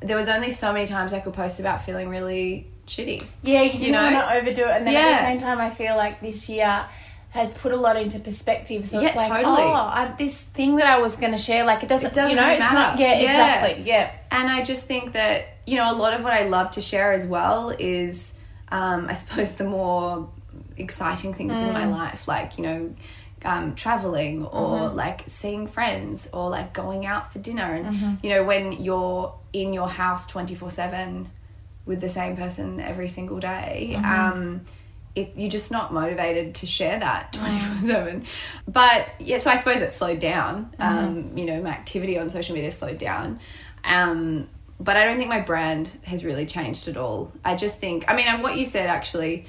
there 0.01 0.17
was 0.17 0.27
only 0.27 0.51
so 0.51 0.73
many 0.73 0.87
times 0.87 1.13
I 1.13 1.19
could 1.19 1.33
post 1.33 1.59
about 1.59 1.83
feeling 1.83 2.09
really 2.09 2.67
shitty. 2.87 3.25
Yeah, 3.43 3.61
you 3.63 3.79
didn't 3.79 3.91
know? 3.93 4.01
want 4.03 4.15
to 4.15 4.33
overdo 4.37 4.61
it, 4.63 4.69
and 4.71 4.87
then 4.87 4.95
at 4.95 5.11
the 5.21 5.25
same 5.27 5.37
time, 5.39 5.59
I 5.59 5.69
feel 5.69 5.95
like 5.95 6.21
this 6.21 6.49
year 6.49 6.85
has 7.31 7.51
put 7.51 7.73
a 7.73 7.75
lot 7.75 7.97
into 7.97 8.17
perspective. 8.19 8.87
So 8.87 9.01
Yeah, 9.01 9.07
it's 9.07 9.17
like, 9.17 9.29
totally. 9.43 9.61
oh, 9.63 9.73
I, 9.73 10.13
this 10.17 10.39
thing 10.41 10.77
that 10.77 10.87
I 10.87 10.99
was 10.99 11.17
going 11.17 11.33
to 11.33 11.37
share, 11.37 11.65
like 11.65 11.83
it 11.83 11.89
doesn't, 11.89 12.11
It 12.11 12.13
doesn't 12.15 12.29
you 12.29 12.35
know, 12.37 12.47
really 12.47 12.61
it's 12.61 12.71
not. 12.71 12.97
Yeah, 12.97 13.19
Yeah. 13.19 13.29
exactly. 13.31 13.83
Yeah, 13.83 14.11
And 14.31 14.49
I 14.49 14.63
just 14.63 14.85
think 14.87 15.11
that, 15.13 15.43
you 15.67 15.75
know, 15.75 15.91
a 15.91 15.97
lot 15.97 16.13
of 16.13 16.23
what 16.23 16.31
I 16.31 16.47
love 16.47 16.71
to 16.71 16.81
share 16.81 17.11
as 17.11 17.25
well 17.25 17.71
is, 17.77 18.33
um, 18.69 19.07
I 19.09 19.15
suppose, 19.15 19.55
the 19.55 19.65
more 19.65 20.29
exciting 20.77 21.33
things 21.33 21.57
in 21.57 21.73
my 21.73 21.85
life, 21.87 22.27
like, 22.27 22.57
you 22.57 22.63
know, 22.63 22.95
um, 23.43 23.75
traveling 23.75 24.45
or 24.45 24.89
like 24.89 25.23
seeing 25.27 25.67
friends 25.67 26.29
or 26.33 26.49
like 26.49 26.73
going 26.73 27.05
out 27.05 27.31
for 27.31 27.39
dinner. 27.39 27.63
And, 27.63 28.19
you 28.23 28.29
know, 28.31 28.43
when 28.43 28.71
you're 28.71 29.33
in 29.53 29.71
your 29.73 29.87
house 29.87 30.25
24 30.27 30.69
7 30.69 31.29
with 31.85 32.01
the 32.01 32.09
same 32.09 32.35
person 32.35 32.79
every 32.79 33.07
single 33.07 33.39
day, 33.39 33.93
um, 34.31 34.61
it, 35.15 35.33
you're 35.37 35.49
just 35.49 35.71
not 35.71 35.93
motivated 35.93 36.55
to 36.55 36.65
share 36.67 36.99
that 36.99 37.31
24 37.33 37.87
7 37.87 38.25
but 38.67 39.07
yeah 39.19 39.37
so 39.37 39.49
i 39.49 39.55
suppose 39.55 39.81
it 39.81 39.93
slowed 39.93 40.19
down. 40.19 40.75
Um, 40.77 41.37
you 41.37 41.45
know 41.45 41.61
my 41.61 41.69
activity 41.69 42.19
on 42.19 42.29
social 42.29 42.53
media 42.55 42.71
slowed 42.71 42.97
down. 42.97 43.39
Um, 43.85 44.49
but 44.77 44.97
i 44.97 45.05
don't 45.05 45.17
think 45.17 45.29
my 45.29 45.39
brand 45.39 45.87
has 46.03 46.25
really 46.25 46.45
changed 46.45 46.89
at 46.89 46.97
all. 46.97 47.31
I 47.45 47.55
just 47.55 47.79
think 47.79 48.03
i 48.09 48.15
mean 48.15 48.27
and 48.27 48.43
what 48.43 48.57
you 48.57 48.65
said 48.65 48.89
actually 48.89 49.45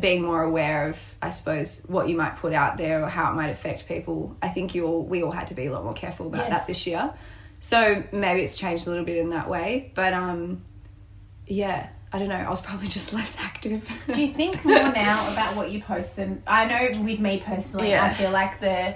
being 0.00 0.22
more 0.22 0.42
aware 0.42 0.88
of 0.88 1.14
i 1.22 1.30
suppose 1.30 1.82
what 1.88 2.08
you 2.08 2.16
might 2.16 2.36
put 2.36 2.52
out 2.52 2.76
there 2.76 3.02
or 3.02 3.08
how 3.08 3.30
it 3.30 3.34
might 3.34 3.48
affect 3.50 3.86
people 3.86 4.36
i 4.42 4.48
think 4.48 4.74
you 4.74 4.86
all 4.86 5.02
we 5.04 5.22
all 5.22 5.30
had 5.32 5.46
to 5.48 5.54
be 5.54 5.66
a 5.66 5.72
lot 5.72 5.84
more 5.84 5.92
careful 5.94 6.26
about 6.26 6.48
Yes. 6.48 6.58
that 6.60 6.66
this 6.66 6.86
year 6.86 7.12
so 7.60 8.02
maybe 8.12 8.40
it's 8.42 8.56
changed 8.56 8.86
a 8.86 8.90
little 8.90 9.04
bit 9.04 9.16
in 9.18 9.30
that 9.30 9.48
way 9.48 9.92
but 9.94 10.12
um 10.12 10.62
yeah 11.46 11.88
i 12.12 12.18
don't 12.18 12.28
know 12.28 12.34
i 12.34 12.48
was 12.48 12.60
probably 12.60 12.88
just 12.88 13.12
less 13.12 13.36
active 13.40 13.88
Do 14.12 14.20
you 14.20 14.32
think 14.32 14.64
more 14.64 14.74
now 14.92 15.32
about 15.32 15.56
what 15.56 15.70
you 15.70 15.80
post? 15.80 16.18
And 16.18 16.42
I 16.46 16.66
know 16.66 17.02
with 17.04 17.20
me 17.20 17.42
personally, 17.44 17.90
Yeah. 17.90 18.04
I 18.04 18.12
feel 18.12 18.30
like 18.30 18.60
the, 18.60 18.94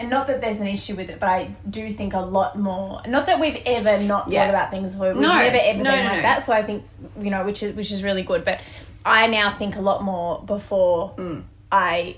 and 0.00 0.10
not 0.10 0.26
that 0.28 0.40
there's 0.40 0.58
an 0.60 0.66
issue 0.66 0.94
with 0.96 1.08
it, 1.10 1.20
but 1.20 1.28
I 1.28 1.54
do 1.68 1.88
think 1.90 2.14
a 2.14 2.20
lot 2.20 2.58
more. 2.58 3.00
Not 3.06 3.26
that 3.26 3.38
we've 3.40 3.60
ever 3.66 3.98
not 4.04 4.28
Yeah. 4.28 4.40
thought 4.44 4.50
about 4.50 4.70
things. 4.70 4.96
We've 4.96 5.14
No. 5.14 5.20
never 5.36 5.56
ever 5.56 5.82
No, 5.82 5.90
been 5.92 6.04
no, 6.06 6.10
like 6.12 6.22
that. 6.22 6.42
So 6.42 6.52
I 6.52 6.62
think 6.62 6.84
you 7.20 7.30
know, 7.30 7.44
which 7.44 7.62
is 7.62 7.76
which 7.76 7.92
is 7.92 8.02
really 8.02 8.22
good. 8.22 8.44
But 8.44 8.60
I 9.04 9.26
now 9.26 9.52
think 9.54 9.76
a 9.76 9.80
lot 9.80 10.02
more 10.02 10.42
before 10.44 11.12
Mm. 11.16 11.44
I. 11.70 12.16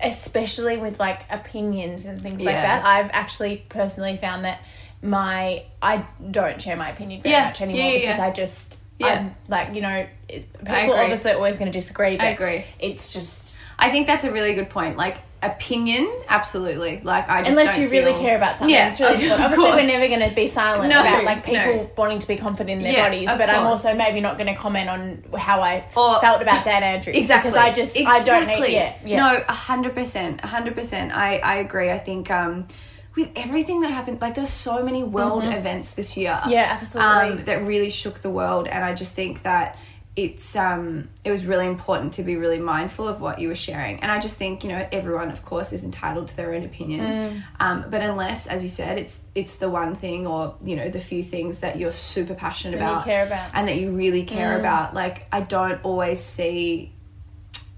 Especially 0.00 0.78
with 0.78 0.98
like 0.98 1.22
opinions 1.30 2.06
and 2.06 2.20
things 2.20 2.44
like 2.44 2.54
that, 2.56 2.84
I've 2.84 3.08
actually 3.12 3.64
personally 3.68 4.16
found 4.16 4.44
that 4.44 4.60
my 5.00 5.64
I 5.80 6.04
don't 6.30 6.60
share 6.60 6.76
my 6.76 6.90
opinion 6.90 7.22
very 7.22 7.32
Yeah. 7.34 7.44
much 7.46 7.60
anymore 7.60 7.82
Yeah, 7.82 7.90
yeah, 7.92 7.98
because 8.00 8.18
yeah. 8.18 8.26
I 8.26 8.30
just 8.32 8.80
Yeah. 8.98 9.06
I'm 9.06 9.34
like 9.48 9.74
you 9.74 9.80
know 9.80 10.06
people 10.28 10.92
obviously 10.94 11.30
are 11.30 11.36
always 11.36 11.56
going 11.58 11.70
to 11.70 11.76
disagree. 11.78 12.16
But 12.16 12.26
I 12.26 12.30
agree. 12.30 12.64
It's 12.80 13.12
just 13.12 13.58
I 13.78 13.90
think 13.90 14.06
that's 14.06 14.24
a 14.24 14.32
really 14.32 14.54
good 14.54 14.70
point. 14.70 14.96
Like 14.96 15.18
opinion, 15.42 16.08
absolutely. 16.28 17.00
Like 17.02 17.28
I 17.28 17.42
just 17.42 17.50
unless 17.58 17.76
you 17.76 17.88
really 17.88 18.12
care 18.20 18.36
about 18.36 18.56
something, 18.58 18.72
Yeah, 18.72 18.88
it's 18.88 19.00
really 19.00 19.14
of. 19.26 19.32
Obviously, 19.40 19.56
course. 19.56 19.76
we're 19.80 19.86
never 19.88 20.06
going 20.06 20.28
to 20.28 20.34
be 20.34 20.46
silent 20.46 20.88
No, 20.88 21.00
about 21.00 21.24
like 21.24 21.44
people 21.44 21.64
no. 21.64 21.90
wanting 21.96 22.20
to 22.20 22.28
be 22.28 22.36
confident 22.36 22.70
in 22.78 22.82
their 22.82 22.92
Yeah, 22.92 23.08
bodies. 23.08 23.26
But 23.28 23.50
I'm 23.50 23.66
also 23.66 23.94
maybe 23.94 24.20
not 24.20 24.36
going 24.38 24.46
to 24.46 24.54
comment 24.54 24.88
on 24.88 25.24
how 25.36 25.60
I 25.60 25.84
Or- 25.96 26.20
felt 26.20 26.42
about 26.42 26.64
Dan 26.64 26.82
Andrews 26.84 27.16
Exactly. 27.16 27.50
because 27.50 27.60
I 27.64 27.72
just 27.72 27.96
I 27.98 28.22
don't 28.22 28.46
need 28.46 28.72
yeah 28.72 28.94
yeah 29.04 29.16
No, 29.16 29.52
hundred 29.52 29.94
percent, 29.94 30.40
hundred 30.42 30.76
percent. 30.76 31.12
I 31.16 31.38
I 31.38 31.56
agree. 31.56 31.90
I 31.90 31.98
think 31.98 32.30
um, 32.30 32.68
with 33.16 33.30
everything 33.36 33.80
that 33.80 33.90
happened, 33.90 34.20
like 34.22 34.34
there's 34.36 34.48
so 34.48 34.82
many 34.84 35.02
world 35.02 35.44
events 35.44 35.94
this 35.94 36.16
year. 36.16 36.32
Mm-hmm. 36.32 36.50
Yeah, 36.50 36.78
absolutely. 36.80 37.40
Um, 37.40 37.44
that 37.46 37.66
really 37.66 37.90
shook 37.90 38.20
the 38.20 38.30
world, 38.30 38.68
and 38.68 38.84
I 38.84 38.94
just 38.94 39.14
think 39.14 39.42
that 39.42 39.76
it's 40.14 40.54
um 40.56 41.08
it 41.24 41.30
was 41.30 41.46
really 41.46 41.66
important 41.66 42.12
to 42.12 42.22
be 42.22 42.36
really 42.36 42.58
mindful 42.58 43.08
of 43.08 43.22
what 43.22 43.38
you 43.38 43.48
were 43.48 43.54
sharing 43.54 43.98
and 44.00 44.12
i 44.12 44.18
just 44.20 44.36
think 44.36 44.62
you 44.62 44.68
know 44.68 44.86
everyone 44.92 45.30
of 45.30 45.42
course 45.42 45.72
is 45.72 45.84
entitled 45.84 46.28
to 46.28 46.36
their 46.36 46.52
own 46.54 46.64
opinion 46.64 47.00
Mm. 47.00 47.42
um 47.60 47.84
but 47.88 48.02
unless 48.02 48.46
as 48.46 48.62
you 48.62 48.68
said 48.68 48.98
it's 48.98 49.22
it's 49.34 49.54
the 49.56 49.70
one 49.70 49.94
thing 49.94 50.26
or 50.26 50.54
you 50.62 50.76
know 50.76 50.90
the 50.90 51.00
few 51.00 51.22
things 51.22 51.60
that 51.60 51.78
you're 51.78 51.90
super 51.90 52.34
passionate 52.34 52.78
That 52.78 53.06
about 53.06 53.26
about. 53.26 53.50
and 53.54 53.66
that 53.68 53.76
you 53.76 53.92
really 53.92 54.24
care 54.24 54.56
Mm. 54.56 54.60
about 54.60 54.92
like 54.92 55.26
i 55.32 55.40
don't 55.40 55.80
always 55.82 56.20
see 56.20 56.92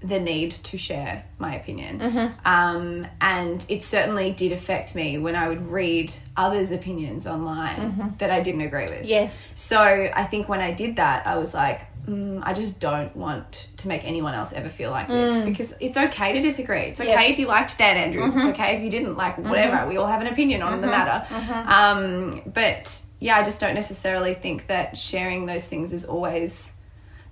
the 0.01 0.19
need 0.19 0.51
to 0.51 0.77
share 0.77 1.25
my 1.39 1.55
opinion. 1.55 1.99
Mm-hmm. 1.99 2.47
Um, 2.47 3.07
and 3.21 3.65
it 3.69 3.81
certainly 3.81 4.29
did 4.31 4.51
affect 4.51 4.93
me 4.93 5.17
when 5.17 5.35
I 5.35 5.47
would 5.47 5.71
read 5.71 6.13
others' 6.37 6.69
opinions 6.71 7.25
online 7.25 7.77
Mm-hmm. 7.77 8.07
that 8.19 8.29
I 8.29 8.41
didn't 8.41 8.61
agree 8.61 8.83
with. 8.87 9.05
yes 9.05 9.51
So 9.55 9.79
I 9.79 10.23
think 10.25 10.47
when 10.47 10.59
I 10.59 10.73
did 10.73 10.97
that, 10.97 11.25
I 11.25 11.35
was 11.37 11.55
like, 11.55 11.81
mm, 12.07 12.41
I 12.43 12.53
just 12.53 12.79
don't 12.79 13.15
want 13.15 13.67
to 13.77 13.87
make 13.87 14.03
anyone 14.05 14.33
else 14.33 14.53
ever 14.53 14.69
feel 14.69 14.91
like 14.91 15.07
this 15.07 15.43
because 15.45 15.73
it's 15.79 15.97
okay 15.97 16.33
to 16.33 16.41
disagree. 16.41 16.81
It's 16.91 16.99
okay 17.01 17.09
Mm. 17.09 17.13
Yeah. 17.13 17.21
if 17.31 17.39
you 17.39 17.47
liked 17.47 17.77
Dan 17.77 17.97
Andrews. 17.97 18.35
It's 18.35 18.45
okay 18.45 18.75
if 18.75 18.81
you 18.83 18.89
didn't. 18.89 19.15
Like, 19.17 19.37
whatever. 19.37 19.87
We 19.87 19.97
all 19.97 20.07
have 20.07 20.21
an 20.21 20.27
opinion 20.27 20.61
on 20.61 20.81
the 20.81 20.87
matter. 20.87 21.25
Um, 21.67 22.41
but 22.45 23.01
yeah, 23.19 23.37
I 23.37 23.43
just 23.43 23.59
don't 23.59 23.75
necessarily 23.75 24.33
think 24.33 24.67
that 24.67 24.97
sharing 24.97 25.45
those 25.45 25.65
things 25.67 25.91
is 25.93 26.05
always 26.05 26.73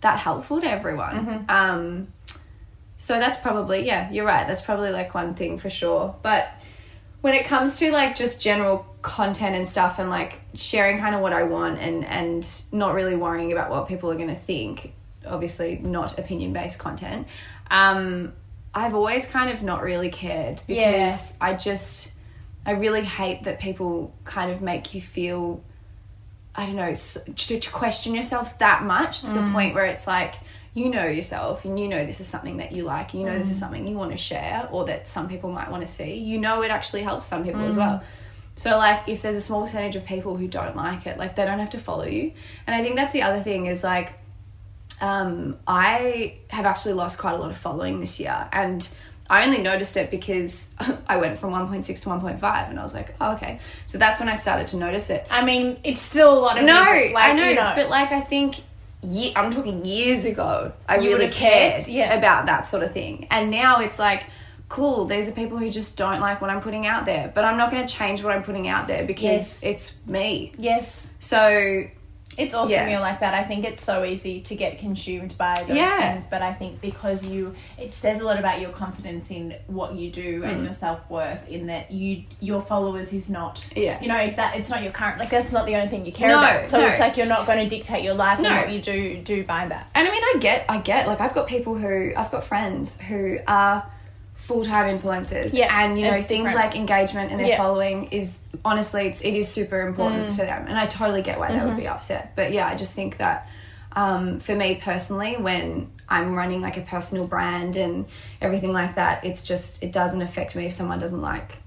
that 0.02 0.20
helpful 0.20 0.60
to 0.62 0.70
everyone. 0.70 1.46
Um, 1.50 2.08
so 2.98 3.20
that's 3.20 3.38
probably, 3.38 3.86
yeah, 3.86 4.10
you're 4.12 4.26
right. 4.26 4.48
That's 4.48 4.62
probably 4.62 4.92
like 4.92 5.14
one 5.14 5.34
thing 5.34 5.58
for 5.58 5.70
sure. 5.70 6.16
But 6.22 6.48
when 7.24 7.34
it 7.34 7.46
comes 7.46 7.80
to 7.80 7.90
like 7.90 8.18
just 8.18 8.42
general 8.42 8.86
content 9.02 9.56
and 9.56 9.66
stuff 9.66 9.98
and 9.98 10.10
like 10.10 10.42
sharing 10.56 11.00
kind 11.00 11.16
of 11.16 11.22
what 11.22 11.32
I 11.32 11.44
want 11.44 11.80
and 11.80 12.04
and 12.04 12.46
not 12.74 12.94
really 12.94 13.16
worrying 13.16 13.54
about 13.54 13.70
what 13.72 13.88
people 13.88 14.12
are 14.12 14.16
going 14.16 14.28
to 14.28 14.36
think, 14.36 14.94
obviously 15.26 15.78
not 15.78 16.20
opinion 16.20 16.52
based 16.52 16.80
content. 16.80 17.26
Um 17.72 18.34
I've 18.76 18.94
always 18.94 19.26
kind 19.26 19.50
of 19.50 19.64
not 19.64 19.84
really 19.84 20.10
cared 20.10 20.62
because 20.68 21.36
I 21.40 21.54
just 21.54 22.12
I 22.66 22.72
really 22.72 23.04
hate 23.04 23.44
that 23.44 23.58
people 23.62 24.14
kind 24.26 24.52
of 24.52 24.62
make 24.62 24.94
you 24.94 25.00
feel 25.00 25.64
I 26.56 26.66
don't 26.66 26.76
know, 26.76 26.94
to, 26.94 27.60
to 27.60 27.72
question 27.72 28.14
yourself 28.14 28.60
that 28.60 28.84
much 28.84 29.22
to 29.22 29.28
the 29.28 29.42
point 29.54 29.74
where 29.74 29.86
it's 29.86 30.06
like, 30.06 30.36
you 30.74 30.90
know 30.90 31.06
yourself 31.06 31.66
and 31.66 31.80
you 31.80 31.88
know 31.88 32.06
this 32.06 32.20
is 32.20 32.28
something 32.28 32.58
that 32.58 32.72
you 32.72 32.84
like, 32.84 33.14
you 33.14 33.24
know 33.24 33.38
this 33.38 33.52
is 33.52 33.60
something 33.60 33.88
you 33.88 33.96
want 33.96 34.12
to 34.12 34.18
share 34.18 34.68
or 34.72 34.86
that 34.86 35.08
some 35.08 35.30
people 35.30 35.52
might 35.52 35.70
want 35.70 35.86
to 35.86 35.92
see. 35.92 36.16
You 36.16 36.40
know 36.40 36.64
it 36.64 36.72
actually 36.72 37.04
helps 37.04 37.28
some 37.28 37.44
people 37.44 37.62
as 37.62 37.78
well. 37.78 38.04
So 38.56 38.78
like 38.78 39.08
if 39.08 39.22
there's 39.22 39.36
a 39.36 39.42
small 39.42 39.62
percentage 39.62 39.96
of 39.96 40.06
people 40.06 40.36
who 40.38 40.48
don't 40.48 40.76
like 40.76 41.08
it, 41.08 41.18
like 41.18 41.36
they 41.36 41.46
don't 41.46 41.60
have 41.60 41.72
to 41.72 41.80
follow 41.80 42.06
you. 42.06 42.34
And 42.68 42.76
I 42.76 42.84
think 42.84 42.96
that's 42.96 43.14
the 43.14 43.24
other 43.24 43.40
thing 43.40 43.66
is 43.66 43.84
like 43.84 44.14
um, 45.02 45.58
I 45.68 46.38
have 46.50 46.66
actually 46.66 46.94
lost 46.94 47.20
quite 47.20 47.34
a 47.34 47.38
lot 47.38 47.50
of 47.50 47.58
following 47.58 48.00
this 48.00 48.20
year, 48.20 48.48
and 48.54 48.88
I 49.30 49.46
only 49.46 49.62
noticed 49.62 49.98
it 49.98 50.10
because 50.10 50.74
I 51.08 51.18
went 51.18 51.38
from 51.38 51.52
1.6 51.52 51.86
to 51.86 52.10
1.5, 52.10 52.70
and 52.70 52.80
I 52.80 52.84
was 52.84 52.94
like, 52.94 53.16
oh, 53.20 53.34
okay. 53.34 53.60
So 53.86 53.98
that's 53.98 54.20
when 54.20 54.30
I 54.30 54.36
started 54.36 54.68
to 54.68 54.78
notice 54.78 55.10
it. 55.10 55.28
I 55.30 55.44
mean 55.44 55.80
it's 55.84 56.00
still 56.00 56.34
a 56.34 56.40
lot 56.40 56.58
of 56.58 56.66
No, 56.66 56.86
people, 56.86 57.14
like, 57.16 57.30
I 57.30 57.34
know, 57.34 57.50
you 57.50 57.56
know 57.56 57.74
but 57.76 57.90
like 57.90 58.12
I 58.12 58.22
think 58.22 58.62
ye- 59.04 59.34
I'm 59.36 59.52
talking 59.52 59.84
years 59.86 60.26
ago, 60.26 60.72
I 60.88 60.98
You 60.98 61.10
really 61.10 61.30
cared, 61.30 61.74
cared 61.86 61.88
yeah. 61.88 62.14
about 62.14 62.46
that 62.48 62.66
sort 62.66 62.84
of 62.84 62.92
thing, 62.92 63.28
and 63.30 63.52
now 63.52 63.80
it's 63.80 64.00
like. 64.00 64.24
Cool, 64.70 65.06
these 65.06 65.28
are 65.30 65.34
people 65.34 65.60
who 65.60 65.70
just 65.70 65.98
don't 65.98 66.20
like 66.20 66.42
what 66.42 66.50
I'm 66.50 66.62
putting 66.62 66.88
out 66.88 67.06
there, 67.06 67.32
but 67.36 67.46
I'm 67.46 67.58
not 67.58 67.70
going 67.70 67.86
to 67.86 67.94
change 67.94 68.24
what 68.24 68.34
I'm 68.36 68.42
putting 68.42 68.68
out 68.68 68.88
there 68.88 69.04
because 69.06 69.62
Yes. 69.62 69.64
it's 69.64 69.98
me. 70.08 70.52
yes 70.58 71.10
So, 71.20 71.84
It's 72.38 72.54
awesome 72.54 72.72
Yeah. 72.72 72.88
you're 72.90 73.00
like 73.00 73.20
that. 73.20 73.34
I 73.34 73.44
think 73.44 73.66
it's 73.66 73.84
so 73.84 74.04
easy 74.04 74.42
to 74.42 74.56
get 74.56 74.80
consumed 74.80 75.36
by 75.38 75.54
those 75.68 75.78
Yeah. 75.78 76.14
things, 76.14 76.28
but 76.30 76.42
I 76.42 76.54
think 76.54 76.82
because 76.82 77.26
you, 77.26 77.56
it 77.78 77.94
says 77.94 78.20
a 78.22 78.26
lot 78.26 78.40
about 78.40 78.60
your 78.62 78.72
confidence 78.72 79.30
in 79.32 79.56
what 79.68 79.96
you 79.96 80.10
do 80.12 80.42
Mm. 80.42 80.50
and 80.52 80.64
your 80.64 80.74
self 80.74 81.10
worth. 81.10 81.48
In 81.48 81.68
that 81.68 81.92
you, 81.92 82.24
your 82.40 82.62
followers 82.62 83.14
is 83.14 83.30
not, 83.30 83.70
Yeah. 83.76 84.00
you 84.02 84.08
know, 84.08 84.18
if 84.18 84.36
that 84.38 84.56
it's 84.56 84.70
not 84.70 84.84
your 84.84 84.92
current, 84.92 85.20
like 85.20 85.30
that's 85.30 85.52
not 85.52 85.66
the 85.66 85.76
only 85.76 85.88
thing 85.88 86.06
you 86.06 86.12
care 86.12 86.30
No, 86.30 86.40
about. 86.40 86.68
So 86.68 86.80
no. 86.80 86.88
it's 86.88 87.00
like 87.00 87.18
you're 87.18 87.28
not 87.28 87.46
going 87.46 87.68
to 87.68 87.76
dictate 87.76 88.04
your 88.04 88.16
life 88.16 88.40
No. 88.40 88.50
and 88.50 88.58
what 88.62 88.72
you 88.72 88.80
do 88.80 89.22
do 89.24 89.44
by 89.44 89.68
that. 89.68 89.88
And 89.96 90.08
I 90.08 90.12
mean, 90.12 90.24
I 90.24 90.38
get, 90.40 90.66
I 90.70 90.78
get, 90.80 91.08
like, 91.08 91.22
I've 91.22 91.34
got 91.34 91.48
people 91.48 91.76
who, 91.76 92.14
I've 92.16 92.32
got 92.32 92.44
friends 92.44 92.98
who 93.08 93.38
are 93.48 93.86
full 94.44 94.64
time 94.64 94.86
influencers. 94.98 95.54
Yeah, 95.54 95.70
And, 95.84 95.98
you 95.98 96.06
know, 96.06 96.12
things 96.20 96.50
different. 96.50 96.56
like 96.56 96.76
engagement 96.76 97.32
and 97.32 97.40
their 97.40 97.48
Yeah. 97.48 97.58
following 97.58 98.06
is, 98.12 98.40
honestly, 98.66 99.08
it's, 99.08 99.22
it 99.22 99.34
is 99.36 99.48
super 99.48 99.80
important 99.88 100.30
Mm. 100.32 100.36
for 100.36 100.44
them. 100.44 100.66
And 100.68 100.78
I 100.78 100.86
totally 100.86 101.22
get 101.22 101.40
why 101.40 101.48
they 101.48 101.56
Mm-hmm. 101.60 101.68
would 101.68 101.78
be 101.78 101.88
upset. 101.88 102.34
But 102.36 102.52
yeah, 102.52 102.68
I 102.68 102.76
just 102.76 102.94
think 102.94 103.18
that 103.18 103.48
um, 103.96 104.40
for 104.40 104.54
me 104.56 104.76
personally, 104.84 105.38
when 105.38 105.92
I'm 106.10 106.34
running 106.36 106.60
like 106.62 106.76
a 106.78 106.82
personal 106.82 107.26
brand 107.26 107.76
and 107.78 108.06
everything 108.42 108.74
like 108.74 108.96
that, 108.96 109.24
it's 109.24 109.44
just, 109.44 109.82
it 109.84 109.92
doesn't 109.94 110.22
affect 110.22 110.56
me 110.56 110.66
if 110.66 110.74
someone 110.74 111.00
doesn't 111.00 111.22
like 111.22 111.58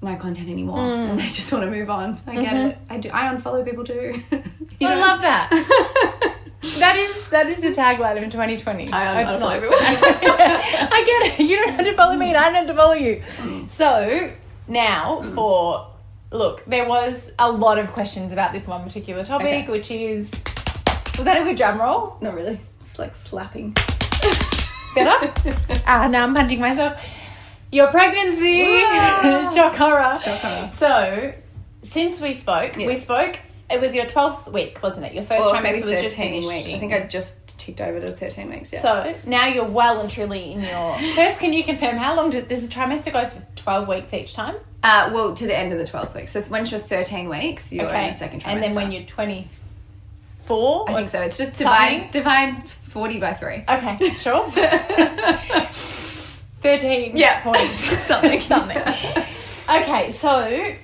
my 0.00 0.14
content 0.16 0.48
anymore 0.48 0.78
Mm. 0.78 1.10
and 1.10 1.18
they 1.18 1.28
just 1.28 1.52
want 1.52 1.64
to 1.64 1.70
move 1.70 1.90
on. 1.90 2.20
I 2.26 2.36
get 2.40 2.56
it. 2.56 2.78
I 2.88 2.96
do. 2.98 3.10
I 3.12 3.26
unfollow 3.34 3.64
people 3.64 3.84
too. 3.84 4.22
You 4.80 4.88
I 4.88 4.94
know? 4.94 5.00
love 5.00 5.20
that. 5.20 6.36
That 6.78 6.96
is 6.96 7.28
that 7.28 7.46
is 7.48 7.60
the 7.60 7.68
tagline 7.70 8.16
of 8.16 8.30
2020. 8.30 8.90
I 8.92 9.22
not. 9.22 9.54
everyone. 9.54 9.76
I 9.80 11.02
get 11.06 11.40
it. 11.40 11.44
You 11.46 11.56
don't 11.58 11.74
have 11.74 11.84
to 11.86 11.92
follow 11.92 12.16
me, 12.16 12.28
and 12.28 12.36
I 12.36 12.44
don't 12.46 12.54
have 12.54 12.66
to 12.68 12.74
follow 12.74 12.94
you. 12.94 13.22
So 13.68 14.30
now 14.66 15.20
for 15.34 15.88
look, 16.30 16.64
there 16.64 16.88
was 16.88 17.32
a 17.38 17.50
lot 17.50 17.78
of 17.78 17.92
questions 17.92 18.32
about 18.32 18.52
this 18.52 18.66
one 18.66 18.82
particular 18.82 19.24
topic, 19.24 19.46
Okay. 19.64 19.70
which 19.70 19.90
is 19.90 20.30
was 21.18 21.26
that 21.26 21.40
a 21.40 21.44
good 21.44 21.56
drum 21.56 21.80
roll? 21.80 22.16
Not 22.20 22.34
really. 22.34 22.58
It's 22.78 22.98
like 22.98 23.14
slapping. 23.14 23.72
Better? 24.94 25.32
ah, 25.86 26.08
now 26.08 26.24
I'm 26.24 26.34
punching 26.34 26.60
myself. 26.60 27.02
Your 27.70 27.88
pregnancy, 27.88 28.62
Wow. 28.62 29.50
shock 29.54 29.74
horror. 29.74 30.16
Shock 30.16 30.40
horror. 30.40 30.70
So, 30.72 31.34
since 31.82 32.20
we 32.20 32.32
spoke, 32.32 32.76
we 32.76 32.96
spoke. 32.96 33.36
It 33.74 33.80
was 33.80 33.94
your 33.94 34.06
twelfth 34.06 34.48
week, 34.52 34.78
wasn't 34.82 35.06
it? 35.06 35.14
Your 35.14 35.24
first 35.24 35.46
Or 35.46 35.52
trimester 35.54 35.84
was 35.84 36.00
just 36.02 36.16
13 36.16 36.46
weeks. 36.46 36.72
I 36.72 36.78
think 36.78 36.92
I 36.92 37.06
just 37.06 37.58
ticked 37.58 37.80
over 37.80 38.00
to 38.00 38.08
13 38.12 38.48
weeks. 38.50 38.72
Yeah. 38.72 38.80
So 38.80 39.14
now 39.26 39.46
you're 39.48 39.64
well 39.64 40.00
and 40.00 40.10
truly 40.10 40.52
in 40.52 40.60
your 40.62 40.94
first. 41.14 41.40
Can 41.40 41.52
you 41.52 41.62
confirm 41.64 41.96
how 41.96 42.14
long 42.16 42.30
did 42.30 42.48
does 42.48 42.64
a 42.66 42.68
trimester 42.70 43.12
go 43.12 43.28
for? 43.28 43.44
Twelve 43.56 43.88
weeks 43.88 44.12
each 44.12 44.34
time. 44.34 44.56
Uh, 44.82 45.10
well, 45.14 45.34
to 45.34 45.46
the 45.46 45.56
end 45.56 45.72
of 45.72 45.78
the 45.78 45.84
12th 45.84 46.14
week. 46.14 46.28
So 46.28 46.44
once 46.50 46.70
you're 46.70 46.78
13 46.78 47.30
weeks, 47.30 47.72
you're 47.72 47.88
in 47.88 48.08
the 48.08 48.12
second 48.12 48.42
trimester. 48.42 48.46
and 48.48 48.62
then 48.62 48.74
when 48.74 48.92
you're 48.92 49.04
twenty 49.04 49.48
four. 50.40 50.84
I 50.90 50.92
think 50.94 51.08
so. 51.08 51.22
It's 51.22 51.38
just 51.38 51.54
divide 51.58 52.10
divide 52.10 52.68
40 52.68 53.18
by 53.20 53.32
3. 53.32 53.64
Okay, 53.66 53.96
sure. 54.12 54.50
Thirteen. 56.60 57.16
Yeah. 57.16 57.40
point 57.42 57.56
Something. 57.70 58.40
something. 58.40 58.76
Okay, 58.78 60.10
so 60.10 60.74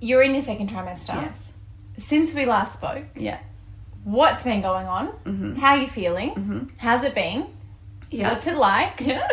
you're 0.00 0.22
in 0.22 0.32
your 0.32 0.40
second 0.40 0.68
trimester. 0.70 1.14
Yes. 1.14 1.52
Since 1.98 2.34
we 2.34 2.44
last 2.44 2.74
spoke, 2.74 3.04
Yeah. 3.14 3.38
what's 4.04 4.44
been 4.44 4.60
going 4.62 4.86
on? 4.86 5.56
How 5.58 5.72
are 5.74 5.78
you 5.78 5.86
feeling? 5.88 6.70
How's 6.78 7.04
it 7.04 7.14
been? 7.14 7.46
Yeah. 8.10 8.32
What's 8.32 8.46
it 8.46 8.56
like? 8.56 9.00
Yeah. 9.00 9.26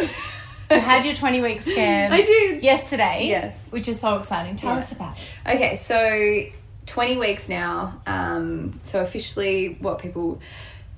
You 0.72 0.80
had 0.80 1.06
your 1.06 1.14
20 1.14 1.42
week 1.42 1.62
scan 1.62 2.12
I 2.14 2.22
did. 2.24 2.64
yesterday. 2.64 3.28
Yes. 3.28 3.68
Which 3.70 3.88
is 3.88 4.00
so 4.00 4.16
exciting. 4.18 4.56
Tell 4.56 4.72
Yeah. 4.72 4.78
us 4.78 4.92
about 4.92 5.18
it. 5.18 5.56
Okay, 5.56 5.76
so 5.76 6.42
20 6.88 7.18
weeks 7.18 7.50
now. 7.50 8.00
Um, 8.08 8.80
so 8.82 9.02
officially, 9.02 9.78
what 9.80 10.00
people 10.00 10.40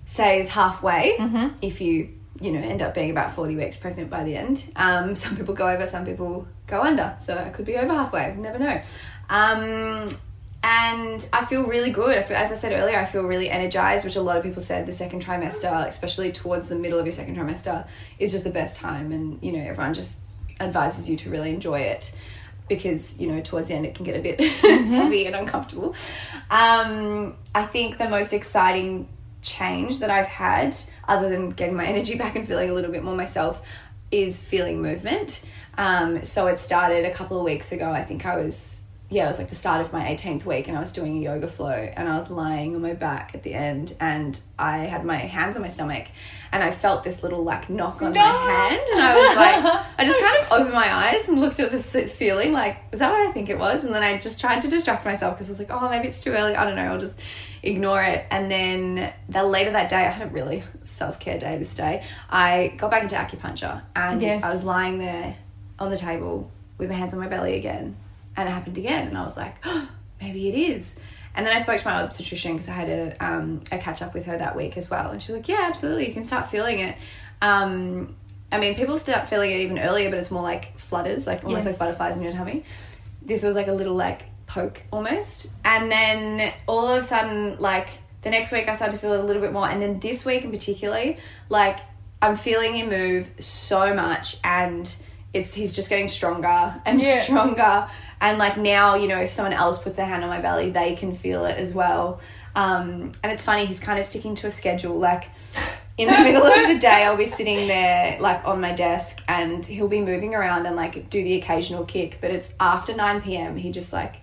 say 0.05 0.39
is 0.39 0.47
halfway. 0.49 1.15
Mm-hmm. 1.19 1.47
If 1.61 1.81
you 1.81 2.09
you 2.41 2.51
know 2.51 2.59
end 2.59 2.81
up 2.81 2.93
being 2.93 3.11
about 3.11 3.31
40 3.33 3.55
weeks 3.55 3.75
pregnant 3.77 4.09
by 4.09 4.23
the 4.23 4.35
end. 4.37 4.63
Um, 4.75 5.15
some 5.23 5.35
people 5.35 5.53
go 5.55 5.67
over, 5.67 5.85
some 5.85 6.05
people 6.05 6.47
go 6.67 6.81
under. 6.81 7.15
So 7.21 7.35
I 7.35 7.49
could 7.49 7.65
be 7.65 7.75
over 7.77 7.91
halfway. 7.93 8.33
Never 8.37 8.59
know. 8.59 8.81
Um, 9.29 10.07
and 10.67 11.29
I 11.31 11.45
feel 11.45 11.67
really 11.67 11.91
good. 11.91 12.17
I 12.17 12.23
feel, 12.23 12.37
as 12.37 12.51
I 12.51 12.55
said 12.55 12.71
earlier, 12.71 12.97
I 12.97 13.05
feel 13.05 13.21
really 13.21 13.51
energized, 13.51 14.03
which 14.03 14.15
a 14.15 14.21
lot 14.21 14.35
of 14.35 14.41
people 14.41 14.63
said 14.63 14.87
the 14.87 14.91
second 14.91 15.23
trimester, 15.23 15.87
especially 15.87 16.31
towards 16.31 16.69
the 16.69 16.75
middle 16.75 16.97
of 16.97 17.05
your 17.05 17.11
second 17.11 17.37
trimester, 17.37 17.87
is 18.17 18.31
just 18.31 18.45
the 18.45 18.49
best 18.49 18.75
time. 18.75 19.11
And 19.11 19.37
you 19.43 19.51
know, 19.51 19.59
everyone 19.59 19.93
just 19.93 20.21
advises 20.59 21.07
you 21.07 21.17
to 21.17 21.29
really 21.29 21.51
enjoy 21.51 21.81
it 21.81 22.11
because 22.67 23.19
you 23.19 23.27
know 23.31 23.41
towards 23.41 23.69
the 23.69 23.75
end 23.75 23.85
it 23.85 23.93
can 23.93 24.05
get 24.05 24.15
a 24.15 24.21
bit 24.21 24.41
heavy 24.61 25.27
and 25.27 25.35
uncomfortable. 25.35 25.93
Um, 26.49 27.37
I 27.53 27.67
think 27.67 27.99
the 27.99 28.09
most 28.09 28.33
exciting 28.33 29.07
change 29.43 29.99
that 29.99 30.09
I've 30.09 30.25
had, 30.25 30.75
other 31.07 31.29
than 31.29 31.51
getting 31.51 31.75
my 31.75 31.85
energy 31.85 32.15
back 32.15 32.35
and 32.35 32.47
feeling 32.47 32.71
a 32.71 32.73
little 32.73 32.91
bit 32.91 33.03
more 33.03 33.15
myself, 33.15 33.61
is 34.09 34.43
feeling 34.43 34.81
movement. 34.81 35.43
Um, 35.77 36.23
so 36.23 36.47
it 36.47 36.57
started 36.57 37.05
a 37.05 37.11
couple 37.11 37.37
of 37.37 37.45
weeks 37.45 37.71
ago. 37.71 37.91
I 37.91 38.03
think 38.03 38.25
I 38.25 38.37
was 38.37 38.84
yeah, 39.09 39.25
it 39.25 39.27
was 39.27 39.37
like 39.37 39.49
the 39.49 39.55
start 39.55 39.81
of 39.81 39.93
my 39.93 40.01
18th 40.03 40.45
week 40.45 40.67
and 40.67 40.75
I 40.75 40.79
was 40.79 40.91
doing 40.91 41.17
a 41.17 41.19
yoga 41.19 41.47
flow 41.47 41.69
and 41.69 42.09
I 42.09 42.17
was 42.17 42.31
lying 42.31 42.75
on 42.75 42.81
my 42.81 42.93
back 42.93 43.35
at 43.35 43.43
the 43.43 43.53
end 43.53 43.95
and 43.99 44.39
I 44.57 44.79
had 44.79 45.05
my 45.05 45.15
hands 45.17 45.55
on 45.55 45.61
my 45.61 45.67
stomach 45.67 46.07
and 46.51 46.63
I 46.63 46.71
felt 46.71 47.03
this 47.03 47.21
little 47.21 47.43
like 47.43 47.69
knock 47.69 48.01
on 48.01 48.13
No. 48.13 48.21
my 48.21 48.51
hand 48.51 48.81
and 48.91 49.01
I 49.01 49.15
was 49.15 49.35
like, 49.37 49.85
I 49.99 50.03
just 50.05 50.19
kind 50.19 50.41
of 50.43 50.51
opened 50.53 50.73
my 50.73 50.91
eyes 50.91 51.27
and 51.29 51.39
looked 51.39 51.59
at 51.59 51.69
the 51.69 51.77
ceiling 51.77 52.51
like, 52.51 52.89
was 52.89 52.99
that 52.99 53.11
what 53.11 53.27
I 53.27 53.31
think 53.31 53.49
it 53.49 53.59
was? 53.59 53.83
And 53.85 53.93
then 53.93 54.01
I 54.01 54.17
just 54.17 54.39
tried 54.41 54.61
to 54.61 54.67
distract 54.67 55.05
myself 55.05 55.35
because 55.35 55.49
I 55.49 55.51
was 55.51 55.59
like, 55.59 55.69
oh, 55.71 55.87
maybe 55.87 56.07
it's 56.07 56.23
too 56.23 56.31
early. 56.31 56.55
I 56.55 56.63
don't 56.65 56.75
know. 56.75 56.91
I'll 56.91 56.99
just 56.99 57.19
ignore 57.61 58.01
it. 58.01 58.25
And 58.31 58.49
then 58.49 59.13
the 59.29 59.43
later 59.43 59.71
that 59.71 59.89
day, 59.89 59.97
I 59.97 60.09
had 60.09 60.27
a 60.27 60.31
really 60.31 60.63
self 60.81 61.19
care 61.19 61.37
day 61.37 61.57
this 61.59 61.75
day. 61.75 62.03
I 62.29 62.73
got 62.77 62.89
back 62.89 63.03
into 63.03 63.15
acupuncture 63.15 63.83
and 63.95 64.19
Yes. 64.21 64.43
I 64.43 64.49
was 64.51 64.63
lying 64.63 64.97
there 64.97 65.35
on 65.77 65.91
the 65.91 65.97
table 65.97 66.49
with 66.79 66.89
my 66.89 66.95
hands 66.95 67.13
on 67.13 67.19
my 67.19 67.27
belly 67.27 67.53
again 67.55 67.97
and 68.37 68.47
it 68.49 68.51
happened 68.51 68.77
again 68.77 69.07
and 69.07 69.17
i 69.17 69.23
was 69.23 69.37
like 69.37 69.55
oh, 69.65 69.87
maybe 70.21 70.47
it 70.49 70.55
is. 70.55 70.99
And 71.37 71.45
then 71.45 71.53
i 71.55 71.59
spoke 71.59 71.77
to 71.79 71.87
my 71.87 72.01
obstetrician 72.01 72.53
because 72.53 72.69
i 72.69 72.71
had 72.73 72.89
a, 72.89 73.25
um, 73.25 73.61
a 73.71 73.77
catch 73.77 74.01
up 74.01 74.13
with 74.13 74.25
her 74.25 74.37
that 74.37 74.55
week 74.55 74.77
as 74.77 74.89
well 74.89 75.11
and 75.11 75.21
she 75.21 75.31
was 75.31 75.39
like 75.39 75.47
yeah 75.49 75.65
absolutely 75.67 76.07
you 76.07 76.13
can 76.13 76.23
start 76.23 76.45
feeling 76.49 76.79
it. 76.79 76.95
Um, 77.41 78.15
i 78.51 78.59
mean 78.59 78.75
people 78.75 78.97
start 78.97 79.27
feeling 79.27 79.51
it 79.51 79.59
even 79.61 79.77
earlier 79.79 80.09
but 80.09 80.19
it's 80.19 80.31
more 80.31 80.43
like 80.43 80.77
flutters 80.77 81.27
like 81.27 81.43
almost 81.43 81.65
Yes. 81.65 81.73
like 81.73 81.79
butterflies 81.79 82.15
in 82.15 82.23
your 82.23 82.31
tummy. 82.31 82.63
This 83.21 83.43
was 83.43 83.55
like 83.55 83.67
a 83.67 83.73
little 83.73 83.95
like 83.95 84.21
poke 84.45 84.81
almost. 84.91 85.47
And 85.65 85.91
then 85.91 86.53
all 86.67 86.87
of 86.87 87.03
a 87.03 87.03
sudden 87.03 87.57
like 87.59 87.89
the 88.21 88.29
next 88.29 88.51
week 88.51 88.67
i 88.69 88.73
started 88.73 88.93
to 88.93 88.99
feel 88.99 89.13
it 89.13 89.19
a 89.19 89.23
little 89.23 89.41
bit 89.41 89.51
more 89.51 89.67
and 89.67 89.81
then 89.81 89.99
this 89.99 90.25
week 90.25 90.43
in 90.43 90.51
particularly 90.51 91.17
like 91.49 91.79
i'm 92.21 92.35
feeling 92.35 92.73
him 92.75 92.89
move 92.89 93.29
so 93.39 93.93
much 93.93 94.37
and 94.43 94.95
it's 95.33 95.53
he's 95.53 95.75
just 95.75 95.89
getting 95.89 96.07
stronger 96.07 96.81
and 96.85 97.01
Yeah. 97.01 97.21
stronger 97.23 97.87
and 98.21 98.37
like 98.37 98.57
now 98.57 98.95
you 98.95 99.07
know 99.07 99.19
if 99.19 99.29
someone 99.29 99.53
else 99.53 99.77
puts 99.77 99.97
a 99.97 100.05
hand 100.05 100.23
on 100.23 100.29
my 100.29 100.41
belly 100.41 100.69
they 100.69 100.95
can 100.95 101.13
feel 101.13 101.45
it 101.45 101.57
as 101.57 101.73
well. 101.73 102.19
Um, 102.55 103.11
and 103.21 103.31
it's 103.33 103.43
funny 103.43 103.65
he's 103.65 103.79
kind 103.79 103.99
of 103.99 104.05
sticking 104.05 104.35
to 104.35 104.47
a 104.47 104.51
schedule. 104.51 104.97
Like 104.97 105.29
in 105.97 106.09
the 106.09 106.19
middle 106.19 106.45
of 106.45 106.67
the 106.67 106.77
day 106.81 107.05
i'll 107.05 107.15
be 107.15 107.25
sitting 107.25 107.69
there 107.69 108.19
like 108.19 108.45
on 108.45 108.59
my 108.59 108.73
desk 108.73 109.23
and 109.29 109.65
he'll 109.65 109.87
be 109.87 110.01
moving 110.01 110.35
around 110.35 110.65
and 110.65 110.75
like 110.75 111.09
do 111.09 111.23
the 111.23 111.35
occasional 111.35 111.85
kick 111.85 112.17
but 112.19 112.31
it's 112.31 112.53
after 112.59 112.93
9 112.93 113.21
p.m 113.21 113.55
he 113.55 113.71
just 113.71 113.93
like 113.93 114.17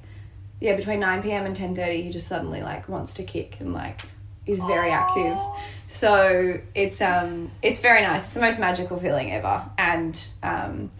yeah 0.61 0.77
between 0.77 1.01
9 1.01 1.23
p.m 1.23 1.47
and 1.47 1.57
10.30 1.57 2.03
he 2.03 2.11
just 2.11 2.29
suddenly 2.29 2.61
like 2.61 2.91
wants 2.91 3.15
to 3.15 3.23
kick 3.23 3.57
and 3.59 3.73
like 3.73 4.03
is 4.47 4.59
very 4.59 4.91
active. 4.91 5.39
So 5.87 6.61
it's 6.75 7.01
um 7.01 7.51
it's 7.63 7.81
very 7.81 8.03
nice. 8.03 8.25
It's 8.25 8.35
the 8.35 8.41
most 8.41 8.59
magical 8.59 8.99
feeling 8.99 9.33
ever. 9.33 9.65
And 9.79 10.21
um 10.43 10.91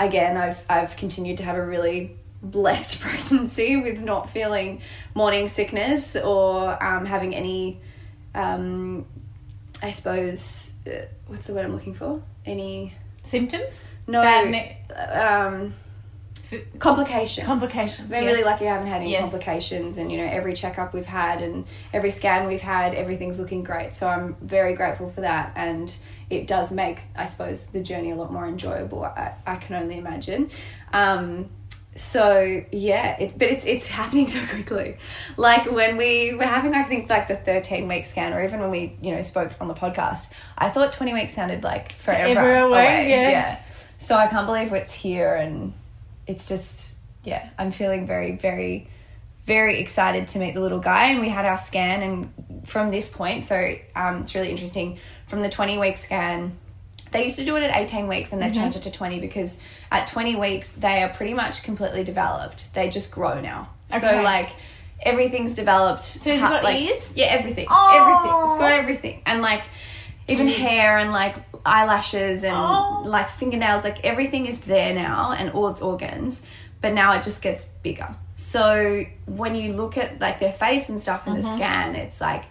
again 0.00 0.36
i've 0.36 0.64
i've 0.68 0.96
continued 0.96 1.36
to 1.36 1.44
have 1.44 1.56
a 1.56 1.64
really 1.64 2.16
blessed 2.42 3.00
pregnancy 3.04 3.76
with 3.76 4.00
not 4.00 4.28
feeling 4.28 4.80
morning 5.14 5.46
sickness 5.46 6.16
or 6.16 6.82
um, 6.82 7.04
having 7.04 7.34
any 7.34 7.78
um 8.34 9.04
i 9.82 9.90
suppose 9.92 10.72
uh, 10.86 11.04
what's 11.28 11.46
the 11.46 11.54
word 11.54 11.64
i'm 11.64 11.72
looking 11.72 11.94
for 11.94 12.20
any 12.46 12.92
Symptoms? 13.22 13.86
no 14.08 14.22
Bad 14.22 14.50
ne- 14.50 14.78
um 15.12 15.74
complications 16.80 17.46
complications. 17.46 18.08
Been 18.08 18.24
yes. 18.24 18.32
really 18.32 18.44
lucky 18.44 18.66
I 18.66 18.72
haven't 18.72 18.88
had 18.88 19.02
any 19.02 19.12
Yes. 19.12 19.22
complications 19.30 19.98
and 19.98 20.10
you 20.10 20.18
know 20.18 20.24
every 20.24 20.54
checkup 20.54 20.92
we've 20.94 21.06
had 21.06 21.42
and 21.42 21.64
every 21.92 22.10
scan 22.10 22.48
we've 22.48 22.60
had 22.62 22.94
everything's 22.94 23.38
looking 23.38 23.62
great 23.62 23.92
so 23.92 24.08
I'm 24.08 24.34
very 24.40 24.74
grateful 24.74 25.08
for 25.08 25.20
that 25.20 25.52
and 25.54 25.94
it 26.30 26.46
does 26.46 26.72
make 26.72 27.00
I 27.16 27.26
suppose 27.26 27.66
the 27.66 27.82
journey 27.82 28.10
a 28.10 28.14
lot 28.14 28.32
more 28.32 28.46
enjoyable 28.46 29.04
I, 29.04 29.34
I 29.46 29.56
can 29.56 29.76
only 29.76 29.98
imagine. 29.98 30.50
Um, 30.92 31.50
so 31.96 32.64
yeah 32.70 33.18
it, 33.18 33.36
but 33.36 33.48
it's 33.48 33.66
it's 33.66 33.86
happening 33.88 34.26
so 34.34 34.44
quickly. 34.46 34.96
Like 35.36 35.70
when 35.70 35.96
we 35.96 36.34
were 36.34 36.44
having 36.44 36.74
I 36.74 36.84
think 36.84 37.10
like 37.10 37.28
the 37.28 37.36
13 37.36 37.88
week 37.88 38.06
scan 38.06 38.32
or 38.32 38.42
even 38.42 38.60
when 38.60 38.70
we 38.70 38.96
you 39.02 39.14
know 39.14 39.20
spoke 39.22 39.52
on 39.60 39.68
the 39.68 39.74
podcast 39.74 40.30
I 40.56 40.70
thought 40.70 40.92
20 40.92 41.12
weeks 41.12 41.34
sounded 41.34 41.64
like 41.64 41.92
forever, 41.92 42.34
Forever 42.34 42.66
away, 42.68 43.08
yes. 43.08 43.32
yeah. 43.32 43.74
So 43.98 44.16
I 44.16 44.28
can't 44.28 44.46
believe 44.46 44.72
it's 44.72 44.94
here 44.94 45.34
and 45.34 45.74
it's 46.26 46.48
just 46.48 46.96
yeah 47.24 47.48
i'm 47.58 47.70
feeling 47.70 48.06
very 48.06 48.36
very 48.36 48.88
very 49.44 49.80
excited 49.80 50.28
to 50.28 50.38
meet 50.38 50.54
the 50.54 50.60
little 50.60 50.78
guy 50.78 51.10
and 51.10 51.20
we 51.20 51.28
had 51.28 51.44
our 51.44 51.58
scan 51.58 52.02
and 52.02 52.68
from 52.68 52.90
this 52.90 53.08
point 53.08 53.42
so 53.42 53.74
um, 53.96 54.22
it's 54.22 54.34
really 54.34 54.50
interesting 54.50 54.98
from 55.30 55.42
the 55.42 55.48
20 55.48 55.78
week 55.78 55.96
scan 55.96 56.58
they 57.12 57.24
used 57.24 57.36
to 57.36 57.44
do 57.44 57.56
it 57.56 57.62
at 57.62 57.76
18 57.76 58.08
weeks 58.08 58.32
and 58.32 58.40
they've 58.40 58.52
mm-hmm. 58.52 58.62
changed 58.62 58.76
it 58.76 58.82
to 58.84 58.90
20 58.90 59.20
because 59.20 59.58
at 59.90 60.06
20 60.06 60.36
weeks 60.36 60.72
they 60.72 61.02
are 61.02 61.08
pretty 61.08 61.34
much 61.34 61.62
completely 61.62 62.04
developed. 62.04 62.74
They 62.74 62.88
just 62.88 63.10
grow 63.10 63.40
now. 63.40 63.70
So 63.88 64.22
like 64.22 64.50
everything's 65.02 65.54
developed. 65.54 66.04
So 66.04 66.30
has 66.30 66.40
got 66.40 66.64
ears? 66.74 67.12
yeah 67.16 67.26
everything. 67.26 67.66
Oh. 67.68 67.90
everything. 67.92 68.30
It's 68.30 68.58
got 68.58 68.72
oh. 68.72 68.76
everything. 68.76 69.22
And 69.26 69.42
like 69.42 69.64
even 70.28 70.46
Cute. 70.46 70.58
hair 70.58 70.98
and 70.98 71.10
like 71.10 71.36
eyelashes 71.66 72.44
and 72.44 72.54
Oh. 72.54 73.02
like 73.04 73.28
fingernails 73.28 73.82
like 73.82 74.04
everything 74.04 74.46
is 74.46 74.60
there 74.60 74.94
now 74.94 75.32
and 75.32 75.50
all 75.50 75.68
its 75.68 75.82
organs 75.82 76.42
but 76.80 76.94
now 76.94 77.12
it 77.12 77.22
just 77.22 77.42
gets 77.42 77.64
bigger. 77.82 78.14
So 78.36 79.04
when 79.26 79.54
you 79.54 79.72
look 79.72 79.98
at 79.98 80.20
like 80.20 80.38
their 80.38 80.52
face 80.52 80.88
and 80.88 81.00
stuff 81.00 81.26
in 81.26 81.34
the 81.34 81.40
mm-hmm. 81.40 81.56
scan 81.56 81.96
it's 81.96 82.20
like 82.20 82.44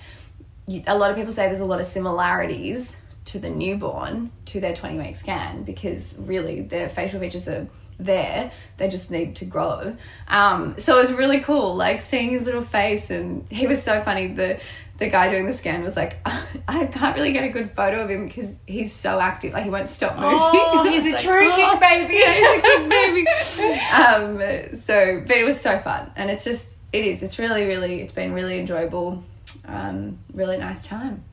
a 0.88 0.98
lot 0.98 1.10
of 1.12 1.16
people 1.18 1.32
say 1.32 1.46
there's 1.46 1.60
a 1.60 1.66
lot 1.66 1.80
of 1.80 1.86
similarities 1.86 3.02
to 3.26 3.40
the 3.40 3.50
newborn 3.50 4.32
to 4.46 4.60
their 4.60 4.74
20 4.74 4.98
week 4.98 5.16
scan 5.16 5.64
because 5.64 6.16
really 6.20 6.62
their 6.62 6.90
facial 6.90 7.20
features 7.20 7.48
are 7.48 7.68
there 8.00 8.52
they 8.78 8.88
just 8.88 9.12
need 9.12 9.36
to 9.36 9.46
grow 9.46 9.96
um, 10.30 10.74
so 10.78 10.98
it 10.98 11.02
was 11.02 11.12
really 11.12 11.42
cool 11.42 11.76
like 11.76 12.00
seeing 12.00 12.30
his 12.30 12.46
little 12.46 12.62
face 12.62 13.10
and 13.10 13.46
he 13.52 13.68
was 13.68 13.84
so 13.84 14.00
funny 14.02 14.28
the 14.28 14.60
the 15.00 15.08
guy 15.08 15.30
doing 15.30 15.46
the 15.46 15.54
scan 15.54 15.82
was 15.82 15.96
like, 15.96 16.18
I 16.68 16.86
can't 16.86 17.16
really 17.16 17.32
get 17.32 17.46
a 17.46 17.50
good 17.50 17.72
photo 17.72 18.02
of 18.04 18.10
him 18.10 18.28
because 18.28 18.60
he's 18.68 18.94
so 18.94 19.20
active. 19.20 19.54
Like 19.54 19.64
he 19.64 19.70
won't 19.70 19.88
stop 19.88 20.18
moving. 20.18 20.38
Oh, 20.38 20.84
he's 20.90 21.06
a 21.06 21.12
like, 21.12 21.22
true 21.22 21.50
"Oh." 21.52 21.72
kick 21.72 21.80
baby. 21.90 22.16
He's 22.16 22.50
a 22.50 22.62
kick 22.62 22.90
baby. 22.90 23.80
um, 23.92 24.76
so, 24.78 25.24
but 25.26 25.38
it 25.38 25.46
was 25.46 25.60
so 25.60 25.80
fun, 25.80 26.12
and 26.16 26.30
it's 26.30 26.44
just 26.44 26.78
it 26.92 27.06
is. 27.06 27.24
It's 27.24 27.40
really, 27.40 27.66
really. 27.66 28.02
It's 28.02 28.14
been 28.14 28.34
really 28.34 28.60
enjoyable. 28.60 29.24
Um, 29.70 30.20
really 30.34 30.58
nice 30.58 30.86
time. 30.86 31.24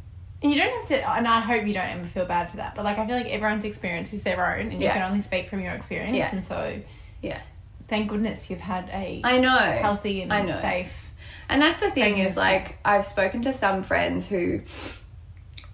And 0.42 0.52
you 0.52 0.58
don't 0.58 0.70
have 0.70 0.86
to, 0.88 1.10
and 1.16 1.26
I 1.26 1.40
hope 1.40 1.66
you 1.66 1.72
don't 1.72 1.88
ever 1.88 2.06
feel 2.06 2.26
bad 2.26 2.50
for 2.50 2.58
that. 2.58 2.74
But 2.74 2.84
like, 2.84 2.98
I 2.98 3.06
feel 3.06 3.16
like 3.16 3.26
everyone's 3.26 3.64
experience 3.64 4.12
is 4.12 4.22
their 4.22 4.54
own, 4.54 4.70
and 4.70 4.80
you 4.80 4.88
can 4.88 5.02
only 5.02 5.20
speak 5.20 5.48
from 5.48 5.60
your 5.60 5.72
experience. 5.72 6.16
Yeah. 6.16 6.30
And 6.32 6.44
so, 6.44 6.80
Yeah, 7.22 7.40
thank 7.88 8.08
goodness 8.08 8.50
you've 8.50 8.60
had 8.60 8.88
a 8.92 9.22
I 9.24 9.38
know. 9.38 9.56
healthy 9.56 10.22
and 10.22 10.32
I 10.32 10.42
know. 10.42 10.54
safe. 10.54 11.10
And 11.48 11.62
that's 11.62 11.80
the 11.80 11.90
thing 11.90 12.18
is 12.18 12.36
like 12.36 12.78
I've 12.84 13.04
spoken 13.04 13.40
to 13.42 13.52
some 13.52 13.82
friends 13.82 14.28
who 14.28 14.60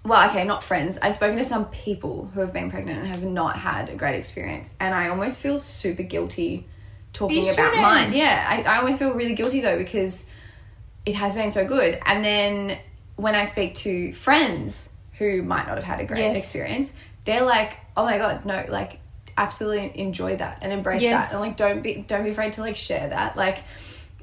well, 0.05 0.29
okay, 0.29 0.43
not 0.43 0.63
friends. 0.63 0.97
I've 1.01 1.13
spoken 1.13 1.37
to 1.37 1.43
some 1.45 1.65
people 1.65 2.29
who 2.33 2.41
have 2.41 2.51
been 2.51 2.69
pregnant 2.69 2.99
and 2.99 3.07
have 3.07 3.23
not 3.23 3.57
had 3.57 3.89
a 3.89 3.95
great 3.95 4.15
experience. 4.15 4.69
And 4.79 4.93
I 4.93 5.07
almost 5.07 5.39
feel 5.39 5.57
super 5.57 6.03
guilty 6.03 6.67
talking 7.13 7.47
about 7.49 7.75
mine. 7.75 8.13
Yeah. 8.13 8.45
I, 8.49 8.63
I 8.63 8.77
always 8.79 8.97
feel 8.97 9.13
really 9.13 9.33
guilty 9.33 9.61
though 9.61 9.77
because 9.77 10.25
it 11.05 11.15
has 11.15 11.33
been 11.35 11.51
so 11.51 11.65
good. 11.65 11.99
And 12.05 12.23
then 12.23 12.77
when 13.15 13.35
I 13.35 13.43
speak 13.45 13.75
to 13.75 14.13
friends 14.13 14.89
who 15.17 15.41
might 15.43 15.67
not 15.67 15.75
have 15.75 15.83
had 15.83 15.99
a 15.99 16.05
great 16.05 16.19
Yes. 16.21 16.37
experience, 16.37 16.93
they're 17.25 17.43
like, 17.43 17.77
Oh 17.95 18.05
my 18.05 18.17
god, 18.17 18.45
no, 18.45 18.65
like 18.69 18.99
absolutely 19.37 19.91
enjoy 19.99 20.35
that 20.37 20.59
and 20.61 20.71
embrace 20.71 21.01
Yes. 21.01 21.27
that. 21.29 21.33
And 21.33 21.41
like 21.41 21.57
don't 21.57 21.81
be 21.81 22.03
don't 22.07 22.23
be 22.23 22.29
afraid 22.31 22.53
to 22.53 22.61
like 22.61 22.75
share 22.75 23.09
that. 23.09 23.35
Like 23.37 23.59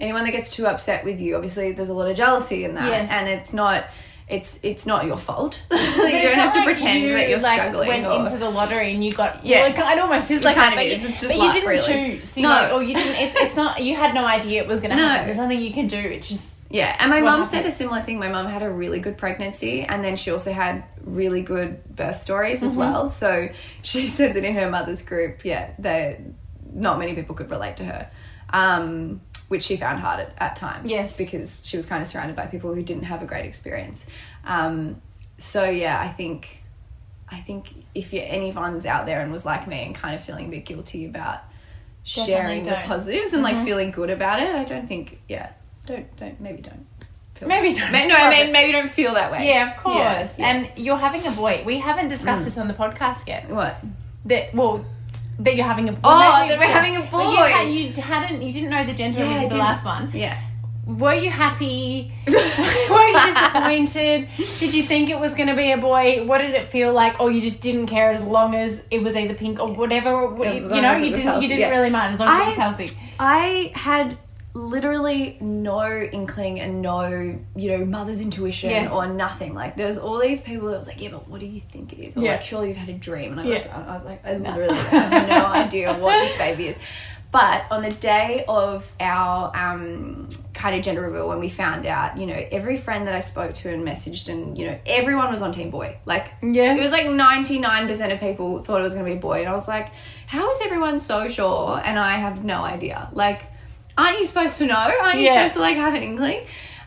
anyone 0.01 0.25
that 0.25 0.31
gets 0.33 0.51
too 0.51 0.67
upset 0.67 1.05
with 1.05 1.21
you, 1.21 1.37
obviously 1.37 1.73
there's 1.73 1.89
a 1.89 1.95
lot 1.95 2.09
of 2.11 2.17
jealousy 2.17 2.65
in 2.65 2.75
that. 2.75 2.89
Yes. 2.89 3.11
And 3.11 3.29
it's 3.29 3.53
not 3.53 3.85
it's 4.29 4.59
it's 4.63 4.87
not 4.87 5.07
your 5.07 5.17
fault. 5.17 5.61
you 5.73 5.77
don't 5.77 6.35
have 6.35 6.53
to 6.53 6.61
like 6.61 6.67
pretend 6.67 7.03
you, 7.03 7.09
that 7.11 7.29
you're 7.29 7.39
like, 7.41 7.61
struggling. 7.61 7.89
Went 7.89 8.07
or- 8.07 8.21
into 8.21 8.39
the 8.39 8.49
lottery 8.49 8.93
and 8.95 9.05
you 9.05 9.11
got 9.13 9.45
Yeah. 9.45 9.73
Well, 9.77 9.93
it 9.93 9.99
almost 10.01 10.31
is 10.31 10.41
It 10.41 10.45
like 10.45 10.55
kind 10.57 10.73
that, 10.77 10.87
of 10.87 10.93
is. 10.93 11.05
It's 11.05 11.21
just 11.21 11.33
but 11.33 11.39
luck, 11.39 11.55
you 11.55 11.61
didn't 11.61 11.69
really. 11.71 12.17
choose. 12.19 12.37
You 12.37 12.43
No. 12.45 12.69
know, 12.69 12.77
or 12.77 12.83
you 12.85 12.95
didn't. 12.95 13.17
It, 13.21 13.33
it's 13.37 13.57
not. 13.57 13.83
You 13.83 13.97
had 13.97 14.15
no 14.15 14.25
idea 14.25 14.63
it 14.63 14.69
was 14.69 14.79
going 14.81 14.91
to 14.91 14.97
No. 14.97 15.07
happen. 15.09 15.27
There's 15.27 15.39
nothing 15.39 15.61
you 15.61 15.73
can 15.73 15.87
do. 15.89 15.97
It's 15.99 16.29
just 16.29 16.60
Yeah, 16.71 16.95
and 17.01 17.11
my 17.11 17.21
mum 17.21 17.43
said 17.45 17.67
a 17.67 17.71
similar 17.71 18.01
thing. 18.01 18.19
My 18.21 18.29
mum 18.29 18.47
had 18.47 18.63
a 18.63 18.71
really 18.71 19.01
good 19.01 19.19
pregnancy, 19.19 19.83
and 19.83 20.05
then 20.05 20.15
she 20.17 20.31
also 20.31 20.53
had 20.53 20.85
really 21.03 21.43
good 21.43 21.85
birth 21.97 22.17
stories 22.19 22.59
Mm-hmm. 22.59 22.67
as 22.67 22.77
well. 22.77 23.09
So 23.09 23.49
she 23.83 24.07
said 24.07 24.35
that 24.35 24.45
in 24.45 24.55
her 24.55 24.71
mother's 24.71 25.03
group, 25.03 25.45
yeah, 25.45 25.73
they 25.79 26.21
not 26.73 26.99
many 27.01 27.15
people 27.15 27.35
could 27.35 27.51
relate 27.51 27.77
to 27.79 27.85
her, 27.85 28.09
um, 28.51 29.21
which 29.49 29.65
she 29.65 29.77
found 29.77 29.99
hard 29.99 30.21
at, 30.21 30.35
at 30.39 30.55
times. 30.57 30.91
Yes. 30.93 31.17
because 31.17 31.67
she 31.67 31.77
was 31.77 31.85
kind 31.87 32.01
of 32.01 32.07
surrounded 32.07 32.37
by 32.37 32.47
people 32.47 32.73
who 32.73 32.83
didn't 32.85 33.03
have 33.05 33.23
a 33.23 33.27
great 33.27 33.45
experience. 33.45 34.07
Um, 34.45 35.03
so 35.39 35.65
yeah, 35.65 36.01
I 36.01 36.07
think, 36.09 36.63
I 37.29 37.39
think 37.41 37.73
if 37.97 38.13
you're 38.13 38.25
anyone's 38.25 38.87
out 38.87 39.07
there 39.07 39.21
and 39.21 39.33
was 39.33 39.45
like 39.45 39.67
me 39.67 39.85
and 39.87 39.95
kind 39.97 40.15
of 40.15 40.23
feeling 40.23 40.47
a 40.47 40.51
bit 40.51 40.65
guilty 40.65 41.07
about 41.07 41.41
Definitely 42.07 42.33
sharing 42.33 42.63
the 42.63 42.71
don't. 42.71 42.85
positives 42.85 43.33
and 43.33 43.45
Mm-hmm. 43.45 43.57
like 43.57 43.65
feeling 43.67 43.91
good 43.91 44.11
about 44.11 44.41
it, 44.41 44.55
I 44.55 44.63
don't 44.65 44.87
think. 44.87 45.21
Yeah, 45.29 45.51
don't 45.91 46.17
don't 46.17 46.41
maybe 46.41 46.63
don't. 46.63 46.87
Feel 47.35 47.49
Maybe 47.49 47.73
don't. 47.73 47.93
No, 48.09 48.17
I 48.17 48.29
mean 48.31 48.53
maybe 48.53 48.73
don't 48.73 48.91
feel 48.91 49.15
that 49.15 49.33
way. 49.33 49.47
yeah, 49.49 49.71
of 49.71 49.77
course. 49.83 49.97
Yeah, 49.97 50.25
Mm. 50.27 50.39
yeah. 50.39 50.47
And 50.49 50.69
you're 50.85 50.97
having 50.99 51.27
a 51.27 51.31
boy. 51.31 51.63
We 51.65 51.79
haven't 51.79 52.09
discussed 52.09 52.45
this 52.45 52.59
on 52.59 52.69
the 52.69 52.75
podcast 52.75 53.27
yet. 53.27 53.49
what? 53.49 53.77
That 54.27 54.55
well. 54.55 54.85
That 55.39 55.57
you're 55.57 55.65
having 55.65 55.89
a 55.89 55.93
boy. 55.93 56.01
Oh, 56.05 56.47
that 56.49 56.59
we're 56.59 56.67
having 56.67 56.97
a 56.97 57.01
boy. 57.01 57.31
You, 57.31 57.37
had, 57.39 57.69
you 57.71 58.03
hadn't. 58.03 58.43
You 58.43 58.53
didn't 58.53 58.69
know 58.71 58.85
the 58.85 58.93
gender 58.93 59.21
Yeah, 59.21 59.41
I 59.41 59.45
of 59.45 59.51
the 59.51 59.57
last 59.57 59.87
one. 59.87 60.11
Yeah. 60.13 60.39
Were 60.87 61.15
you 61.15 61.31
happy? 61.31 62.13
Were 62.27 62.35
you 62.35 63.21
disappointed? 63.33 64.29
Did 64.59 64.75
you 64.75 64.83
think 64.83 65.09
it 65.09 65.19
was 65.19 65.33
going 65.35 65.49
to 65.49 65.55
be 65.57 65.71
a 65.73 65.79
boy? 65.79 66.25
What 66.27 66.39
did 66.39 66.51
it 66.55 66.69
feel 66.69 66.93
like? 66.93 67.21
Or 67.21 67.31
you 67.31 67.41
just 67.41 67.61
didn't 67.63 67.87
care 67.87 68.11
as 68.11 68.21
long 68.23 68.55
as 68.55 68.83
it 68.91 69.03
was 69.03 69.17
either 69.17 69.33
pink 69.35 69.61
or 69.61 69.73
whatever? 69.73 70.27
What- 70.27 70.49
As 70.49 70.55
you 70.57 70.83
know, 70.83 70.97
you 70.97 71.11
didn't. 71.11 71.23
healthy, 71.23 71.43
You 71.45 71.49
didn't 71.49 71.61
yeah. 71.61 71.71
really 71.71 71.91
mind 71.91 72.15
as 72.15 72.21
long 72.21 72.29
as 72.29 72.41
it 72.41 72.47
was 72.49 72.57
healthy. 72.57 72.89
I 73.19 73.73
had 73.75 74.19
literally 74.53 75.37
no 75.41 75.87
inkling 76.01 76.61
and 76.61 76.83
no, 76.83 77.39
you 77.57 77.71
know, 77.79 77.85
mother's 77.85 78.21
intuition 78.21 78.71
Yes. 78.71 78.91
or 78.93 79.07
nothing. 79.07 79.55
Like 79.55 79.77
there's 79.77 79.99
all 79.99 80.19
these 80.21 80.41
people 80.41 80.69
that 80.71 80.79
was 80.79 80.87
like, 80.89 81.01
yeah, 81.01 81.11
but 81.11 81.29
what 81.29 81.41
do 81.41 81.47
you 81.47 81.61
think 81.61 81.93
it 81.93 81.99
is? 82.01 82.17
Or 82.17 82.23
Yeah. 82.23 82.33
like, 82.33 82.43
surely 82.43 82.69
you've 82.69 82.77
had 82.77 82.89
a 82.89 82.95
dream. 82.95 83.33
And 83.33 83.41
I 83.41 83.45
Yeah. 83.45 83.55
was, 83.55 83.67
I 83.69 83.95
was 83.95 84.05
like, 84.05 84.27
I 84.27 84.35
literally 84.37 84.75
have 84.77 85.29
no 85.29 85.47
idea 85.53 85.93
what 85.97 86.19
this 86.21 86.37
baby 86.39 86.69
is. 86.69 86.79
But 87.33 87.63
on 87.71 87.83
the 87.83 87.91
day 87.93 88.45
of 88.49 88.91
our 88.99 89.57
um, 89.57 90.27
kind 90.53 90.75
of 90.75 90.83
gender 90.83 91.03
reveal, 91.03 91.29
when 91.29 91.39
we 91.39 91.49
found 91.49 91.87
out, 91.87 92.19
you 92.19 92.27
know, 92.27 92.35
every 92.51 92.77
friend 92.77 93.07
that 93.07 93.15
I 93.15 93.21
spoke 93.21 93.55
to 93.55 93.73
and 93.73 93.87
messaged, 93.87 94.29
and 94.29 94.59
you 94.59 94.67
know, 94.67 94.77
everyone 94.85 95.31
was 95.31 95.41
on 95.41 95.53
Team 95.53 95.71
Boy. 95.71 95.97
Like, 96.07 96.33
Yes. 96.43 96.77
it 96.77 96.83
was 96.83 96.91
like 96.91 97.09
ninety 97.09 97.61
nine 97.61 97.87
percent 97.87 98.11
of 98.13 98.19
people 98.19 98.61
thought 98.61 98.81
it 98.81 98.83
was 98.83 98.95
going 98.95 99.05
to 99.07 99.13
be 99.13 99.17
a 99.17 99.21
boy, 99.21 99.39
and 99.43 99.49
I 99.49 99.53
was 99.53 99.69
like, 99.69 99.91
how 100.27 100.51
is 100.51 100.59
everyone 100.65 100.99
so 100.99 101.29
sure? 101.29 101.81
And 101.85 102.01
I 102.01 102.15
have 102.17 102.45
no 102.45 102.63
idea. 102.65 103.09
Like, 103.13 103.43
aren't 104.05 104.19
you 104.19 104.25
supposed 104.25 104.59
to 104.59 104.67
know? 104.67 104.75
Aren't 105.03 105.17
you 105.19 105.25
Yeah. 105.27 105.35
supposed 105.49 105.55
to 105.55 105.61
like 105.61 105.77
have 105.77 105.95
an 105.95 106.03
inkling? 106.03 106.41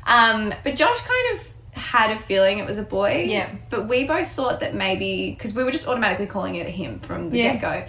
Um, 0.05 0.53
but 0.63 0.75
Josh 0.75 0.99
kind 0.99 1.27
of 1.39 1.49
had 1.81 2.11
a 2.11 2.15
feeling 2.17 2.59
it 2.59 2.65
was 2.65 2.77
a 2.77 2.83
boy. 2.83 3.25
Yeah. 3.27 3.49
But 3.69 3.87
we 3.87 4.03
both 4.05 4.27
thought 4.31 4.59
that 4.59 4.75
maybe 4.75 5.31
because 5.31 5.53
we 5.53 5.63
were 5.63 5.71
just 5.71 5.87
automatically 5.87 6.27
calling 6.27 6.55
it 6.55 6.67
him 6.67 6.99
from 6.99 7.29
the 7.29 7.37
Yes. 7.37 7.61
get 7.61 7.61
go. 7.61 7.85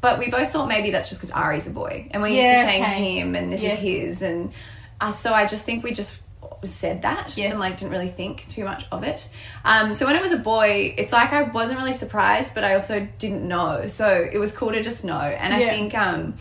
But 0.00 0.18
we 0.18 0.30
both 0.30 0.50
thought 0.52 0.68
maybe 0.68 0.90
that's 0.90 1.08
just 1.08 1.20
because 1.20 1.32
Ari's 1.32 1.66
a 1.66 1.70
boy, 1.70 2.08
and 2.12 2.22
we're 2.22 2.28
used 2.28 2.42
Yeah, 2.46 2.62
to 2.64 2.68
saying 2.70 2.82
okay. 2.84 3.18
him, 3.18 3.34
and 3.34 3.52
this 3.52 3.62
Yes. 3.62 3.74
is 3.74 3.78
his, 3.80 4.22
and 4.22 4.52
uh, 5.00 5.10
so 5.10 5.32
I 5.34 5.46
just 5.46 5.64
think 5.64 5.82
we 5.82 5.92
just 5.92 6.16
said 6.64 7.02
that 7.02 7.36
Yes. 7.36 7.50
and 7.52 7.60
like 7.60 7.76
didn't 7.76 7.90
really 7.92 8.08
think 8.08 8.46
too 8.48 8.64
much 8.64 8.84
of 8.92 9.02
it. 9.02 9.26
Um, 9.64 9.94
so 9.94 10.06
when 10.06 10.16
it 10.16 10.22
was 10.22 10.32
a 10.32 10.38
boy, 10.38 10.94
it's 10.96 11.12
like 11.12 11.32
I 11.32 11.42
wasn't 11.42 11.78
really 11.80 11.92
surprised, 11.92 12.54
but 12.54 12.62
I 12.64 12.74
also 12.74 13.06
didn't 13.18 13.46
know. 13.46 13.86
So 13.88 14.06
it 14.32 14.38
was 14.38 14.52
cool 14.52 14.72
to 14.72 14.82
just 14.82 15.04
know, 15.04 15.18
and 15.20 15.52
I 15.52 15.58
think 15.68 15.94
um, 15.94 16.34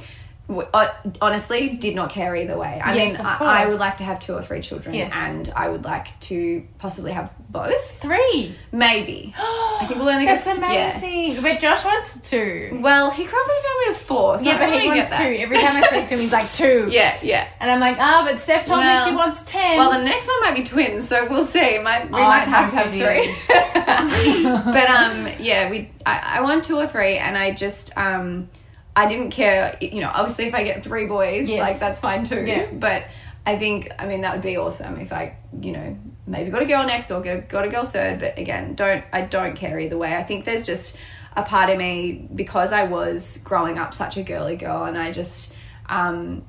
honestly 1.21 1.69
did 1.75 1.95
not 1.95 2.11
care 2.11 2.35
either 2.35 2.57
way. 2.57 2.79
I 2.83 2.93
Yes, 2.95 3.13
mean, 3.17 3.21
I, 3.25 3.63
I 3.63 3.65
would 3.67 3.79
like 3.79 3.97
to 3.97 4.03
have 4.03 4.19
two 4.19 4.33
or 4.33 4.41
three 4.41 4.61
children, 4.61 4.93
Yes. 4.93 5.11
and 5.15 5.51
I 5.55 5.69
would 5.69 5.83
like 5.85 6.19
to 6.21 6.63
possibly 6.77 7.11
have 7.13 7.33
both. 7.49 7.99
Three. 8.01 8.55
Maybe. 8.71 9.33
I 9.39 9.85
think 9.87 9.99
we'll 9.99 10.09
only 10.09 10.25
That's 10.25 10.45
get 10.45 10.59
yeah. 10.59 10.97
amazing. 10.99 11.41
But 11.41 11.59
Josh 11.59 11.83
wants 11.83 12.29
two. 12.29 12.79
Well, 12.81 13.09
he 13.11 13.25
grew 13.25 13.41
up 13.43 13.49
in 13.49 13.55
a 13.57 13.61
family 13.61 13.89
of 13.89 13.97
four, 13.97 14.37
so 14.37 14.45
yeah, 14.45 14.57
but 14.59 14.79
he 14.79 14.87
wants 14.87 15.09
two. 15.17 15.23
Every 15.23 15.57
time 15.57 15.77
I 15.77 15.81
speak 15.81 16.07
to 16.07 16.13
him, 16.15 16.19
he's 16.19 16.33
like 16.33 16.51
two. 16.53 16.89
Yeah, 16.95 17.17
yeah. 17.23 17.47
And 17.59 17.71
I'm 17.71 17.79
like, 17.79 17.97
ah, 17.99 18.25
but 18.29 18.39
Steph 18.39 18.65
told 18.67 18.79
Well- 18.79 19.05
me 19.05 19.11
she 19.11 19.15
wants 19.15 19.43
ten. 19.51 19.77
Well, 19.77 19.91
the 19.91 20.03
next 20.03 20.27
one 20.27 20.41
might 20.41 20.55
be 20.55 20.63
twins, 20.63 21.07
so 21.07 21.27
we'll 21.27 21.43
see. 21.43 21.79
Might 21.79 22.09
we 22.11 22.17
Oh, 22.19 22.23
might 22.23 22.47
have 22.47 22.69
to 22.71 22.75
have 22.77 22.91
three. 22.91 23.33
but 24.73 24.89
um, 24.89 25.27
yeah, 25.39 25.69
we 25.69 25.89
I, 26.05 26.37
I 26.37 26.41
want 26.41 26.63
two 26.63 26.77
or 26.77 26.85
three, 26.87 27.17
and 27.17 27.35
I 27.37 27.51
just 27.53 27.97
um, 27.97 28.49
I 28.95 29.07
didn't 29.07 29.31
care. 29.31 29.77
You 29.81 30.01
know, 30.01 30.11
obviously, 30.13 30.45
if 30.45 30.53
I 30.55 30.63
get 30.63 30.83
three 30.83 31.05
boys, 31.07 31.49
Yes. 31.49 31.59
like 31.61 31.79
that's 31.79 31.99
fine 31.99 32.23
too. 32.23 32.45
Yeah. 32.45 32.67
But 32.71 33.03
I 33.45 33.57
think 33.57 33.91
I 33.99 34.07
mean 34.07 34.21
that 34.21 34.33
would 34.33 34.41
be 34.41 34.57
awesome 34.57 34.99
if 34.99 35.11
I 35.13 35.35
you 35.61 35.71
know 35.73 35.97
maybe 36.27 36.49
got 36.49 36.61
a 36.61 36.65
girl 36.65 36.85
next 36.85 37.11
or 37.11 37.21
get 37.21 37.37
a, 37.37 37.41
got 37.41 37.65
a 37.65 37.69
girl 37.69 37.85
third. 37.85 38.19
But 38.19 38.37
again, 38.39 38.75
don't 38.75 39.03
I 39.11 39.21
don't 39.21 39.55
care 39.55 39.79
either 39.79 39.97
way. 39.97 40.15
I 40.15 40.23
think 40.23 40.45
there's 40.45 40.65
just 40.65 40.97
a 41.35 41.43
part 41.43 41.69
of 41.69 41.77
me 41.77 42.27
because 42.33 42.71
I 42.71 42.83
was 42.83 43.37
growing 43.43 43.77
up 43.77 43.93
such 43.93 44.17
a 44.17 44.23
girly 44.23 44.55
girl, 44.55 44.85
and 44.85 44.97
I 44.97 45.11
just 45.11 45.53
um 45.87 46.43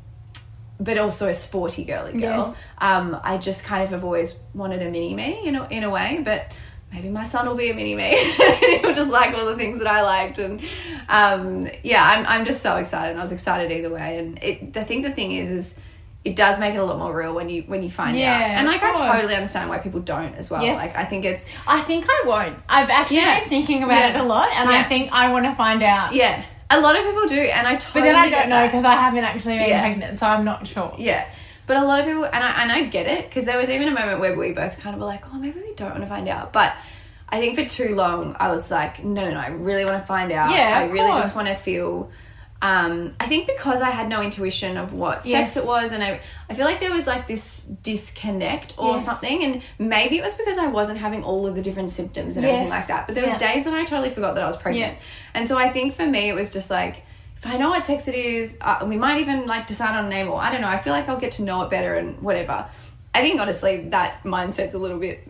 but 0.78 0.98
also 0.98 1.26
a 1.28 1.32
sporty 1.34 1.84
girly 1.84 2.12
girl. 2.12 2.48
Yes. 2.48 2.62
Um, 2.78 3.18
I 3.24 3.38
just 3.38 3.64
kind 3.64 3.82
of 3.82 3.88
have 3.90 4.04
always 4.04 4.36
wanted 4.52 4.82
a 4.82 4.90
mini 4.90 5.14
me 5.14 5.40
in 5.46 5.56
a, 5.56 5.66
in 5.68 5.84
a 5.84 5.90
way, 5.90 6.20
but 6.22 6.52
maybe 6.96 7.08
my 7.10 7.24
son 7.24 7.46
will 7.46 7.54
be 7.54 7.70
a 7.70 7.74
mini 7.74 7.94
me. 7.94 8.16
He'll 8.80 8.92
just 8.92 9.10
like 9.12 9.36
all 9.36 9.44
the 9.46 9.56
things 9.56 9.78
that 9.78 9.86
I 9.86 10.02
liked, 10.02 10.38
and 10.38 10.60
um, 11.08 11.68
yeah, 11.84 12.02
I'm 12.02 12.26
I'm 12.26 12.44
just 12.44 12.62
so 12.62 12.76
excited. 12.76 13.10
and 13.10 13.18
I 13.20 13.22
was 13.22 13.32
excited 13.32 13.70
either 13.70 13.90
way, 13.90 14.18
and 14.18 14.42
it. 14.42 14.76
I 14.76 14.84
think 14.84 15.04
the 15.04 15.12
thing 15.12 15.32
is, 15.32 15.50
is 15.50 15.74
it 16.24 16.34
does 16.34 16.58
make 16.58 16.74
it 16.74 16.78
a 16.78 16.84
lot 16.84 16.98
more 16.98 17.16
real 17.16 17.34
when 17.34 17.48
you 17.48 17.62
when 17.62 17.82
you 17.82 17.90
find 17.90 18.16
Yeah, 18.18 18.34
out, 18.34 18.40
and 18.58 18.66
like 18.66 18.82
I 18.82 18.94
totally 18.94 19.34
understand 19.34 19.68
why 19.68 19.78
people 19.78 20.00
don't 20.00 20.34
as 20.34 20.50
well. 20.50 20.62
Yes. 20.64 20.78
Like 20.78 20.96
I 20.96 21.04
think 21.04 21.24
it's 21.24 21.48
I 21.68 21.80
think 21.80 22.06
I 22.08 22.22
won't. 22.26 22.58
I've 22.68 22.90
actually 22.90 23.18
Yeah. 23.18 23.40
been 23.40 23.48
thinking 23.48 23.82
about 23.84 23.98
Yeah. 23.98 24.18
it 24.18 24.20
a 24.20 24.24
lot, 24.24 24.48
and 24.52 24.68
I 24.68 24.82
think 24.82 25.12
I 25.12 25.30
want 25.30 25.44
to 25.44 25.54
find 25.54 25.82
out. 25.82 26.14
yeah, 26.14 26.42
a 26.70 26.80
lot 26.80 26.96
of 26.98 27.04
people 27.04 27.26
do, 27.26 27.38
and 27.38 27.66
I 27.68 27.74
But 27.74 28.02
then 28.02 28.16
I 28.16 28.28
don't 28.28 28.48
know 28.48 28.66
because 28.66 28.84
I 28.84 28.94
haven't 28.94 29.24
actually 29.24 29.58
been 29.58 29.78
pregnant, 29.80 30.18
so 30.18 30.26
I'm 30.26 30.44
not 30.44 30.66
sure. 30.66 30.94
Yeah. 30.98 31.26
But 31.66 31.76
a 31.78 31.84
lot 31.84 31.98
of 32.00 32.06
people, 32.06 32.24
and 32.24 32.36
I, 32.44 32.62
and 32.62 32.70
I 32.72 32.84
get 32.84 33.06
it, 33.06 33.28
because 33.28 33.44
there 33.44 33.56
was 33.58 33.68
even 33.70 33.88
a 33.88 33.90
moment 33.90 34.20
where 34.20 34.36
we 34.38 34.52
both 34.52 34.78
kind 34.78 34.94
of 34.94 35.00
were 35.00 35.06
like, 35.06 35.24
oh, 35.34 35.38
maybe 35.38 35.60
we 35.60 35.74
don't 35.74 35.90
want 35.90 36.02
to 36.02 36.08
find 36.08 36.28
out. 36.28 36.52
But 36.52 36.74
I 37.28 37.40
think 37.40 37.58
for 37.58 37.64
too 37.64 37.94
long, 37.96 38.36
I 38.38 38.50
was 38.52 38.70
like, 38.70 39.04
no, 39.04 39.24
no, 39.24 39.32
no, 39.34 39.40
I 39.40 39.48
really 39.48 39.84
want 39.84 40.00
to 40.00 40.06
find 40.06 40.30
out. 40.30 40.50
Yeah, 40.54 40.78
I 40.78 40.84
really 40.86 41.10
course. 41.10 41.24
just 41.24 41.34
want 41.36 41.48
to 41.48 41.54
feel. 41.54 42.10
Um, 42.62 43.14
I 43.20 43.26
think 43.26 43.46
because 43.48 43.82
I 43.82 43.90
had 43.90 44.08
no 44.08 44.22
intuition 44.22 44.76
of 44.78 44.92
what 44.94 45.26
Yes. 45.26 45.52
sex 45.52 45.62
it 45.64 45.68
was, 45.68 45.92
and 45.92 46.02
I, 46.02 46.20
I 46.48 46.54
feel 46.54 46.64
like 46.64 46.80
there 46.80 46.92
was 46.92 47.06
like 47.06 47.26
this 47.26 47.62
disconnect 47.82 48.74
or 48.78 48.92
Yes. 48.94 49.04
something, 49.04 49.42
and 49.44 49.62
maybe 49.78 50.18
it 50.18 50.22
was 50.24 50.34
because 50.34 50.56
I 50.56 50.68
wasn't 50.68 50.98
having 50.98 51.22
all 51.24 51.46
of 51.46 51.54
the 51.54 51.62
different 51.62 51.90
symptoms 51.90 52.36
and 52.36 52.46
everything 52.46 52.70
like 52.70 52.86
that. 52.86 53.06
But 53.06 53.14
there 53.14 53.24
was 53.24 53.32
Yeah. 53.32 53.38
days 53.52 53.64
that 53.64 53.74
I 53.74 53.84
totally 53.84 54.08
forgot 54.10 54.34
that 54.36 54.44
I 54.44 54.46
was 54.46 54.56
pregnant, 54.56 54.94
Yeah. 54.94 54.98
and 55.34 55.46
so 55.48 55.58
I 55.58 55.68
think 55.68 55.94
for 55.94 56.06
me 56.06 56.28
it 56.30 56.34
was 56.34 56.52
just 56.52 56.70
like 56.70 57.02
I 57.46 57.56
know 57.56 57.70
what 57.70 57.84
sex 57.84 58.08
it 58.08 58.14
is, 58.14 58.58
uh, 58.60 58.84
we 58.86 58.96
might 58.96 59.20
even 59.20 59.46
like 59.46 59.66
decide 59.66 59.96
on 59.96 60.06
a 60.06 60.08
name 60.08 60.28
or 60.28 60.40
I 60.40 60.50
don't 60.50 60.60
know. 60.60 60.68
I 60.68 60.76
feel 60.76 60.92
like 60.92 61.08
I'll 61.08 61.20
get 61.20 61.32
to 61.32 61.42
know 61.42 61.62
it 61.62 61.70
better 61.70 61.94
and 61.94 62.20
whatever. 62.20 62.66
I 63.14 63.22
think 63.22 63.40
honestly 63.40 63.88
that 63.90 64.22
mindset's 64.24 64.74
a 64.74 64.78
little 64.78 64.98
bit 64.98 65.26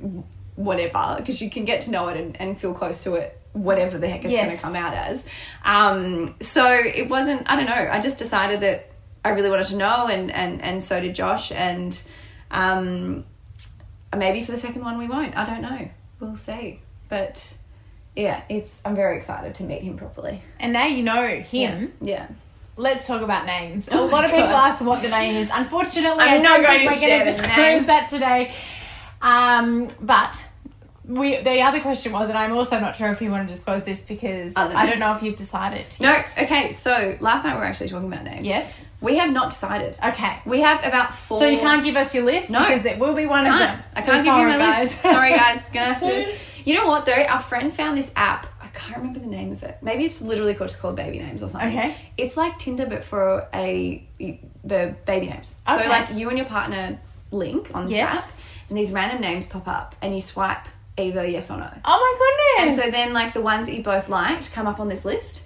whatever 0.57 1.15
because 1.19 1.41
you 1.41 1.51
can 1.51 1.65
get 1.65 1.83
to 1.83 1.91
know 1.91 2.09
it 2.09 2.17
and, 2.17 2.41
and 2.41 2.59
feel 2.59 2.73
close 2.73 3.05
to 3.05 3.15
it 3.15 3.41
whatever 3.53 3.99
the 3.99 4.09
heck 4.09 4.25
it's 4.25 4.35
going 4.35 4.51
to 4.51 4.57
come 4.57 4.77
out 4.77 4.95
as. 4.95 5.27
Um, 5.65 6.35
so 6.41 6.73
it 6.73 7.09
wasn't. 7.09 7.51
I 7.51 7.57
don't 7.57 7.67
know. 7.67 7.89
I 7.91 8.01
just 8.01 8.19
decided 8.19 8.61
that 8.61 8.91
I 9.25 9.31
really 9.31 9.51
wanted 9.51 9.67
to 9.69 9.77
know, 9.77 10.09
and 10.09 10.31
and 10.31 10.63
and 10.63 10.83
so 10.83 11.01
did 11.01 11.15
Josh, 11.15 11.53
and 11.53 12.01
um, 12.51 13.25
maybe 14.17 14.43
for 14.45 14.53
the 14.53 14.59
second 14.59 14.83
one 14.83 14.99
we 14.99 15.09
won't. 15.09 15.37
I 15.37 15.45
don't 15.45 15.63
know. 15.63 15.89
We'll 16.21 16.37
see. 16.37 16.81
But 17.09 17.57
yeah, 18.17 18.43
it's. 18.49 18.81
I'm 18.85 18.97
very 18.97 19.17
excited 19.17 19.55
to 19.55 19.63
meet 19.63 19.83
him 19.83 19.97
properly. 19.97 20.43
And 20.59 20.73
now 20.73 20.87
you 20.87 21.03
know 21.03 21.27
him. 21.27 21.93
Yeah. 22.01 22.27
Let's 22.79 23.07
talk 23.07 23.23
about 23.23 23.47
names. 23.47 23.89
A 23.91 23.97
lot 23.97 24.25
of 24.25 24.31
people 24.31 24.49
ask 24.49 24.83
what 24.85 25.01
the 25.01 25.09
name 25.09 25.37
is. 25.37 25.49
Unfortunately, 25.53 26.23
I'm 26.25 26.41
I 26.41 26.43
not 26.43 26.63
going 26.63 26.81
to 26.81 26.85
we're 26.87 26.91
going 26.91 27.01
share 27.01 27.19
to 27.21 27.31
disclose 27.31 27.87
that 27.87 28.09
today. 28.09 28.55
Um, 29.23 29.89
but 30.01 30.45
we 31.07 31.41
the 31.41 31.63
other 31.63 31.81
question 31.81 32.13
was, 32.13 32.29
and 32.29 32.37
I'm 32.37 32.53
also 32.53 32.79
not 32.81 32.97
sure 32.97 33.11
if 33.13 33.23
you 33.23 33.31
want 33.31 33.47
to 33.49 33.55
disclose 33.55 33.85
this 33.85 34.01
because 34.01 34.53
I 34.57 34.87
don't 34.91 34.99
know 34.99 35.15
if 35.17 35.23
you've 35.23 35.37
decided. 35.37 35.87
No. 36.01 36.11
yet. 36.11 36.37
Okay. 36.43 36.73
So 36.73 37.17
last 37.21 37.45
night 37.45 37.55
we 37.55 37.61
were 37.61 37.65
actually 37.67 37.89
talking 37.89 38.13
about 38.13 38.25
names. 38.25 38.47
Yes. 38.47 38.85
We 39.01 39.17
have 39.17 39.31
not 39.31 39.51
decided. 39.51 39.97
Okay. 40.05 40.39
We 40.47 40.61
have 40.61 40.85
about 40.85 41.15
four. 41.15 41.39
So 41.39 41.47
you 41.47 41.59
can't 41.59 41.85
give 41.85 41.97
us 41.97 42.15
your 42.15 42.25
list 42.25 42.51
No. 42.51 42.61
because 42.61 42.85
it 42.85 42.99
will 42.99 43.15
be 43.15 43.27
one 43.27 43.41
of 43.41 43.53
can't. 43.53 43.79
them. 43.79 43.85
I 43.95 44.03
can't 44.03 44.17
give 44.17 44.27
you 44.27 44.33
sorry, 44.33 44.51
my 44.51 44.59
guys. 44.59 44.81
list. 44.81 45.01
Sorry, 45.03 45.31
guys. 45.31 45.71
Gonna 45.73 45.95
have 45.95 46.01
to. 46.01 46.35
You 46.67 46.75
know 46.75 46.87
what 46.89 47.07
though? 47.07 47.13
Our 47.13 47.41
friend 47.41 47.73
found 47.73 47.97
this 47.97 48.13
app. 48.17 48.47
I 48.61 48.67
can't 48.69 48.97
remember 48.99 49.21
the 49.21 49.29
name 49.29 49.53
of 49.53 49.63
it. 49.63 49.79
Maybe 49.83 50.05
it's 50.05 50.21
literally 50.21 50.53
called, 50.53 50.69
just 50.69 50.81
called 50.81 50.97
Baby 50.97 51.21
Names 51.21 51.43
or 51.43 51.49
something. 51.49 51.71
Okay. 51.71 51.97
It's 52.19 52.37
like 52.37 52.59
Tinder, 52.59 52.87
but 52.87 53.05
for 53.05 53.49
a 53.55 54.07
the 54.65 54.97
baby 55.07 55.27
names. 55.29 55.55
Okay. 55.69 55.85
So 55.85 55.89
like 55.89 56.13
you 56.13 56.29
and 56.29 56.37
your 56.37 56.47
partner 56.49 56.99
link 57.31 57.71
on 57.73 57.85
this 57.87 57.93
Yes. 57.93 58.33
app, 58.33 58.41
and 58.69 58.77
these 58.77 58.91
random 58.91 59.21
names 59.21 59.47
pop 59.47 59.69
up, 59.69 59.95
and 60.03 60.13
you 60.13 60.21
swipe 60.21 60.67
either 60.99 61.25
yes 61.25 61.51
or 61.53 61.59
no. 61.59 61.71
Oh 61.85 61.99
my 62.59 62.59
goodness! 62.67 62.79
And 62.79 62.85
so 62.85 62.91
then 62.91 63.13
like 63.13 63.33
the 63.33 63.41
ones 63.41 63.69
that 63.69 63.77
you 63.77 63.83
both 63.85 64.09
liked 64.09 64.53
come 64.53 64.67
up 64.67 64.81
on 64.81 64.89
this 64.89 65.05
list. 65.05 65.43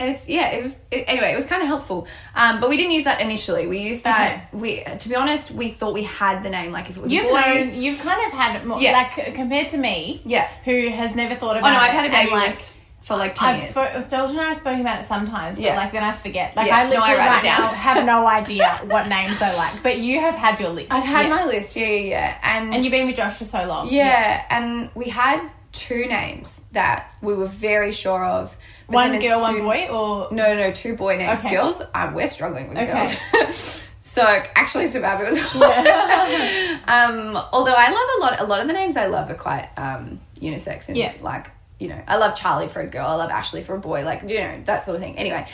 And 0.00 0.10
it's 0.10 0.28
yeah, 0.28 0.48
it 0.50 0.62
was 0.62 0.80
it, 0.90 1.04
anyway. 1.06 1.32
It 1.32 1.36
was 1.36 1.46
kind 1.46 1.62
of 1.62 1.68
helpful, 1.68 2.08
um, 2.34 2.60
but 2.60 2.68
we 2.68 2.76
didn't 2.76 2.90
use 2.92 3.04
that 3.04 3.20
initially. 3.20 3.68
We 3.68 3.78
used 3.78 4.02
that. 4.04 4.52
We 4.52 4.82
to 4.82 5.08
be 5.08 5.14
honest, 5.14 5.52
we 5.52 5.68
thought 5.68 5.94
we 5.94 6.02
had 6.02 6.42
the 6.42 6.50
name. 6.50 6.72
Like 6.72 6.90
if 6.90 6.96
it 6.96 7.00
was 7.00 7.12
You've 7.12 7.26
a 7.26 7.28
boy, 7.28 7.40
known, 7.40 7.74
you've 7.80 8.00
kind 8.00 8.26
of 8.26 8.32
had 8.32 8.64
more, 8.66 8.80
Yeah. 8.80 8.92
like 8.92 9.34
compared 9.34 9.68
to 9.68 9.76
me, 9.78 10.20
yeah. 10.24 10.48
who 10.64 10.88
has 10.88 11.14
never 11.14 11.36
thought 11.36 11.54
Oh 11.56 11.60
about 11.60 11.70
no, 11.70 11.76
it. 11.76 11.82
I've 11.82 11.90
had 11.92 12.06
a 12.06 12.10
baby 12.10 12.32
like, 12.32 12.48
list 12.48 12.80
for 13.02 13.16
like 13.16 13.34
10 13.36 13.48
I've 13.48 13.58
years. 13.60 13.70
spoken, 13.70 14.08
George 14.10 14.30
and 14.30 14.40
I 14.40 14.44
have 14.48 14.56
spoken 14.56 14.80
about 14.80 15.00
it 15.00 15.04
sometimes, 15.04 15.60
Yeah. 15.60 15.70
but 15.70 15.76
like 15.76 15.92
then 15.92 16.02
I 16.02 16.12
forget. 16.12 16.56
Like 16.56 16.66
Yeah. 16.68 16.76
I 16.78 16.82
No, 16.84 16.86
I 16.86 16.90
literally 16.90 17.14
write 17.18 17.26
it 17.26 17.30
right 17.30 17.42
down. 17.42 17.60
now 17.60 17.68
have 17.88 18.04
no 18.04 18.26
idea 18.26 18.80
what 18.86 19.06
names 19.08 19.40
I 19.42 19.54
like. 19.56 19.80
But 19.82 19.98
you 19.98 20.18
have 20.20 20.34
had 20.34 20.58
your 20.58 20.70
list. 20.70 20.88
I've 20.90 21.04
had 21.04 21.26
yes. 21.28 21.38
my 21.38 21.44
list, 21.46 21.76
yeah, 21.76 21.86
yeah, 21.86 22.00
yeah. 22.08 22.38
And, 22.42 22.74
And 22.74 22.82
you've 22.82 22.90
been 22.90 23.06
with 23.06 23.14
Josh 23.16 23.34
for 23.34 23.44
so 23.44 23.64
long. 23.66 23.88
yeah, 23.92 24.44
and 24.50 24.88
we 24.96 25.08
had 25.10 25.40
two 25.74 26.06
names 26.06 26.60
that 26.72 27.12
we 27.20 27.34
were 27.34 27.46
very 27.46 27.92
sure 27.92 28.24
of. 28.24 28.56
But 28.86 28.94
One 28.94 29.18
girl, 29.18 29.40
one 29.42 29.58
boy, 29.60 29.70
as- 29.72 29.90
or- 29.90 30.28
no, 30.32 30.54
no, 30.56 30.70
two 30.72 30.96
boy 30.96 31.16
names. 31.16 31.40
Okay. 31.40 31.50
Girls, 31.54 31.82
um, 31.94 32.14
we're 32.14 32.26
struggling 32.26 32.68
with 32.68 32.78
Okay. 32.78 33.14
girls. 33.32 33.82
so 34.02 34.22
actually. 34.54 34.84
It 34.84 34.94
was. 34.94 35.54
um, 36.86 37.36
although 37.52 37.74
I 37.76 37.90
love 37.90 38.08
a 38.16 38.20
lot. 38.20 38.40
A 38.40 38.44
lot 38.44 38.60
of 38.60 38.66
the 38.66 38.72
names 38.72 38.96
I 38.96 39.06
love 39.06 39.30
are 39.30 39.34
quite 39.34 39.68
um, 39.76 40.20
unisex 40.40 40.88
and 40.88 40.96
Yeah. 40.96 41.12
like 41.20 41.50
you 41.80 41.88
know, 41.88 42.00
I 42.06 42.16
love 42.18 42.34
Charlie 42.36 42.68
for 42.68 42.80
a 42.80 42.86
girl. 42.86 43.06
I 43.06 43.14
love 43.14 43.30
Ashley 43.30 43.60
for 43.62 43.74
a 43.74 43.80
boy. 43.80 44.04
Like 44.04 44.22
you 44.30 44.38
know 44.40 44.60
that 44.64 44.84
sort 44.84 44.94
of 44.96 45.02
thing. 45.02 45.18
Anyway, 45.18 45.46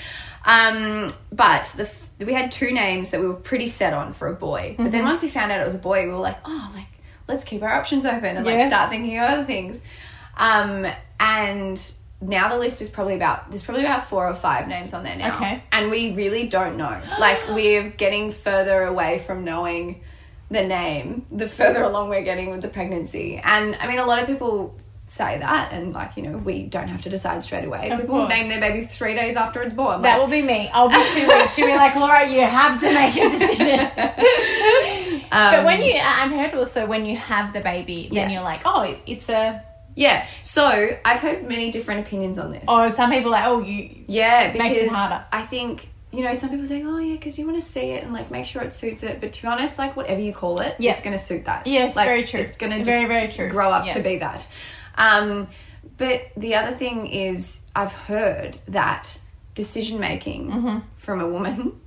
um, 0.45 1.09
but 1.33 1.73
the 1.77 1.85
f- 1.85 2.11
we 2.21 2.33
had 2.35 2.53
two 2.53 2.73
names 2.73 3.11
that 3.11 3.21
we 3.21 3.27
were 3.27 3.35
pretty 3.35 3.67
set 3.67 3.95
on 3.95 4.13
for 4.13 4.29
a 4.29 4.35
boy. 4.35 4.75
But 4.77 4.83
Mm-hmm. 4.85 4.93
then 4.93 5.05
once 5.05 5.23
we 5.23 5.29
found 5.31 5.51
out 5.51 5.61
it 5.61 5.65
was 5.65 5.75
a 5.75 5.79
boy, 5.79 6.05
we 6.07 6.13
were 6.13 6.19
like, 6.19 6.37
oh, 6.45 6.73
like 6.75 6.87
let's 7.27 7.45
keep 7.45 7.63
our 7.63 7.73
options 7.73 8.05
open 8.05 8.37
and 8.37 8.45
like 8.45 8.61
start 8.69 8.91
thinking 8.91 9.19
of 9.19 9.31
other 9.31 9.45
things. 9.45 9.81
Um, 10.41 10.87
and 11.21 11.93
now 12.23 12.49
the 12.49 12.59
list 12.59 12.83
is 12.83 12.89
probably 12.91 13.15
about 13.15 13.51
there's 13.51 13.63
probably 13.63 13.85
about 13.85 14.05
four 14.05 14.27
or 14.27 14.35
five 14.35 14.69
names 14.69 14.93
on 14.95 15.05
there 15.05 15.17
now. 15.17 15.37
Okay. 15.37 15.63
And 15.71 15.91
we 15.91 16.13
really 16.15 16.49
don't 16.49 16.77
know. 16.77 17.01
Like 17.19 17.49
we're 17.51 17.91
getting 17.91 18.31
further 18.31 18.85
away 18.85 19.19
from 19.19 19.45
knowing 19.45 20.03
the 20.51 20.65
name, 20.67 21.27
the 21.31 21.47
further 21.49 21.83
along 21.83 22.09
we're 22.09 22.23
getting 22.23 22.51
with 22.51 22.63
the 22.63 22.69
pregnancy. 22.69 23.37
And 23.43 23.77
I 23.77 23.87
mean 23.87 23.99
a 23.99 24.07
lot 24.07 24.19
of 24.21 24.27
people 24.27 24.75
say 25.07 25.39
that 25.39 25.73
and 25.73 25.93
like, 25.93 26.17
you 26.17 26.23
know, 26.23 26.37
we 26.39 26.63
don't 26.63 26.89
have 26.89 27.03
to 27.03 27.11
decide 27.11 27.43
straight 27.43 27.65
away. 27.65 27.91
Of 27.91 28.01
people 28.01 28.17
course. 28.17 28.29
name 28.31 28.49
their 28.49 28.61
baby 28.61 28.87
three 28.87 29.15
days 29.15 29.37
after 29.37 29.61
it's 29.63 29.75
born. 29.75 30.03
That 30.03 30.19
Like, 30.19 30.21
will 30.21 30.31
be 30.31 30.43
me. 30.43 30.71
I'll 30.73 30.89
be 30.89 31.03
two 31.15 31.27
weeks. 31.27 31.55
She'll 31.55 31.67
be 31.67 31.75
like, 31.75 31.97
Laura, 31.97 32.27
you 32.29 32.43
have 32.43 32.81
to 32.81 32.93
make 32.93 33.17
a 33.17 33.29
decision. 33.31 33.91
but 35.31 35.59
um, 35.59 35.65
when 35.65 35.83
you, 35.83 35.95
I've 36.01 36.31
heard 36.31 36.55
also 36.55 36.87
when 36.87 37.05
you 37.07 37.17
have 37.17 37.53
the 37.53 37.61
baby, 37.61 38.09
then 38.13 38.31
you're 38.31 38.43
like, 38.43 38.63
oh, 38.65 38.97
it's 39.07 39.29
a. 39.29 39.65
Yeah. 39.97 40.27
So 40.43 40.91
I've 41.05 41.21
heard 41.21 41.47
many 41.49 41.71
different 41.71 42.07
opinions 42.07 42.39
on 42.39 42.53
this. 42.53 42.65
Oh, 42.69 42.91
some 42.91 43.11
people 43.11 43.29
are 43.35 43.41
like, 43.41 43.47
oh, 43.47 43.61
you. 43.63 44.05
Yeah, 44.07 44.53
because 44.53 44.69
Makes 44.71 44.81
it 44.83 44.91
harder. 44.93 45.25
I 45.33 45.43
think 45.43 45.89
you 46.13 46.23
know 46.25 46.35
some 46.35 46.51
people 46.51 46.65
saying, 46.67 46.87
"Oh 46.87 46.99
yeah," 46.99 47.15
because 47.15 47.39
you 47.39 47.45
want 47.47 47.57
to 47.57 47.63
see 47.63 47.91
it 47.93 48.03
and 48.03 48.13
like 48.13 48.31
make 48.33 48.45
sure 48.47 48.63
it 48.63 48.75
suits 48.75 49.03
it. 49.05 49.21
But 49.21 49.33
to 49.33 49.43
be 49.43 49.49
honest, 49.49 49.79
like 49.79 49.97
whatever 49.97 50.21
you 50.21 50.33
call 50.33 50.61
it, 50.61 50.75
Yeah. 50.79 50.91
it's 50.93 51.03
going 51.03 51.13
to 51.13 51.19
suit 51.23 51.45
that. 51.45 51.67
Yes, 51.69 51.95
like, 51.95 52.07
very 52.07 52.25
true. 52.25 52.41
It's 52.41 52.57
going 52.57 52.77
to 52.77 52.85
Very, 52.85 53.05
very 53.07 53.29
true. 53.29 53.49
grow 53.49 53.71
up 53.71 53.87
Yeah. 53.87 53.93
to 53.95 54.01
be 54.01 54.17
that. 54.19 54.47
Um, 54.97 55.47
but 55.97 56.23
the 56.37 56.57
other 56.57 56.73
thing 56.75 57.07
is, 57.07 57.61
I've 57.77 57.93
heard 57.93 58.59
that 58.69 59.19
decision 59.55 60.01
making 60.01 60.51
Mm-hmm. 60.51 60.79
from 60.97 61.21
a 61.21 61.29
woman 61.29 61.79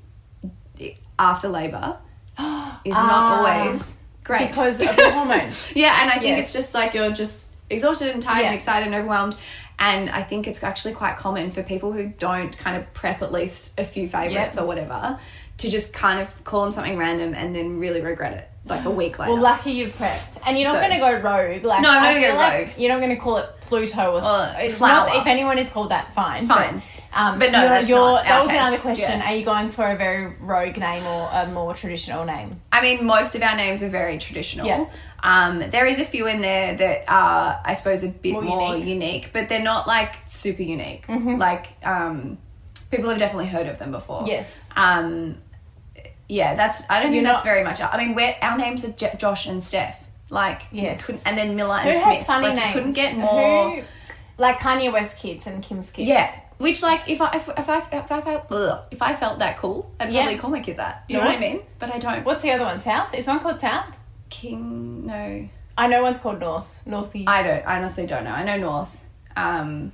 after 1.19 1.47
labor 1.49 1.97
is 2.85 2.93
Ah, 2.95 3.07
not 3.45 3.65
always 3.65 4.01
great 4.23 4.47
Because 4.49 4.79
of 4.81 4.95
the 4.95 5.11
hormones. 5.11 5.71
yeah, 5.75 5.97
and 6.01 6.09
I 6.09 6.13
think 6.13 6.37
Yes. 6.37 6.45
it's 6.45 6.53
just 6.53 6.73
like 6.73 6.93
you're 6.93 7.11
just 7.11 7.52
exhausted 7.73 8.09
and 8.11 8.21
tired 8.21 8.41
Yeah. 8.41 8.45
and 8.47 8.55
excited 8.55 8.85
and 8.87 8.95
overwhelmed. 8.95 9.35
And 9.79 10.09
I 10.09 10.21
think 10.23 10.47
it's 10.47 10.63
actually 10.63 10.93
quite 10.93 11.15
common 11.17 11.49
for 11.51 11.63
people 11.63 11.91
who 11.91 12.07
don't 12.07 12.55
kind 12.57 12.77
of 12.77 12.93
prep 12.93 13.21
at 13.21 13.31
least 13.31 13.79
a 13.79 13.83
few 13.83 14.07
favorites 14.07 14.55
Yep. 14.55 14.63
or 14.63 14.67
whatever 14.67 15.19
to 15.57 15.69
just 15.69 15.93
kind 15.93 16.19
of 16.19 16.43
call 16.43 16.63
them 16.63 16.71
something 16.71 16.97
random 16.97 17.33
and 17.33 17.55
then 17.55 17.79
really 17.79 18.01
regret 18.01 18.33
it 18.33 18.49
like 18.65 18.85
a 18.85 18.89
week 19.01 19.19
later. 19.19 19.33
Well, 19.33 19.41
lucky 19.41 19.71
you've 19.71 19.95
prepped, 19.97 20.41
and 20.45 20.57
you're 20.57 20.67
not 20.71 20.75
So- 20.75 20.87
going 20.87 20.93
to 20.93 20.99
go 20.99 21.11
rogue. 21.19 21.63
Like 21.63 21.81
No, 21.81 21.89
I'm 21.89 21.95
not 22.01 22.13
gonna 22.13 22.19
feel 22.21 22.31
go 22.31 22.37
like 22.37 22.53
rogue. 22.67 22.69
You're 22.77 22.91
not 22.91 23.01
going 23.01 23.15
to 23.15 23.21
call 23.21 23.37
it 23.37 23.49
Pluto 23.61 24.11
or 24.11 24.15
Or 24.17 24.69
flower. 24.69 25.07
not. 25.07 25.15
If 25.17 25.27
anyone 25.27 25.57
is 25.57 25.69
called 25.69 25.89
that, 25.89 26.13
fine, 26.13 26.47
Fine. 26.47 26.81
But, 27.13 27.19
um, 27.19 27.39
But 27.39 27.51
no, 27.51 27.59
you're, 27.59 27.69
that's 27.69 27.89
you're, 27.89 27.97
not 27.99 28.23
that 28.25 28.37
was 28.37 28.45
another 28.47 28.71
taste. 28.71 28.83
question. 28.83 29.19
Yeah. 29.19 29.29
Are 29.29 29.35
you 29.35 29.45
going 29.45 29.69
for 29.71 29.85
a 29.85 29.95
very 29.95 30.33
rogue 30.39 30.77
name 30.77 31.05
or 31.05 31.29
a 31.31 31.47
more 31.47 31.73
traditional 31.73 32.25
name? 32.25 32.59
I 32.71 32.81
mean, 32.81 33.05
most 33.05 33.35
of 33.35 33.41
our 33.43 33.55
names 33.55 33.83
are 33.83 33.89
very 33.89 34.17
traditional. 34.17 34.65
Yeah. 34.67 34.85
Um, 35.21 35.59
there 35.69 35.85
is 35.85 35.99
a 35.99 36.05
few 36.05 36.27
in 36.27 36.41
there 36.41 36.75
that 36.75 37.03
are, 37.07 37.61
I 37.63 37.75
suppose, 37.75 38.03
a 38.03 38.09
bit 38.09 38.33
More 38.33 38.41
more, 38.41 38.75
unique. 38.75 38.87
unique. 38.87 39.29
but 39.33 39.47
they're 39.47 39.61
not 39.63 39.87
like 39.87 40.15
super 40.27 40.63
unique. 40.63 41.05
Like, 41.07 41.67
um, 41.85 42.37
people 42.91 43.09
have 43.09 43.19
definitely 43.19 43.47
heard 43.47 43.67
of 43.67 43.79
them 43.79 43.91
before. 43.91 44.23
Yes. 44.27 44.67
Um, 44.75 45.37
yeah, 46.27 46.55
that's. 46.55 46.83
I 46.89 46.95
don't 46.99 47.11
think 47.11 47.15
You're 47.15 47.23
that's 47.25 47.39
not- 47.39 47.45
very 47.45 47.63
much. 47.63 47.79
I 47.81 47.97
mean, 47.97 48.15
we're, 48.15 48.35
our 48.41 48.57
names 48.57 48.83
are 48.85 48.91
J- 48.91 49.15
Josh 49.17 49.45
and 49.45 49.63
Steph. 49.63 49.99
Like, 50.29 50.63
Yes. 50.71 51.23
and 51.25 51.37
then 51.37 51.55
Miller 51.55 51.75
and 51.75 51.89
Who 51.89 52.01
Smith. 52.01 52.15
has 52.17 52.25
funny 52.25 52.47
like, 52.47 52.55
names? 52.55 52.73
couldn't 52.73 52.93
get 52.93 53.15
more. 53.15 53.69
Who, 53.75 53.81
like 54.39 54.57
Kanye 54.57 54.91
West 54.91 55.19
kids 55.19 55.45
and 55.47 55.61
Kim's 55.61 55.91
kids. 55.91 56.07
Yeah. 56.09 56.33
Which, 56.63 56.81
like, 56.81 57.09
if 57.09 57.19
I 57.21 57.29
if, 57.35 57.49
if 57.49 57.67
I 57.69 57.77
if 57.91 58.11
I 58.11 58.21
felt 58.21 58.51
ugh, 58.51 58.79
if 58.89 59.01
I 59.01 59.13
felt 59.15 59.39
that 59.39 59.57
cool, 59.57 59.91
I'd 59.99 60.11
Yeah. 60.13 60.21
probably 60.23 60.39
call 60.39 60.49
my 60.49 60.61
kid 60.61 60.77
that. 60.77 61.03
You 61.09 61.17
know 61.17 61.25
what 61.25 61.35
I 61.35 61.39
North? 61.39 61.41
mean? 61.41 61.61
But 61.79 61.93
I 61.93 61.99
don't. 61.99 62.25
What's 62.25 62.41
the 62.41 62.51
other 62.51 62.63
one? 62.63 62.79
South? 62.79 63.13
Is 63.13 63.27
one 63.27 63.39
called 63.41 63.59
South? 63.59 63.87
King? 64.29 65.05
No. 65.05 65.49
I 65.77 65.87
know 65.87 66.01
one's 66.03 66.19
called 66.19 66.39
North. 66.39 66.81
Northy. 66.87 67.25
I 67.27 67.43
don't. 67.43 67.65
I 67.67 67.77
honestly 67.77 68.05
don't 68.05 68.23
know. 68.23 68.31
I 68.31 68.43
know 68.43 68.57
North, 68.57 69.03
um, 69.35 69.91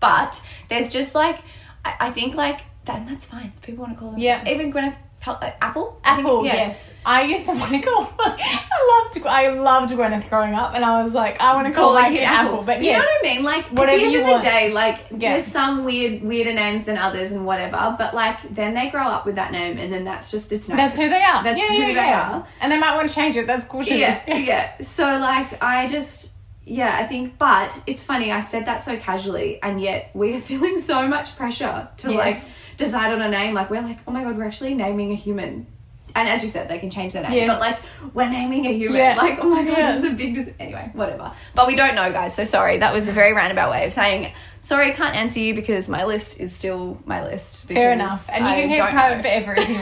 but 0.00 0.42
there's 0.68 0.88
just 0.88 1.14
like 1.14 1.38
I, 1.84 1.94
I 2.00 2.10
think 2.10 2.34
like 2.34 2.60
that. 2.84 2.98
And 2.98 3.08
that's 3.08 3.24
fine. 3.24 3.52
People 3.62 3.84
want 3.84 3.94
to 3.96 4.00
call 4.00 4.10
them. 4.12 4.20
Yeah. 4.20 4.46
Even 4.48 4.72
Gwyneth 4.72 4.96
Uh, 5.28 5.50
Apple. 5.60 5.92
Think- 6.04 6.18
Apple, 6.18 6.44
yeah. 6.44 6.54
yes. 6.54 6.92
I 7.04 7.22
used 7.22 7.46
to 7.46 7.52
want 7.52 7.70
to 7.72 7.80
call. 7.80 8.12
I 8.18 9.10
loved. 9.14 9.26
I 9.26 9.48
loved 9.48 9.92
Gwyneth 9.92 10.28
growing 10.28 10.54
up, 10.54 10.74
and 10.74 10.84
I 10.84 11.02
was 11.02 11.14
like, 11.14 11.40
I 11.40 11.54
want 11.54 11.66
to 11.66 11.72
call, 11.72 11.86
Call 11.90 11.94
my 11.94 12.00
like 12.02 12.12
kid 12.12 12.22
an 12.22 12.28
Apple. 12.28 12.52
apple, 12.52 12.62
But 12.64 12.78
you 12.78 12.84
yes, 12.86 13.00
know 13.00 13.06
what 13.06 13.26
I 13.30 13.34
mean. 13.34 13.44
Like 13.44 13.64
Whatever 13.66 13.90
at 13.92 13.96
the 13.96 14.02
end 14.04 14.12
you 14.12 14.20
of 14.20 14.26
want. 14.28 14.42
the 14.44 14.48
day, 14.48 14.72
like 14.72 14.98
Yeah. 15.10 15.32
there's 15.32 15.44
some 15.46 15.84
weird, 15.84 16.22
weirder 16.22 16.52
names 16.54 16.84
than 16.84 16.96
others 16.96 17.32
and 17.32 17.44
whatever. 17.46 17.94
But 17.98 18.14
like 18.14 18.38
then 18.54 18.74
they 18.74 18.88
grow 18.90 19.06
up 19.06 19.26
with 19.26 19.34
that 19.36 19.52
name, 19.52 19.78
and 19.78 19.92
then 19.92 20.04
that's 20.04 20.30
just 20.30 20.52
it's 20.52 20.68
name. 20.68 20.76
that's 20.76 20.96
who 20.96 21.08
they 21.08 21.22
are. 21.22 21.42
That's 21.42 21.60
yeah, 21.60 21.68
who 21.86 21.94
they 21.94 22.12
are. 22.12 22.46
and 22.60 22.70
they 22.72 22.78
might 22.78 22.94
want 22.96 23.08
to 23.08 23.14
change 23.14 23.36
it. 23.36 23.46
That's 23.46 23.64
cool 23.66 23.84
too. 23.84 23.96
yeah, 23.98 24.20
yeah. 24.36 24.78
So 24.80 25.04
like 25.04 25.62
I 25.62 25.88
just 25.88 26.32
yeah, 26.68 26.96
I 26.98 27.06
think 27.06 27.38
but 27.38 27.80
it's 27.86 28.02
funny, 28.02 28.32
I 28.32 28.40
said 28.40 28.66
that 28.66 28.82
so 28.82 28.96
casually 28.96 29.62
and 29.62 29.80
yet 29.80 30.10
we 30.14 30.34
are 30.34 30.40
feeling 30.50 30.78
so 30.78 31.06
much 31.06 31.36
pressure 31.36 31.88
to 31.98 32.12
Yes. 32.12 32.16
like 32.48 32.56
decide 32.76 33.12
on 33.12 33.20
a 33.22 33.28
name. 33.28 33.54
Like 33.54 33.70
we're 33.70 33.82
like, 33.82 33.98
oh 34.06 34.10
my 34.10 34.24
god, 34.24 34.36
we're 34.36 34.44
actually 34.44 34.74
naming 34.74 35.12
a 35.12 35.16
human. 35.16 35.66
And 36.14 36.28
as 36.30 36.42
you 36.42 36.48
said, 36.48 36.68
they 36.68 36.78
can 36.78 36.88
change 36.90 37.12
their 37.12 37.22
name. 37.24 37.32
Yes. 37.32 37.48
But 37.48 37.60
like 37.60 37.78
we're 38.14 38.28
naming 38.28 38.64
a 38.66 38.72
human. 38.72 38.96
Yeah. 38.96 39.16
Like, 39.16 39.38
oh 39.38 39.48
my 39.48 39.62
god, 39.64 39.76
Yeah. 39.78 39.94
this 39.94 40.04
is 40.04 40.12
a 40.12 40.14
big 40.14 40.34
dis- 40.34 40.54
anyway, 40.58 40.90
whatever. 40.94 41.30
But 41.54 41.66
we 41.66 41.76
don't 41.76 41.94
know, 41.94 42.10
guys, 42.10 42.34
so 42.34 42.44
sorry. 42.44 42.78
That 42.78 42.94
was 42.94 43.06
a 43.08 43.12
very 43.12 43.32
roundabout 43.34 43.70
way 43.70 43.84
of 43.86 43.92
saying 43.92 44.32
sorry, 44.66 44.90
I 44.90 44.94
can't 44.94 45.14
answer 45.14 45.38
you 45.38 45.54
because 45.54 45.88
my 45.88 46.04
list 46.04 46.40
is 46.40 46.54
still 46.54 47.00
my 47.06 47.24
list. 47.24 47.68
Fair 47.68 47.92
enough. 47.92 48.28
And 48.32 48.44
you 48.44 48.50
I 48.50 48.60
can 48.60 48.68
keep 48.68 48.78
don't 48.78 48.90
private 48.90 49.22
for 49.44 49.50
everything. 49.50 49.80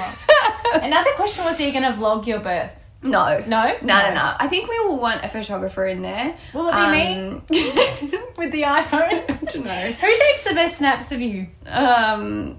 Another 0.82 1.10
question 1.12 1.44
was: 1.44 1.58
Are 1.58 1.62
you 1.62 1.72
going 1.72 1.84
to 1.84 1.98
vlog 1.98 2.26
your 2.26 2.40
birth? 2.40 2.72
No. 3.02 3.38
No? 3.46 3.76
No, 3.82 4.02
no, 4.02 4.14
no. 4.14 4.34
I 4.38 4.46
think 4.48 4.68
we 4.68 4.78
will 4.80 4.98
want 4.98 5.24
a 5.24 5.28
photographer 5.28 5.86
in 5.86 6.00
there. 6.02 6.34
Will 6.54 6.68
it 6.68 6.72
be 6.72 6.90
me? 6.90 7.40
With 8.38 8.50
the 8.52 8.62
iPhone. 8.62 9.30
I 9.30 9.36
don't 9.44 9.64
know. 9.64 9.70
Who 9.92 10.06
takes 10.06 10.44
the 10.44 10.54
best 10.54 10.78
snaps 10.78 11.12
of 11.12 11.20
you? 11.20 11.48
Um, 11.66 12.58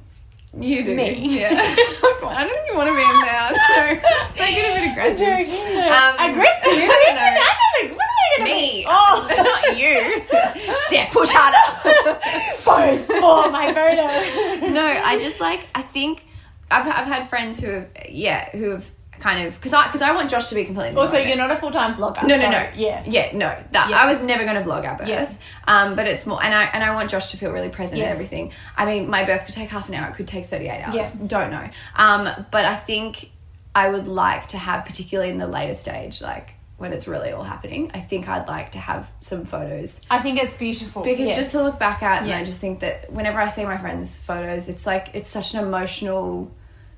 you 0.60 0.84
do. 0.84 0.96
Me. 0.96 1.40
Yeah. 1.40 1.50
I 1.52 2.44
don't 2.44 2.54
think 2.54 2.68
you 2.70 2.76
want 2.76 2.90
to 2.90 2.96
be 2.96 3.02
in 3.02 3.22
there. 3.22 3.52
No. 3.52 4.02
Make 4.40 4.58
it 4.58 4.72
a 4.72 4.74
bit 4.74 4.92
aggressive. 4.92 5.48
Um, 5.92 6.32
Aggressive? 6.32 6.90
It's 7.08 7.22
an. 7.22 7.96
What 7.96 8.06
are 8.06 8.16
they 8.18 8.44
gonna 8.44 8.50
Me. 8.50 8.82
be? 8.82 8.86
Oh, 8.88 9.28
Not 9.66 9.78
you. 9.78 10.76
Steph, 10.88 11.12
push 11.12 11.30
harder. 11.32 12.20
post 12.64 13.08
for 13.12 13.52
my 13.52 13.74
photo. 13.74 14.68
no, 14.72 14.86
I 14.86 15.18
just 15.20 15.40
like 15.40 15.68
I 15.76 15.82
think 15.82 16.26
I've 16.72 16.88
I've 16.88 17.06
had 17.08 17.30
friends 17.30 17.62
who 17.62 17.72
have 17.72 17.90
yeah 18.10 18.50
who 18.52 18.72
have 18.72 18.90
kind 19.20 19.48
of 19.48 19.56
because 19.56 19.74
I 19.74 19.86
because 19.88 20.02
I 20.02 20.14
want 20.14 20.30
Josh 20.30 20.48
to 20.50 20.56
be 20.56 20.66
completely. 20.66 20.96
Also, 20.96 21.18
you're 21.18 21.38
not 21.38 21.52
a 21.52 21.56
full 21.56 21.72
time 21.72 21.94
vlogger. 21.96 22.22
No, 22.24 22.36
no, 22.36 22.42
so, 22.44 22.50
no. 22.52 22.68
Yeah. 22.76 23.04
yeah, 23.06 23.32
no. 23.34 23.56
That 23.72 23.90
Yeah. 23.90 23.98
I 23.98 24.06
was 24.06 24.22
never 24.22 24.44
going 24.44 24.56
to 24.56 24.62
vlog 24.62 24.88
our 24.88 24.98
birth. 24.98 25.08
Yeah. 25.08 25.30
Um, 25.68 25.96
but 25.96 26.08
it's 26.08 26.26
more, 26.26 26.44
and 26.44 26.54
I 26.54 26.64
and 26.66 26.84
I 26.84 26.94
want 26.94 27.10
Josh 27.10 27.32
to 27.32 27.38
feel 27.38 27.52
really 27.52 27.70
present 27.70 28.00
and 28.02 28.08
Yes. 28.08 28.16
everything. 28.16 28.52
I 28.78 28.86
mean, 28.86 29.10
my 29.10 29.24
birth 29.26 29.46
could 29.46 29.56
take 29.56 29.70
half 29.70 29.90
an 29.90 29.96
hour. 29.96 30.10
It 30.10 30.16
could 30.16 30.28
take 30.28 30.46
thirty 30.46 30.68
eight 30.68 30.82
hours. 30.82 30.96
Yeah. 30.96 31.28
Don't 31.28 31.52
know. 31.52 31.70
Um, 31.96 32.30
but 32.52 32.66
I 32.66 32.76
think 32.76 33.32
I 33.74 33.90
would 33.90 34.08
like 34.08 34.48
to 34.50 34.58
have, 34.58 34.86
particularly 34.86 35.30
in 35.32 35.38
the 35.38 35.48
later 35.48 35.74
stage, 35.74 36.22
like 36.22 36.54
when 36.78 36.92
it's 36.92 37.08
really 37.08 37.32
all 37.32 37.44
happening. 37.44 37.90
I 37.94 38.00
think 38.02 38.28
I'd 38.28 38.48
like 38.50 38.72
to 38.74 38.80
have 38.80 39.10
some 39.22 39.46
photos 39.46 40.02
I 40.12 40.20
think 40.20 40.42
it's 40.44 40.52
beautiful. 40.54 41.04
because 41.04 41.28
yes. 41.30 41.38
just 41.38 41.52
to 41.54 41.64
look 41.64 41.80
back 41.80 42.04
at 42.04 42.20
and 42.22 42.30
Yeah. 42.30 42.38
i 42.40 42.44
just 42.44 42.60
think 42.60 42.82
that 42.82 43.10
whenever 43.10 43.40
i 43.40 43.48
see 43.48 43.64
my 43.64 43.78
friends 43.78 44.20
photos 44.20 44.68
it's 44.68 44.86
like 44.86 45.08
it's 45.14 45.30
such 45.30 45.54
an 45.54 45.64
emotional 45.64 46.52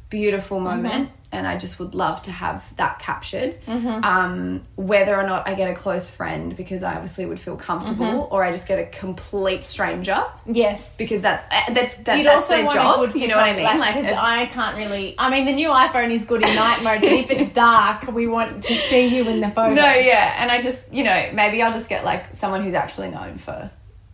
beautiful 0.09 0.59
Mm-hmm. 0.59 1.05
And 1.31 1.45
i 1.45 1.57
just 1.57 1.77
would 1.79 1.93
love 1.93 2.21
to 2.21 2.31
have 2.31 2.73
that 2.77 2.99
captured 2.99 3.59
Mm-hmm. 3.65 4.03
um, 4.03 4.61
whether 4.75 5.15
or 5.15 5.23
not 5.23 5.47
i 5.47 5.53
get 5.55 5.69
a 5.69 5.73
close 5.73 6.09
friend 6.09 6.55
because 6.55 6.83
i 6.83 6.93
obviously 6.95 7.25
would 7.25 7.39
feel 7.39 7.57
comfortable 7.57 8.05
Mm-hmm. 8.05 8.33
or 8.33 8.43
i 8.45 8.51
just 8.51 8.67
get 8.67 8.79
a 8.79 8.85
complete 8.85 9.63
stranger 9.65 10.23
Yes. 10.45 10.95
because 10.97 11.21
that 11.23 11.45
uh, 11.51 11.73
that's 11.73 11.95
that, 11.95 12.23
that's 12.23 12.47
their 12.47 12.65
job 12.67 13.13
you 13.15 13.27
know 13.27 13.35
what 13.35 13.45
i 13.45 13.55
mean 13.55 13.63
like, 13.79 13.93
because 13.95 14.11
if- 14.11 14.17
I 14.17 14.45
can't 14.47 14.77
really. 14.77 15.15
I 15.17 15.29
mean, 15.29 15.45
the 15.45 15.51
new 15.53 15.69
iPhone 15.69 16.11
is 16.11 16.23
good 16.25 16.41
in 16.43 16.55
night 16.55 16.79
mode, 16.83 17.01
but 17.01 17.11
if 17.11 17.29
it's 17.29 17.53
dark, 17.53 18.07
we 18.11 18.27
want 18.27 18.63
to 18.63 18.73
see 18.73 19.07
you 19.15 19.27
in 19.27 19.39
the 19.41 19.49
photo. 19.49 19.73
no 19.73 19.81
yeah 19.93 20.35
and 20.41 20.49
i 20.51 20.61
just 20.61 20.91
you 20.93 21.03
know 21.03 21.29
maybe 21.33 21.61
i'll 21.61 21.71
just 21.73 21.89
get 21.89 22.03
like 22.05 22.35
someone 22.35 22.63
who's 22.63 22.73
actually 22.73 23.09
known 23.09 23.37
for 23.37 23.69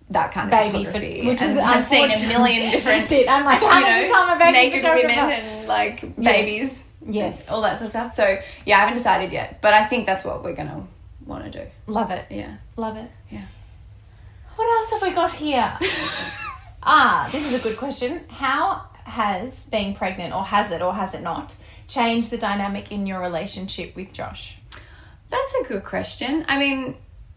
that 0.09 0.31
kind 0.31 0.47
of 0.47 0.51
baby, 0.51 0.83
photography 0.85 1.21
for, 1.23 1.27
which 1.29 1.41
is 1.41 1.57
I've 1.57 1.81
seen 1.81 2.11
a 2.11 2.27
million 2.27 2.71
different 2.71 3.11
I'm 3.29 3.45
like, 3.45 3.59
how 3.61 3.79
you 3.79 3.85
know, 3.85 3.97
you 3.97 4.07
become 4.07 4.29
a 4.29 4.37
baby 4.39 4.51
naked 4.51 4.81
photographer? 4.81 5.07
women 5.07 5.31
and 5.31 5.67
like 5.67 6.01
Yes. 6.01 6.13
babies, 6.17 6.85
Yes, 7.05 7.49
all 7.49 7.61
that 7.61 7.77
sort 7.77 7.85
of 7.85 7.89
stuff. 7.89 8.13
So 8.13 8.37
yeah, 8.65 8.77
I 8.77 8.79
haven't 8.81 8.95
decided 8.95 9.31
yet, 9.31 9.61
but 9.61 9.73
I 9.73 9.85
think 9.85 10.05
that's 10.05 10.23
what 10.23 10.43
we're 10.43 10.55
gonna 10.55 10.85
want 11.25 11.51
to 11.51 11.63
do. 11.63 11.67
love 11.87 12.11
it, 12.11 12.25
Yeah, 12.29 12.55
love 12.75 12.97
it. 12.97 13.09
yeah. 13.29 13.45
What 14.55 14.65
else 14.75 14.91
have 14.91 15.01
we 15.01 15.11
got 15.15 15.33
here? 15.33 15.77
ah, 16.83 17.27
this 17.31 17.51
is 17.51 17.59
a 17.59 17.63
good 17.67 17.77
question. 17.77 18.21
How 18.29 18.83
has 19.03 19.65
being 19.65 19.95
pregnant, 19.95 20.33
or 20.33 20.43
has 20.43 20.71
it, 20.71 20.81
or 20.81 20.93
has 20.93 21.13
it 21.15 21.21
not, 21.23 21.55
changed 21.87 22.29
the 22.31 22.37
dynamic 22.37 22.91
in 22.91 23.05
your 23.07 23.19
relationship 23.19 23.95
with 23.95 24.13
Josh? 24.13 24.57
That's 25.29 25.53
a 25.55 25.63
good 25.63 25.83
question. 25.83 26.45
I 26.47 26.59
mean, 26.59 26.95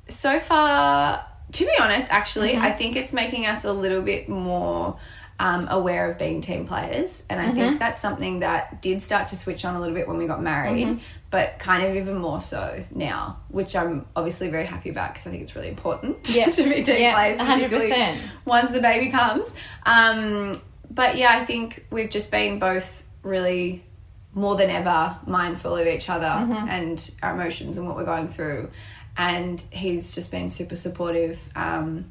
so 0.09 0.39
far, 0.39 1.25
to 1.53 1.65
be 1.65 1.73
honest, 1.81 2.11
actually, 2.13 2.53
Mm-hmm. 2.53 2.63
I 2.63 2.73
think 2.73 2.97
it's 2.97 3.13
making 3.13 3.47
us 3.47 3.65
a 3.65 3.73
little 3.73 4.03
bit 4.03 4.29
more. 4.29 4.99
Um, 5.39 5.67
aware 5.69 6.11
of 6.11 6.19
being 6.19 6.41
team 6.41 6.67
players, 6.67 7.23
and 7.29 7.39
I 7.39 7.45
Mm-hmm. 7.49 7.55
think 7.57 7.79
that's 7.79 8.01
something 8.01 8.41
that 8.41 8.81
did 8.81 9.03
start 9.03 9.29
to 9.29 9.37
switch 9.37 9.67
on 9.67 9.75
a 9.75 9.81
little 9.81 9.95
bit 9.95 10.09
when 10.09 10.17
we 10.17 10.27
got 10.27 10.43
married, 10.43 10.87
Mm-hmm. 10.89 10.99
but 11.31 11.59
kind 11.59 11.85
of 11.85 11.95
even 11.95 12.17
more 12.17 12.41
so 12.41 12.83
now, 12.91 13.37
which 13.49 13.77
I'm 13.77 14.07
obviously 14.17 14.49
very 14.49 14.65
happy 14.65 14.89
about 14.89 15.13
because 15.13 15.27
I 15.27 15.31
think 15.31 15.43
it's 15.43 15.55
really 15.55 15.69
important 15.69 16.17
Yeah. 16.35 16.49
to 16.49 16.63
be 16.63 16.83
team 16.83 17.03
Yeah, 17.03 17.13
players, 17.13 17.39
100%. 17.39 17.53
particularly 17.69 18.19
once 18.47 18.71
the 18.73 18.81
baby 18.81 19.11
comes. 19.11 19.55
Um, 19.85 20.59
but 20.91 21.17
yeah, 21.17 21.33
I 21.37 21.45
think 21.45 21.85
we've 21.91 22.09
just 22.09 22.31
been 22.31 22.59
both 22.59 23.05
really 23.23 23.85
more 24.33 24.57
than 24.57 24.71
ever 24.71 25.19
mindful 25.27 25.77
of 25.77 25.87
each 25.87 26.09
other 26.09 26.25
and 26.27 27.11
our 27.23 27.35
emotions 27.35 27.77
and 27.77 27.87
what 27.87 27.97
we're 27.97 28.05
going 28.07 28.29
through. 28.29 28.71
And 29.19 29.63
he's 29.71 30.15
just 30.15 30.31
been 30.31 30.49
super 30.49 30.77
supportive, 30.77 31.47
um, 31.55 32.11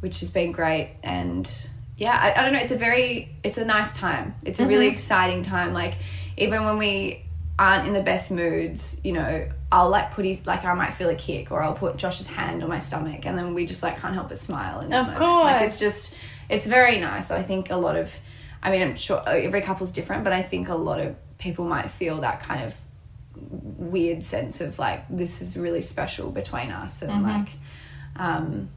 which 0.00 0.18
has 0.20 0.30
been 0.30 0.50
great. 0.50 0.96
And 1.04 1.48
yeah, 1.96 2.16
I, 2.20 2.40
I 2.40 2.42
don't 2.44 2.52
know. 2.52 2.58
It's 2.58 2.72
a 2.72 2.76
very, 2.76 3.34
it's 3.42 3.58
a 3.58 3.64
nice 3.64 3.94
time. 3.94 4.34
It's 4.44 4.60
a 4.60 4.66
really 4.66 4.88
exciting 4.88 5.42
time. 5.42 5.72
Like 5.72 5.94
even 6.36 6.64
when 6.64 6.78
we 6.78 7.22
aren't 7.58 7.86
in 7.86 7.92
the 7.92 8.02
best 8.02 8.30
moods, 8.32 9.00
you 9.04 9.12
know, 9.12 9.48
I'll 9.70 9.88
like 9.90 10.10
put 10.12 10.24
his 10.24 10.46
like 10.46 10.64
I 10.64 10.74
might 10.74 10.92
feel 10.92 11.08
a 11.08 11.14
kick 11.14 11.52
or 11.52 11.62
I'll 11.62 11.74
put 11.74 11.96
Josh's 11.96 12.26
hand 12.26 12.62
on 12.62 12.68
my 12.68 12.78
stomach 12.80 13.26
and 13.26 13.36
then 13.38 13.54
we 13.54 13.64
just 13.66 13.82
like 13.82 13.98
can't 14.00 14.14
help 14.14 14.28
but 14.28 14.38
smile. 14.38 14.80
In 14.80 14.90
that 14.90 15.00
Of 15.14 15.20
moment. 15.20 15.44
like 15.44 15.58
course. 15.60 15.72
it's 15.72 15.78
just 15.80 16.14
it's 16.48 16.66
very 16.66 16.98
nice. 16.98 17.30
I 17.30 17.42
think 17.42 17.70
a 17.70 17.76
lot 17.76 17.96
of, 17.96 18.12
I 18.62 18.70
mean, 18.70 18.82
I'm 18.82 18.96
sure 18.96 19.22
every 19.28 19.60
couple's 19.62 19.92
different, 19.92 20.24
but 20.24 20.32
I 20.32 20.42
think 20.42 20.68
a 20.68 20.74
lot 20.74 21.00
of 21.00 21.14
people 21.38 21.64
might 21.64 21.88
feel 21.90 22.20
that 22.22 22.40
kind 22.40 22.64
of 22.64 22.74
weird 23.36 24.24
sense 24.24 24.60
of 24.60 24.78
like 24.78 25.04
this 25.08 25.40
is 25.42 25.56
really 25.56 25.80
special 25.80 26.30
between 26.30 26.70
us 26.70 27.02
and 27.02 27.10
Mm-hmm. 27.12 27.22
like, 27.24 27.48
um, 28.16 28.68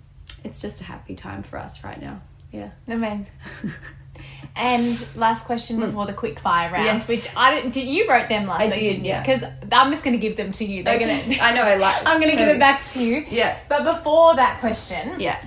it's 0.43 0.61
just 0.61 0.81
a 0.81 0.83
happy 0.83 1.15
time 1.15 1.43
for 1.43 1.57
us 1.57 1.83
right 1.83 1.99
now. 1.99 2.21
Yeah. 2.51 2.69
Amazing. 2.87 3.31
and 4.55 5.07
last 5.15 5.45
question 5.45 5.79
before 5.79 6.05
the 6.05 6.13
quick 6.13 6.39
fire 6.39 6.71
round, 6.71 6.87
Hmm. 6.87 6.95
Yes. 6.95 7.09
which 7.09 7.27
I 7.35 7.55
didn't. 7.55 7.71
Did 7.71 7.87
you 7.87 8.09
wrote 8.09 8.29
them 8.29 8.47
last 8.47 8.61
I 8.63 8.65
week? 8.67 8.73
did, 8.75 8.79
didn't 8.81 9.05
yeah. 9.05 9.21
Because 9.21 9.43
I'm 9.71 9.91
just 9.91 10.03
going 10.03 10.15
to 10.15 10.21
give 10.21 10.37
them 10.37 10.51
to 10.53 10.65
you. 10.65 10.83
They're 10.83 10.99
going 10.99 11.29
to. 11.31 11.39
I 11.43 11.53
know. 11.53 11.63
I 11.63 11.75
like. 11.87 12.03
I'm 12.05 12.19
going 12.19 12.31
to 12.31 12.37
give 12.37 12.47
it 12.49 12.59
back 12.59 12.83
to 12.93 13.03
you. 13.03 13.25
Yeah. 13.29 13.57
But 13.69 13.83
before 13.83 14.35
that 14.35 14.59
question, 14.59 15.19
Yeah. 15.19 15.37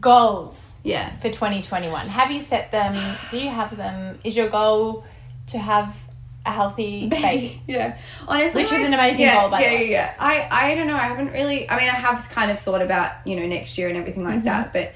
goals 0.00 0.74
Yeah. 0.82 1.16
for 1.18 1.28
2021. 1.30 2.08
Have 2.08 2.30
you 2.30 2.40
set 2.40 2.70
them? 2.70 2.96
Do 3.30 3.38
you 3.38 3.50
have 3.50 3.76
them? 3.76 4.18
Is 4.24 4.36
your 4.36 4.48
goal 4.48 5.04
to 5.48 5.58
have 5.58 5.94
a 6.46 6.50
healthy 6.50 7.06
baby? 7.10 7.60
Yeah, 7.66 7.98
honestly, 8.26 8.62
Which 8.62 8.72
is 8.72 8.82
an 8.84 8.94
amazing 8.94 9.20
yeah, 9.26 9.40
goal, 9.42 9.50
by 9.50 9.58
the 9.58 9.64
yeah, 9.64 9.74
way. 9.74 9.90
Yeah, 9.90 9.90
yeah. 9.90 10.14
I, 10.18 10.70
I 10.70 10.74
don't 10.74 10.86
know. 10.86 10.96
I 10.96 11.00
haven't 11.00 11.32
really. 11.32 11.68
I 11.68 11.78
mean, 11.78 11.88
I 11.88 11.94
have 11.94 12.28
kind 12.30 12.50
of 12.50 12.58
thought 12.58 12.82
about 12.82 13.12
you 13.26 13.36
know 13.36 13.46
next 13.46 13.76
year 13.78 13.88
and 13.88 13.96
everything 13.98 14.22
Mm-hmm. 14.24 14.34
like 14.36 14.44
that, 14.44 14.72
but 14.72 14.92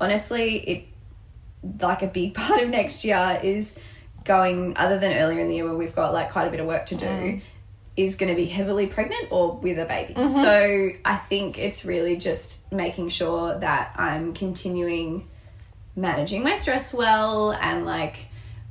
honestly, 0.00 0.56
it 0.58 0.84
like 1.80 2.02
a 2.02 2.06
big 2.06 2.34
part 2.34 2.62
of 2.62 2.68
next 2.68 3.04
year 3.04 3.40
is 3.42 3.78
going. 4.24 4.76
Other 4.76 4.98
than 4.98 5.16
earlier 5.16 5.40
in 5.40 5.48
the 5.48 5.56
year 5.56 5.64
where 5.64 5.74
we've 5.74 5.94
got 5.94 6.12
like 6.12 6.30
quite 6.30 6.48
a 6.48 6.50
bit 6.50 6.60
of 6.60 6.66
work 6.66 6.86
to 6.86 6.94
do. 6.96 7.06
Mm. 7.06 7.42
Is 7.96 8.16
going 8.16 8.28
to 8.28 8.36
be 8.36 8.44
heavily 8.44 8.88
pregnant 8.88 9.28
or 9.30 9.56
with 9.56 9.78
a 9.78 9.86
baby. 9.86 10.12
Mm-hmm. 10.12 10.28
So 10.28 10.90
I 11.02 11.16
think 11.16 11.58
it's 11.58 11.86
really 11.86 12.18
just 12.18 12.70
making 12.70 13.08
sure 13.08 13.58
that 13.58 13.94
I'm 13.96 14.34
continuing 14.34 15.26
managing 15.96 16.42
my 16.42 16.54
stress 16.54 16.92
well 16.92 17.52
and 17.52 17.86
like 17.86 18.26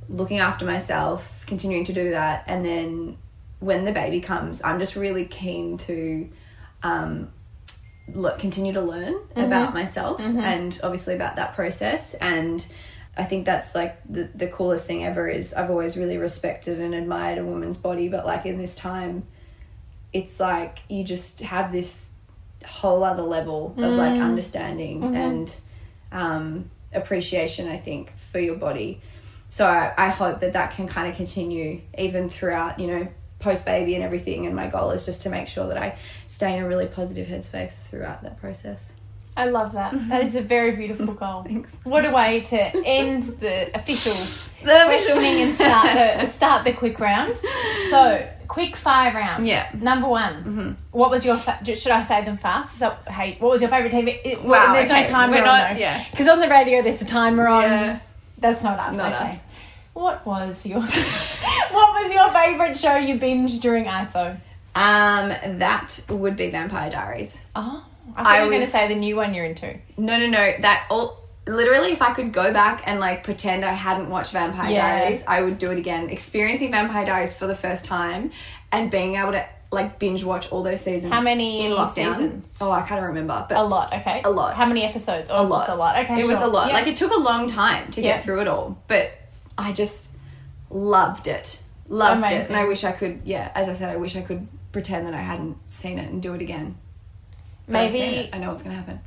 looking 0.08 0.38
after 0.38 0.64
myself, 0.64 1.44
continuing 1.46 1.84
to 1.84 1.92
do 1.92 2.10
that. 2.10 2.44
And 2.46 2.64
then 2.64 3.18
when 3.58 3.84
the 3.84 3.92
baby 3.92 4.20
comes, 4.20 4.62
I'm 4.62 4.78
just 4.78 4.96
really 4.96 5.24
keen 5.24 5.76
to 5.78 6.30
um, 6.82 7.32
look, 8.12 8.38
continue 8.38 8.72
to 8.72 8.80
learn 8.80 9.14
about 9.34 9.68
mm-hmm. 9.68 9.74
myself 9.74 10.20
mm-hmm. 10.20 10.38
and 10.38 10.78
obviously 10.82 11.14
about 11.14 11.36
that 11.36 11.54
process. 11.54 12.14
And 12.14 12.64
I 13.16 13.24
think 13.24 13.46
that's 13.46 13.74
like 13.74 13.98
the, 14.08 14.30
the 14.34 14.46
coolest 14.46 14.86
thing 14.86 15.04
ever 15.04 15.28
is 15.28 15.54
I've 15.54 15.70
always 15.70 15.96
really 15.96 16.18
respected 16.18 16.80
and 16.80 16.94
admired 16.94 17.38
a 17.38 17.44
woman's 17.44 17.78
body, 17.78 18.08
but 18.08 18.26
like 18.26 18.46
in 18.46 18.58
this 18.58 18.74
time, 18.74 19.26
it's 20.12 20.38
like 20.38 20.78
you 20.88 21.04
just 21.04 21.40
have 21.40 21.72
this 21.72 22.10
whole 22.64 23.04
other 23.04 23.22
level 23.22 23.74
of 23.76 23.94
like 23.94 24.14
mm. 24.14 24.22
understanding 24.22 25.00
mm-hmm. 25.00 25.14
and 25.14 25.54
um, 26.12 26.70
appreciation, 26.92 27.68
I 27.68 27.76
think, 27.76 28.16
for 28.16 28.38
your 28.38 28.56
body. 28.56 29.00
So 29.48 29.66
I, 29.66 29.92
I 29.96 30.08
hope 30.08 30.40
that 30.40 30.54
that 30.54 30.72
can 30.72 30.86
kind 30.88 31.08
of 31.08 31.16
continue 31.16 31.80
even 31.96 32.28
throughout, 32.28 32.80
you 32.80 32.86
know, 32.86 33.08
post 33.46 33.64
baby 33.64 33.94
and 33.94 34.02
everything. 34.04 34.46
And 34.46 34.54
my 34.54 34.66
goal 34.66 34.90
is 34.90 35.06
just 35.06 35.22
to 35.22 35.30
make 35.30 35.48
sure 35.48 35.66
that 35.68 35.78
I 35.78 35.96
stay 36.26 36.56
in 36.56 36.62
a 36.64 36.68
really 36.68 36.86
positive 36.86 37.26
headspace 37.28 37.74
throughout 37.88 38.22
that 38.24 38.38
process. 38.40 38.92
I 39.38 39.44
love 39.46 39.72
that. 39.74 39.92
Mm-hmm. 39.92 40.08
That 40.08 40.22
is 40.22 40.34
a 40.34 40.40
very 40.40 40.72
beautiful 40.72 41.12
goal. 41.24 41.42
Thanks. 41.44 41.76
What 41.84 42.04
a 42.06 42.10
way 42.10 42.40
to 42.52 42.58
end 42.86 43.22
the 43.44 43.70
official 43.80 44.14
questioning 44.62 45.42
and 45.42 45.54
start 45.54 45.86
the 45.94 46.26
start 46.28 46.64
the 46.64 46.72
quick 46.72 46.98
round. 46.98 47.36
So, 47.90 48.26
quick 48.48 48.76
fire 48.76 49.12
round. 49.14 49.46
Yeah. 49.46 49.68
Number 49.74 50.08
one. 50.08 50.34
Mm-hmm. 50.44 50.70
What 50.92 51.10
was 51.10 51.24
your? 51.26 51.36
Fa- 51.36 51.60
should 51.64 51.92
I 51.92 52.02
say 52.02 52.24
them 52.24 52.38
fast? 52.38 52.78
So, 52.78 52.96
hey, 53.08 53.36
what 53.38 53.50
was 53.50 53.60
your 53.60 53.70
favorite 53.70 53.92
TV? 53.92 54.18
It, 54.24 54.42
Wow, 54.42 54.72
There's 54.72 54.90
okay. 54.90 55.02
no 55.02 55.06
timer 55.06 55.32
We're 55.34 55.40
on 55.40 55.46
not- 55.46 55.78
yeah. 55.78 56.02
Because 56.10 56.28
on 56.28 56.40
the 56.40 56.48
radio 56.48 56.80
there's 56.82 57.02
a 57.02 57.06
timer 57.06 57.46
on. 57.46 57.62
Yeah. 57.64 57.98
That's 58.38 58.62
not 58.62 58.78
us. 58.78 58.96
Not 58.96 59.12
okay. 59.12 59.24
us. 59.32 59.40
What 59.96 60.26
was 60.26 60.66
your 60.66 60.80
What 61.70 62.02
was 62.02 62.12
your 62.12 62.30
favorite 62.30 62.76
show 62.76 62.96
you 62.96 63.18
binged 63.18 63.62
during 63.62 63.86
ISO? 63.86 64.38
Um, 64.74 65.28
that 65.58 66.00
would 66.10 66.36
be 66.36 66.50
Vampire 66.50 66.90
Diaries. 66.90 67.40
Oh, 67.56 67.82
I 68.10 68.16
thought 68.22 68.26
I 68.26 68.38
you 68.40 68.44
were 68.44 68.50
going 68.50 68.60
to 68.60 68.66
say 68.68 68.88
the 68.88 68.94
new 68.94 69.16
one 69.16 69.32
you're 69.32 69.46
into. 69.46 69.74
No, 69.96 70.18
no, 70.18 70.26
no. 70.26 70.52
That 70.60 70.86
all 70.90 71.24
literally, 71.46 71.92
if 71.92 72.02
I 72.02 72.12
could 72.12 72.30
go 72.34 72.52
back 72.52 72.82
and 72.86 73.00
like 73.00 73.24
pretend 73.24 73.64
I 73.64 73.72
hadn't 73.72 74.10
watched 74.10 74.32
Vampire 74.32 74.70
Yeah. 74.70 74.98
Diaries, 74.98 75.24
I 75.26 75.40
would 75.40 75.56
do 75.58 75.70
it 75.70 75.78
again. 75.78 76.10
Experiencing 76.10 76.72
Vampire 76.72 77.06
Diaries 77.06 77.32
for 77.32 77.46
the 77.46 77.56
first 77.56 77.86
time 77.86 78.32
and 78.70 78.90
being 78.90 79.16
able 79.16 79.32
to 79.32 79.46
like 79.72 79.98
binge 79.98 80.22
watch 80.24 80.52
all 80.52 80.62
those 80.62 80.82
seasons. 80.82 81.10
How 81.10 81.22
many 81.22 81.64
in 81.64 81.72
lockdown? 81.72 81.88
seasons? 82.12 82.58
Oh, 82.60 82.70
I 82.70 82.82
can't 82.82 83.00
remember, 83.02 83.46
but 83.48 83.56
A 83.56 83.64
lot, 83.64 83.94
okay. 83.94 84.20
A 84.26 84.30
lot. 84.30 84.56
How 84.56 84.66
many 84.66 84.82
episodes? 84.84 85.30
Or 85.30 85.38
a 85.38 85.42
lot. 85.42 85.60
Just 85.60 85.70
a 85.70 85.74
lot. 85.74 85.96
Okay. 86.04 86.20
It 86.20 86.26
was 86.26 86.42
a 86.42 86.46
lot. 86.46 86.68
Yeah. 86.68 86.74
Like 86.74 86.86
it 86.86 86.96
took 86.96 87.12
a 87.12 87.18
long 87.18 87.46
time 87.46 87.90
to 87.92 88.02
Yeah. 88.02 88.16
get 88.16 88.24
through 88.24 88.42
it 88.42 88.48
all, 88.48 88.76
but 88.88 89.10
I 89.58 89.72
just 89.72 90.10
loved 90.70 91.26
it. 91.28 91.60
Loved 91.88 92.30
it. 92.30 92.48
And 92.48 92.56
I 92.56 92.64
wish 92.66 92.84
I 92.84 92.92
could, 92.92 93.20
yeah, 93.24 93.50
as 93.54 93.68
I 93.68 93.72
said, 93.72 93.90
I 93.90 93.96
wish 93.96 94.16
I 94.16 94.22
could 94.22 94.46
pretend 94.72 95.06
that 95.06 95.14
I 95.14 95.20
hadn't 95.22 95.56
seen 95.72 95.98
it 95.98 96.10
and 96.10 96.20
do 96.22 96.34
it 96.34 96.42
again. 96.42 96.76
But 97.66 97.72
Maybe 97.92 97.98
it. 97.98 98.30
I 98.34 98.38
know 98.38 98.50
what's 98.50 98.62
going 98.62 98.74
to 98.76 98.80
happen. 98.82 99.00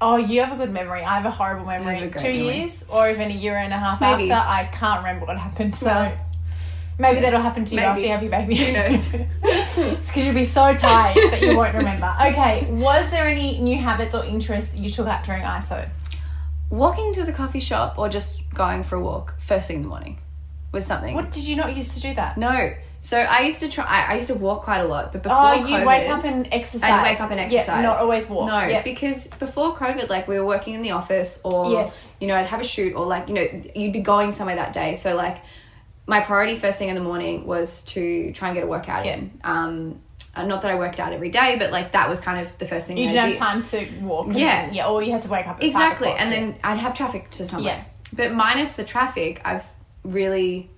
Oh, 0.00 0.16
you 0.16 0.40
have 0.42 0.52
a 0.52 0.56
good 0.56 0.72
memory. 0.72 1.02
I 1.02 1.14
have 1.16 1.26
a 1.26 1.30
horrible 1.30 1.64
memory. 1.66 1.98
A 1.98 2.10
Two 2.10 2.32
memory. 2.32 2.58
years 2.58 2.84
or 2.88 3.08
even 3.08 3.30
a 3.30 3.34
year 3.34 3.56
and 3.56 3.72
a 3.72 3.78
half 3.78 4.00
Maybe. 4.00 4.30
after, 4.32 4.48
I 4.50 4.64
can't 4.66 4.98
remember 5.00 5.26
what 5.26 5.38
happened. 5.38 5.76
So 5.76 5.86
Well, 5.86 6.16
maybe 6.98 7.20
that'll 7.20 7.40
happen 7.40 7.64
to 7.66 7.70
you 7.74 7.76
maybe. 7.76 7.86
after 7.88 8.02
you 8.02 8.08
have 8.08 8.22
your 8.22 8.30
baby. 8.32 8.56
Who 8.56 8.72
knows? 8.72 9.08
it's 9.44 10.08
because 10.08 10.26
you'll 10.26 10.34
be 10.34 10.44
so 10.44 10.74
tired 10.74 11.16
that 11.30 11.40
you 11.40 11.56
won't 11.56 11.74
remember. 11.74 12.12
Okay, 12.20 12.66
was 12.70 13.08
there 13.10 13.28
any 13.28 13.60
new 13.60 13.76
habits 13.80 14.14
or 14.14 14.24
interests 14.24 14.76
you 14.76 14.90
took 14.90 15.06
up 15.06 15.24
during 15.24 15.42
ISO? 15.42 15.88
Walking 16.72 17.12
to 17.14 17.24
the 17.24 17.32
coffee 17.34 17.60
shop 17.60 17.98
or 17.98 18.08
just 18.08 18.48
going 18.54 18.82
for 18.82 18.96
a 18.96 19.00
walk 19.00 19.38
first 19.38 19.68
thing 19.68 19.76
in 19.76 19.82
the 19.82 19.88
morning 19.88 20.18
was 20.72 20.86
something. 20.86 21.14
What 21.14 21.30
did 21.30 21.44
you 21.46 21.54
not 21.54 21.76
used 21.76 21.94
to 21.96 22.00
do 22.00 22.14
that? 22.14 22.38
No. 22.38 22.72
So 23.02 23.18
I 23.18 23.40
used 23.42 23.60
to 23.60 23.68
try. 23.68 23.84
I, 23.84 24.12
I 24.12 24.14
used 24.14 24.28
to 24.28 24.34
walk 24.34 24.62
quite 24.62 24.80
a 24.80 24.86
lot, 24.86 25.12
but 25.12 25.22
before 25.22 25.36
Oh, 25.38 25.52
you 25.54 25.66
COVID, 25.66 25.86
wake 25.86 26.08
up 26.08 26.24
and 26.24 26.48
exercise. 26.50 26.90
I'd 26.90 27.02
wake 27.02 27.20
up 27.20 27.30
and 27.30 27.40
exercise. 27.40 27.66
Yeah, 27.66 27.82
not 27.82 27.96
always 27.96 28.26
walk. 28.26 28.48
No, 28.48 28.66
Yeah. 28.66 28.80
because 28.82 29.26
before 29.26 29.76
COVID, 29.76 30.08
like 30.08 30.26
we 30.28 30.38
were 30.40 30.46
working 30.46 30.72
in 30.72 30.80
the 30.80 30.92
office, 30.92 31.40
or 31.44 31.72
Yes. 31.72 32.14
you 32.20 32.26
know, 32.26 32.36
I'd 32.36 32.46
have 32.46 32.60
a 32.62 32.64
shoot, 32.64 32.94
or 32.94 33.04
like 33.04 33.28
you 33.28 33.34
know, 33.34 33.46
you'd 33.74 33.92
be 33.92 34.00
going 34.00 34.32
somewhere 34.32 34.56
that 34.56 34.72
day. 34.72 34.94
So 34.94 35.14
like, 35.14 35.38
my 36.06 36.20
priority 36.20 36.54
first 36.54 36.78
thing 36.78 36.88
in 36.88 36.94
the 36.94 37.02
morning 37.02 37.44
was 37.46 37.82
to 37.82 38.32
try 38.32 38.48
and 38.48 38.54
get 38.54 38.64
a 38.64 38.66
workout 38.66 39.04
Yeah. 39.04 39.14
in. 39.16 39.40
Um, 39.44 40.00
uh, 40.34 40.44
not 40.46 40.62
that 40.62 40.70
I 40.70 40.74
worked 40.76 40.98
out 41.00 41.12
every 41.12 41.28
day, 41.30 41.56
but 41.58 41.70
like 41.72 41.92
that 41.92 42.08
was 42.08 42.20
kind 42.20 42.40
of 42.40 42.56
the 42.58 42.66
first 42.66 42.86
thing 42.86 42.96
you 42.96 43.08
I 43.08 43.12
didn't 43.12 43.24
did. 43.30 43.36
have 43.38 43.48
time 43.48 43.62
to 43.64 43.86
walk. 44.00 44.26
and- 44.28 44.38
Yeah. 44.38 44.70
yeah, 44.72 44.86
or 44.88 45.02
you 45.02 45.12
had 45.12 45.22
to 45.22 45.28
wake 45.30 45.46
up 45.46 45.62
Exactly, 45.62 46.10
and 46.10 46.32
then 46.32 46.56
I'd 46.64 46.78
have 46.78 46.94
traffic 46.94 47.30
to 47.30 47.44
somewhere. 47.44 47.74
Yeah. 47.76 47.84
But 48.14 48.32
minus 48.32 48.72
the 48.72 48.84
traffic, 48.84 49.40
I've 49.44 49.66
really, 50.04 50.70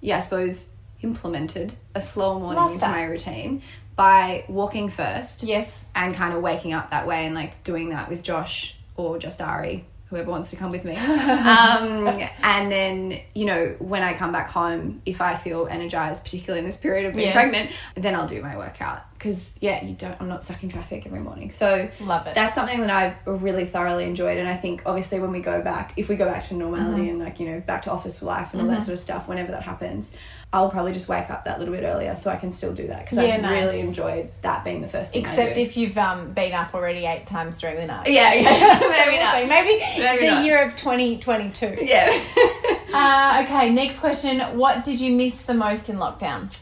yeah, 0.00 0.18
I 0.18 0.20
suppose 0.20 0.68
implemented 1.02 1.72
a 1.94 2.00
slower 2.00 2.38
morning 2.38 2.56
Love 2.62 2.70
into 2.72 2.80
that. 2.82 2.90
my 2.90 3.04
routine 3.04 3.62
by 3.96 4.44
walking 4.48 4.88
first 4.88 5.42
yes, 5.42 5.84
and 5.94 6.14
kind 6.14 6.34
of 6.34 6.40
waking 6.42 6.72
up 6.72 6.90
that 6.90 7.06
way 7.06 7.26
and 7.26 7.34
like 7.34 7.62
doing 7.64 7.90
that 7.90 8.08
with 8.08 8.22
Josh 8.22 8.74
or 8.96 9.18
just 9.18 9.40
Ari, 9.40 9.84
whoever 10.10 10.30
wants 10.30 10.50
to 10.50 10.56
come 10.56 10.70
with 10.70 10.84
me. 10.84 10.96
um, 10.96 12.08
and 12.42 12.70
then, 12.70 13.20
you 13.34 13.44
know, 13.46 13.76
when 13.78 14.02
I 14.02 14.12
come 14.12 14.32
back 14.32 14.48
home, 14.50 15.00
if 15.06 15.20
I 15.20 15.36
feel 15.36 15.66
energized, 15.70 16.24
particularly 16.24 16.58
in 16.58 16.64
this 16.66 16.76
period 16.76 17.06
of 17.06 17.14
being 17.14 17.28
Yes. 17.28 17.34
pregnant, 17.34 17.70
then 17.94 18.14
I'll 18.16 18.26
do 18.26 18.42
my 18.42 18.56
workout. 18.56 19.02
Because, 19.12 19.54
yeah, 19.60 19.84
you 19.84 19.94
don't, 19.94 20.16
I'm 20.20 20.28
not 20.28 20.42
stuck 20.42 20.62
in 20.62 20.68
traffic 20.68 21.06
every 21.06 21.20
morning. 21.20 21.50
So, 21.50 21.88
love 22.00 22.26
it. 22.26 22.34
that's 22.34 22.54
something 22.54 22.80
that 22.80 22.90
I've 22.90 23.42
really 23.42 23.64
thoroughly 23.66 24.04
enjoyed. 24.04 24.38
And 24.38 24.48
I 24.48 24.56
think, 24.56 24.82
obviously, 24.86 25.20
when 25.20 25.30
we 25.30 25.40
go 25.40 25.62
back, 25.62 25.92
if 25.96 26.08
we 26.08 26.16
go 26.16 26.24
back 26.26 26.42
to 26.48 26.54
normality 26.54 27.02
Mm-hmm. 27.02 27.10
and 27.10 27.18
like, 27.20 27.38
you 27.38 27.48
know, 27.50 27.60
back 27.60 27.82
to 27.82 27.90
office 27.92 28.22
life 28.22 28.52
and 28.52 28.62
all 28.62 28.68
that 28.68 28.82
sort 28.82 28.94
of 28.96 29.00
stuff, 29.02 29.28
whenever 29.28 29.52
that 29.52 29.62
happens, 29.62 30.10
I'll 30.52 30.68
probably 30.68 30.92
just 30.92 31.08
wake 31.08 31.30
up 31.30 31.44
that 31.44 31.60
little 31.60 31.72
bit 31.72 31.84
earlier 31.84 32.16
so 32.16 32.28
I 32.28 32.34
can 32.36 32.50
still 32.50 32.72
do 32.74 32.88
that. 32.88 33.04
Because 33.04 33.18
Yeah, 33.18 33.34
I've 33.36 33.42
nice. 33.42 33.62
really 33.62 33.80
enjoyed 33.80 34.30
that 34.42 34.64
being 34.64 34.80
the 34.80 34.88
first 34.88 35.12
thing 35.12 35.24
I 35.24 35.28
Except 35.30 35.56
if 35.56 35.76
you've 35.76 35.96
um, 35.96 36.32
been 36.32 36.52
up 36.52 36.74
already 36.74 37.06
eight 37.06 37.26
times 37.26 37.60
during 37.60 37.76
the 37.76 37.86
night. 37.86 38.08
Yeah, 38.08 38.34
yeah. 38.34 38.78
Maybe 38.80 39.18
not. 39.22 39.48
Maybe, 39.48 39.82
Maybe 39.98 40.24
the 40.26 40.30
not. 40.32 40.44
year 40.44 40.64
of 40.64 40.74
2022. 40.76 41.78
Yeah. 41.82 42.20
Uh, 42.92 43.44
okay, 43.44 43.70
next 43.70 44.00
question. 44.00 44.40
What 44.58 44.82
did 44.82 45.00
you 45.00 45.12
miss 45.12 45.42
the 45.42 45.54
most 45.54 45.88
in 45.88 45.94
lockdown? 45.96 46.52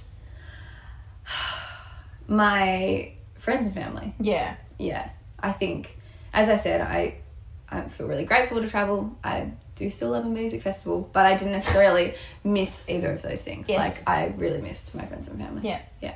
My 2.28 3.12
friends 3.38 3.66
and 3.66 3.74
family. 3.74 4.14
Yeah. 4.20 4.56
Yeah. 4.78 5.08
I 5.40 5.52
think, 5.52 5.96
as 6.34 6.50
I 6.50 6.56
said, 6.56 6.80
I 6.82 7.14
I 7.70 7.82
feel 7.82 8.06
really 8.06 8.24
grateful 8.24 8.62
to 8.62 8.68
travel. 8.68 9.16
I 9.22 9.52
do 9.74 9.90
still 9.90 10.10
love 10.10 10.24
a 10.24 10.28
music 10.28 10.62
festival, 10.62 11.08
but 11.12 11.26
I 11.26 11.36
didn't 11.36 11.52
necessarily 11.52 12.14
miss 12.44 12.84
either 12.88 13.10
of 13.12 13.22
those 13.22 13.42
things. 13.42 13.68
Yes. 13.68 13.78
Like 13.78 14.08
I 14.08 14.34
really 14.36 14.62
missed 14.62 14.94
my 14.94 15.04
friends 15.04 15.28
and 15.28 15.38
family. 15.38 15.68
Yeah. 15.68 15.80
Yeah. 16.00 16.14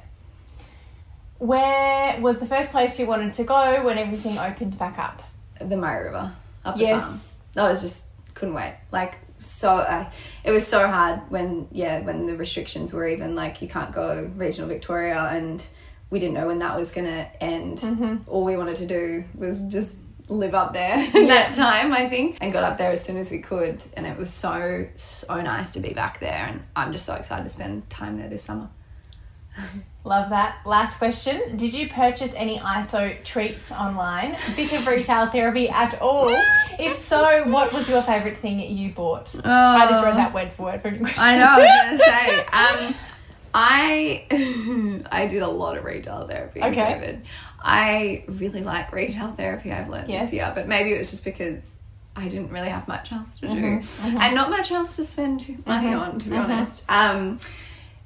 Where 1.39 2.21
was 2.21 2.39
the 2.39 2.47
first 2.47 2.71
place 2.71 2.99
you 3.01 3.07
wanted 3.07 3.35
to 3.35 3.45
go 3.45 3.85
when 3.85 3.99
everything 3.99 4.39
opened 4.39 4.79
back 4.79 4.99
up? 4.99 5.23
The 5.61 5.77
Murray 5.77 6.05
River 6.05 6.33
up 6.65 6.77
the 6.77 6.83
Yes. 6.83 7.03
farm. 7.03 7.21
I 7.67 7.71
was 7.71 7.83
just 7.83 8.07
couldn't 8.35 8.55
wait. 8.55 8.77
Like 8.91 9.17
so, 9.39 9.75
I, 9.75 10.11
it 10.45 10.53
was 10.53 10.67
so 10.67 10.87
hard 10.87 11.21
when 11.31 11.67
yeah 11.73 12.01
when 12.01 12.27
the 12.27 12.37
restrictions 12.37 12.93
were 12.93 13.07
even 13.09 13.35
like 13.35 13.61
you 13.61 13.69
can't 13.69 13.93
go 13.93 14.31
regional 14.37 14.69
Victoria 14.69 15.19
and 15.33 15.67
we 16.11 16.19
didn't 16.21 16.35
know 16.35 16.47
when 16.47 16.61
that 16.61 16.77
was 16.79 16.93
gonna 16.93 17.29
end. 17.41 17.79
Mm-hmm. 17.79 18.31
All 18.31 18.45
we 18.45 18.57
wanted 18.57 18.77
to 18.77 18.87
do 18.87 19.25
was 19.35 19.61
just 19.63 19.99
live 20.33 20.55
up 20.55 20.73
there 20.73 20.99
in 21.15 21.29
that 21.29 21.55
time 21.55 21.93
I 21.93 22.09
think 22.09 22.39
and 22.41 22.53
got 22.53 22.65
up 22.65 22.79
there 22.79 22.91
as 22.91 23.05
soon 23.05 23.17
as 23.17 23.31
we 23.31 23.39
could 23.39 23.83
and 23.97 24.07
it 24.07 24.17
was 24.17 24.31
so 24.33 24.87
so 24.97 25.41
nice 25.41 25.73
to 25.73 25.81
be 25.81 25.93
back 25.93 26.21
there 26.21 26.47
and 26.49 26.63
I'm 26.75 26.93
just 26.93 27.05
so 27.07 27.15
excited 27.15 27.45
to 27.45 27.51
spend 27.51 27.89
time 27.91 28.19
there 28.19 28.29
this 28.29 28.43
summer. 28.43 28.69
Love 30.05 30.31
that. 30.31 30.57
Last 30.67 30.99
question. 30.99 31.57
Did 31.57 31.75
you 31.75 31.89
purchase 31.89 32.33
any 32.35 32.59
ISO 32.59 33.23
treats 33.23 33.71
online? 33.71 34.37
Bit 34.57 34.73
of 34.73 34.87
retail 34.87 35.31
therapy 35.31 35.69
at 35.69 36.01
all? 36.03 36.35
If 36.79 36.97
so, 36.97 37.45
what 37.49 37.73
was 37.73 37.89
your 37.89 38.03
favourite 38.03 38.39
thing 38.39 38.59
you 38.59 38.91
bought? 38.91 39.33
I 39.45 39.87
just 39.89 40.03
read 40.03 40.17
that 40.17 40.35
word 40.35 40.53
for 40.53 40.65
word 40.65 40.83
from 40.83 40.95
your 40.95 41.05
question. 41.05 41.23
I 41.23 41.37
know. 41.37 41.47
I 41.47 41.93
was 41.93 42.01
gonna 42.01 42.79
say. 42.79 42.87
Um, 42.87 42.95
I 43.55 45.05
I 45.13 45.27
did 45.27 45.43
a 45.43 45.49
lot 45.49 45.77
of 45.77 45.85
retail 45.85 46.27
therapy. 46.27 46.61
in 46.61 46.67
Okay. 46.73 47.21
I 47.63 48.25
really 48.29 48.63
like 48.63 48.93
retail 48.93 49.33
therapy. 49.33 49.73
I've 49.73 49.89
learned 49.89 50.09
Yes. 50.09 50.25
this 50.31 50.35
year, 50.35 50.53
but 50.55 50.69
maybe 50.69 50.93
it 50.93 50.99
was 50.99 51.11
just 51.11 51.25
because 51.25 51.79
I 52.15 52.29
didn't 52.29 52.51
really 52.51 52.69
have 52.69 52.87
much 52.89 53.11
else 53.13 53.33
to 53.39 53.49
do, 53.49 53.55
Mm-hmm, 53.55 54.19
and 54.19 54.35
not 54.35 54.51
much 54.51 54.71
else 54.71 54.97
to 54.97 55.05
spend 55.05 55.63
money 55.67 55.93
on, 55.95 56.19
to 56.19 56.29
be 56.29 56.37
honest. 56.37 56.85
Um, 56.89 57.41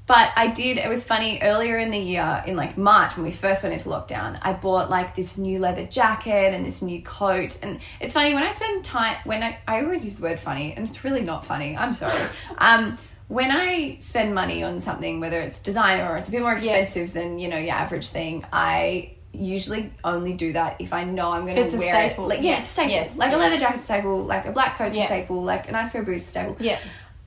but 0.06 0.30
I 0.36 0.46
did. 0.46 0.76
It 0.76 0.88
was 0.88 1.04
funny 1.04 1.40
earlier 1.42 1.78
in 1.78 1.90
the 1.90 1.98
year, 1.98 2.44
in 2.46 2.54
like 2.54 2.78
March 2.78 3.16
when 3.16 3.24
we 3.24 3.32
first 3.32 3.64
went 3.64 3.72
into 3.72 3.88
lockdown. 3.88 4.38
I 4.40 4.52
bought 4.52 4.88
like 4.88 5.16
this 5.16 5.36
new 5.36 5.58
leather 5.58 5.84
jacket 5.84 6.54
and 6.54 6.64
this 6.64 6.80
new 6.80 7.02
coat. 7.02 7.58
And 7.60 7.80
it's 8.00 8.14
funny 8.14 8.32
when 8.32 8.44
I 8.44 8.50
spend 8.50 8.84
time 8.84 9.16
when 9.24 9.42
I, 9.42 9.58
I 9.66 9.82
always 9.82 10.04
use 10.04 10.14
the 10.16 10.22
word 10.22 10.38
funny, 10.38 10.74
and 10.74 10.88
it's 10.88 11.02
really 11.02 11.22
not 11.22 11.44
funny. 11.44 11.76
I'm 11.76 11.92
sorry. 11.92 12.14
um, 12.58 12.96
when 13.26 13.50
I 13.50 13.96
spend 13.98 14.32
money 14.32 14.62
on 14.62 14.78
something, 14.78 15.18
whether 15.18 15.40
it's 15.40 15.58
designer 15.58 16.08
or 16.08 16.16
it's 16.16 16.28
a 16.28 16.32
bit 16.32 16.42
more 16.42 16.52
expensive 16.52 17.12
than 17.12 17.40
you 17.40 17.48
know 17.48 17.58
your 17.58 17.74
average 17.74 18.08
thing, 18.10 18.44
I 18.52 19.15
usually 19.38 19.92
only 20.04 20.32
do 20.34 20.52
that 20.54 20.76
if 20.80 20.92
I 20.92 21.04
know 21.04 21.30
I'm 21.30 21.44
going 21.46 21.56
to 21.68 21.76
a 21.76 21.78
wear 21.78 21.88
staple. 22.08 22.24
it. 22.26 22.28
Like 22.28 22.42
yeah, 22.42 22.58
it's 22.60 22.68
a 22.68 22.72
staple. 22.72 22.92
Yes, 22.92 23.16
like 23.16 23.32
a 23.32 23.36
leather 23.36 23.58
jacket's 23.58 23.82
a 23.82 23.84
staple. 23.84 24.24
Like 24.24 24.46
a 24.46 24.52
black 24.52 24.76
coat's 24.78 24.96
Yeah. 24.96 25.04
a 25.04 25.06
staple. 25.06 25.42
Like 25.42 25.68
a 25.68 25.72
nice 25.72 25.90
pair 25.90 26.00
of 26.02 26.06
boots 26.06 26.24
staple 26.24 26.56
Yeah. 26.60 26.78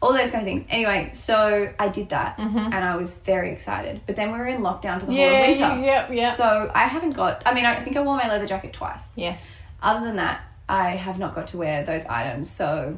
all 0.02 0.14
those 0.14 0.32
kind 0.32 0.42
of 0.42 0.46
things. 0.48 0.64
Anyway, 0.70 1.10
so 1.14 1.72
I 1.78 1.88
did 1.90 2.10
that 2.10 2.38
Mm-hmm. 2.38 2.58
and 2.58 2.76
I 2.76 2.96
was 2.96 3.18
very 3.18 3.52
excited. 3.52 4.02
But 4.06 4.16
then 4.16 4.32
we 4.32 4.38
were 4.38 4.46
in 4.48 4.62
lockdown 4.62 5.00
for 5.00 5.06
the 5.08 5.16
whole 5.16 5.26
of 5.26 5.42
winter. 5.48 5.60
yeah, 5.62 5.80
yeah, 5.80 6.12
yeah. 6.12 6.34
So 6.34 6.72
I 6.74 6.86
haven't 6.86 7.12
got, 7.12 7.44
I 7.46 7.54
mean, 7.54 7.66
I 7.66 7.76
think 7.76 7.98
I 7.98 8.02
wore 8.02 8.16
my 8.16 8.28
leather 8.30 8.46
jacket 8.48 8.72
twice. 8.74 9.14
Yes. 9.16 9.62
Other 9.82 10.06
than 10.06 10.16
that, 10.18 10.42
I 10.68 10.92
have 10.92 11.20
not 11.20 11.36
got 11.36 11.48
to 11.48 11.58
wear 11.58 11.84
those 11.84 12.06
items. 12.06 12.50
So 12.50 12.98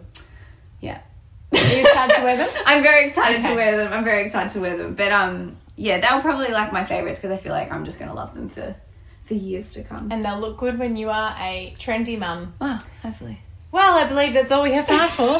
yeah. 0.80 0.99
Are 1.53 1.57
you 1.57 1.82
excited 1.82 2.16
to 2.18 2.24
wear 2.24 2.38
them? 2.38 2.47
I'm 2.66 2.82
very 2.84 3.05
excited 3.05 3.39
Okay. 3.39 3.49
to 3.49 3.55
wear 3.55 3.78
them. 3.78 3.91
I'm 3.93 4.03
very 4.03 4.22
excited 4.24 4.51
to 4.53 4.59
wear 4.62 4.78
them. 4.78 4.95
But 4.95 5.12
um, 5.12 5.57
yeah, 5.76 5.99
they 5.99 6.16
were 6.16 6.22
probably 6.22 6.49
like 6.49 6.72
my 6.72 6.84
favorites 6.86 7.20
because 7.20 7.38
I 7.38 7.41
feel 7.41 7.51
like 7.51 7.72
I'm 7.72 7.84
just 7.86 7.97
going 7.99 8.09
to 8.09 8.16
love 8.16 8.34
them 8.34 8.47
for, 8.49 8.76
for 9.32 9.38
years 9.38 9.74
to 9.74 9.84
come. 9.84 10.12
And 10.12 10.26
they'll 10.26 10.40
look 10.40 10.58
good 10.58 10.78
when 10.78 10.98
you 10.98 11.10
are 11.10 11.34
a 11.40 11.74
trendy 11.80 12.20
mum. 12.20 12.54
Well, 12.60 12.84
hopefully. 13.02 13.38
Well, 13.72 13.94
I 13.98 14.06
believe 14.06 14.34
that's 14.34 14.52
all 14.52 14.64
we 14.64 14.74
have 14.74 14.86
time 14.86 15.08
for. 15.10 15.28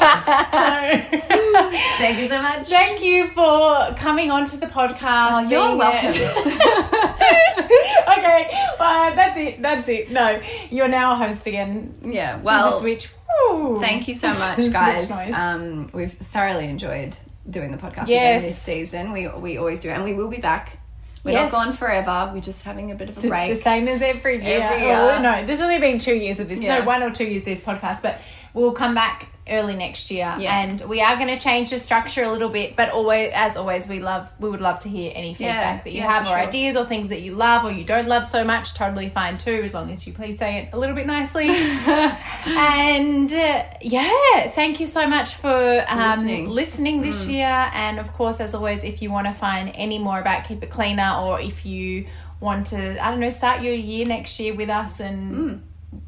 Thank 1.98 2.18
you 2.20 2.28
so 2.28 2.40
much. 2.40 2.68
thank 2.68 3.02
you 3.02 3.26
for 3.28 3.94
coming 3.98 4.30
onto 4.30 4.56
the 4.56 4.66
podcast. 4.68 5.32
Oh, 5.32 5.48
you're 5.50 5.76
welcome. 5.76 6.08
okay, 8.18 8.50
well, 8.80 9.14
that's 9.14 9.38
it. 9.38 9.60
That's 9.60 9.86
it. 9.88 10.10
No, 10.10 10.40
you're 10.70 10.88
now 10.88 11.12
a 11.12 11.16
host 11.16 11.46
again. 11.46 11.94
yeah, 12.02 12.40
well. 12.40 12.80
switch. 12.80 13.10
Woo. 13.50 13.80
Thank 13.80 14.08
you 14.08 14.14
so 14.14 14.28
much, 14.28 14.72
guys. 14.72 15.10
Um, 15.32 15.90
we've 15.92 16.12
thoroughly 16.12 16.68
enjoyed 16.68 17.16
doing 17.50 17.70
the 17.70 17.76
podcast 17.78 18.08
Yes. 18.08 18.08
again 18.08 18.42
this 18.42 18.58
season. 18.58 19.12
We 19.12 19.28
we 19.28 19.58
always 19.58 19.80
do, 19.80 19.90
and 19.90 20.04
we 20.04 20.14
will 20.14 20.28
be 20.28 20.38
back. 20.38 20.78
We're 21.24 21.32
Yes. 21.32 21.52
not 21.52 21.64
gone 21.66 21.72
forever. 21.74 22.30
We're 22.34 22.40
just 22.40 22.64
having 22.64 22.90
a 22.90 22.94
bit 22.94 23.08
of 23.08 23.18
a 23.18 23.28
break. 23.28 23.54
the 23.54 23.60
same 23.60 23.86
as 23.88 24.02
every 24.02 24.44
year. 24.44 24.60
Every 24.60 24.90
Oh, 24.90 25.10
year. 25.12 25.20
no, 25.20 25.44
there's 25.46 25.60
only 25.60 25.78
been 25.78 25.98
two 25.98 26.14
years 26.14 26.40
of 26.40 26.48
this. 26.48 26.60
Yeah. 26.60 26.80
No, 26.80 26.84
one 26.84 27.02
or 27.02 27.10
two 27.10 27.24
years 27.24 27.42
of 27.42 27.46
this 27.46 27.60
podcast, 27.60 28.02
but 28.02 28.20
we'll 28.54 28.72
come 28.72 28.94
back 28.94 29.28
early 29.48 29.74
next 29.76 30.10
year, 30.10 30.34
Yeah. 30.38 30.60
and 30.60 30.80
we 30.82 31.00
are 31.02 31.16
going 31.16 31.28
to 31.28 31.38
change 31.38 31.70
the 31.70 31.78
structure 31.78 32.22
a 32.22 32.30
little 32.30 32.48
bit. 32.48 32.76
But 32.76 32.90
always, 32.90 33.32
as 33.34 33.56
always, 33.56 33.88
we 33.88 33.98
love 33.98 34.32
we 34.38 34.48
would 34.48 34.60
love 34.60 34.78
to 34.80 34.88
hear 34.88 35.10
any 35.14 35.34
feedback 35.34 35.82
that 35.84 35.92
you 35.92 35.98
yeah, 35.98 36.06
have 36.12 36.22
or 36.24 36.30
sure. 36.30 36.38
ideas 36.38 36.76
or 36.76 36.84
things 36.84 37.08
that 37.08 37.22
you 37.22 37.34
love 37.34 37.64
or 37.64 37.72
you 37.72 37.84
don't 37.84 38.06
love 38.08 38.26
so 38.26 38.44
much. 38.44 38.74
Totally 38.74 39.08
fine 39.08 39.38
too, 39.38 39.62
as 39.64 39.74
long 39.74 39.90
as 39.90 40.06
you 40.06 40.12
please 40.12 40.38
say 40.38 40.58
it 40.58 40.68
a 40.72 40.78
little 40.78 40.94
bit 40.94 41.06
nicely. 41.06 41.48
and 42.46 43.32
uh, 43.32 43.64
yeah, 43.80 44.48
thank 44.48 44.80
you 44.80 44.86
so 44.86 45.06
much 45.06 45.34
for 45.34 45.84
um, 45.88 46.10
Listening. 46.10 46.48
listening 46.48 47.00
Mm. 47.00 47.04
this 47.04 47.28
year. 47.28 47.70
And 47.74 47.98
of 47.98 48.12
course, 48.12 48.40
as 48.40 48.54
always, 48.54 48.84
if 48.84 49.02
you 49.02 49.10
want 49.10 49.26
to 49.26 49.32
find 49.32 49.70
any 49.74 49.98
more 49.98 50.20
about 50.20 50.46
Keep 50.46 50.62
It 50.62 50.70
Cleaner 50.70 51.16
or 51.20 51.40
if 51.40 51.64
you 51.66 52.06
want 52.40 52.66
to, 52.68 53.04
I 53.04 53.10
don't 53.10 53.20
know, 53.20 53.30
start 53.30 53.62
your 53.62 53.74
year 53.74 54.04
next 54.06 54.38
year 54.40 54.54
with 54.54 54.68
us 54.68 55.00
and 55.00 55.62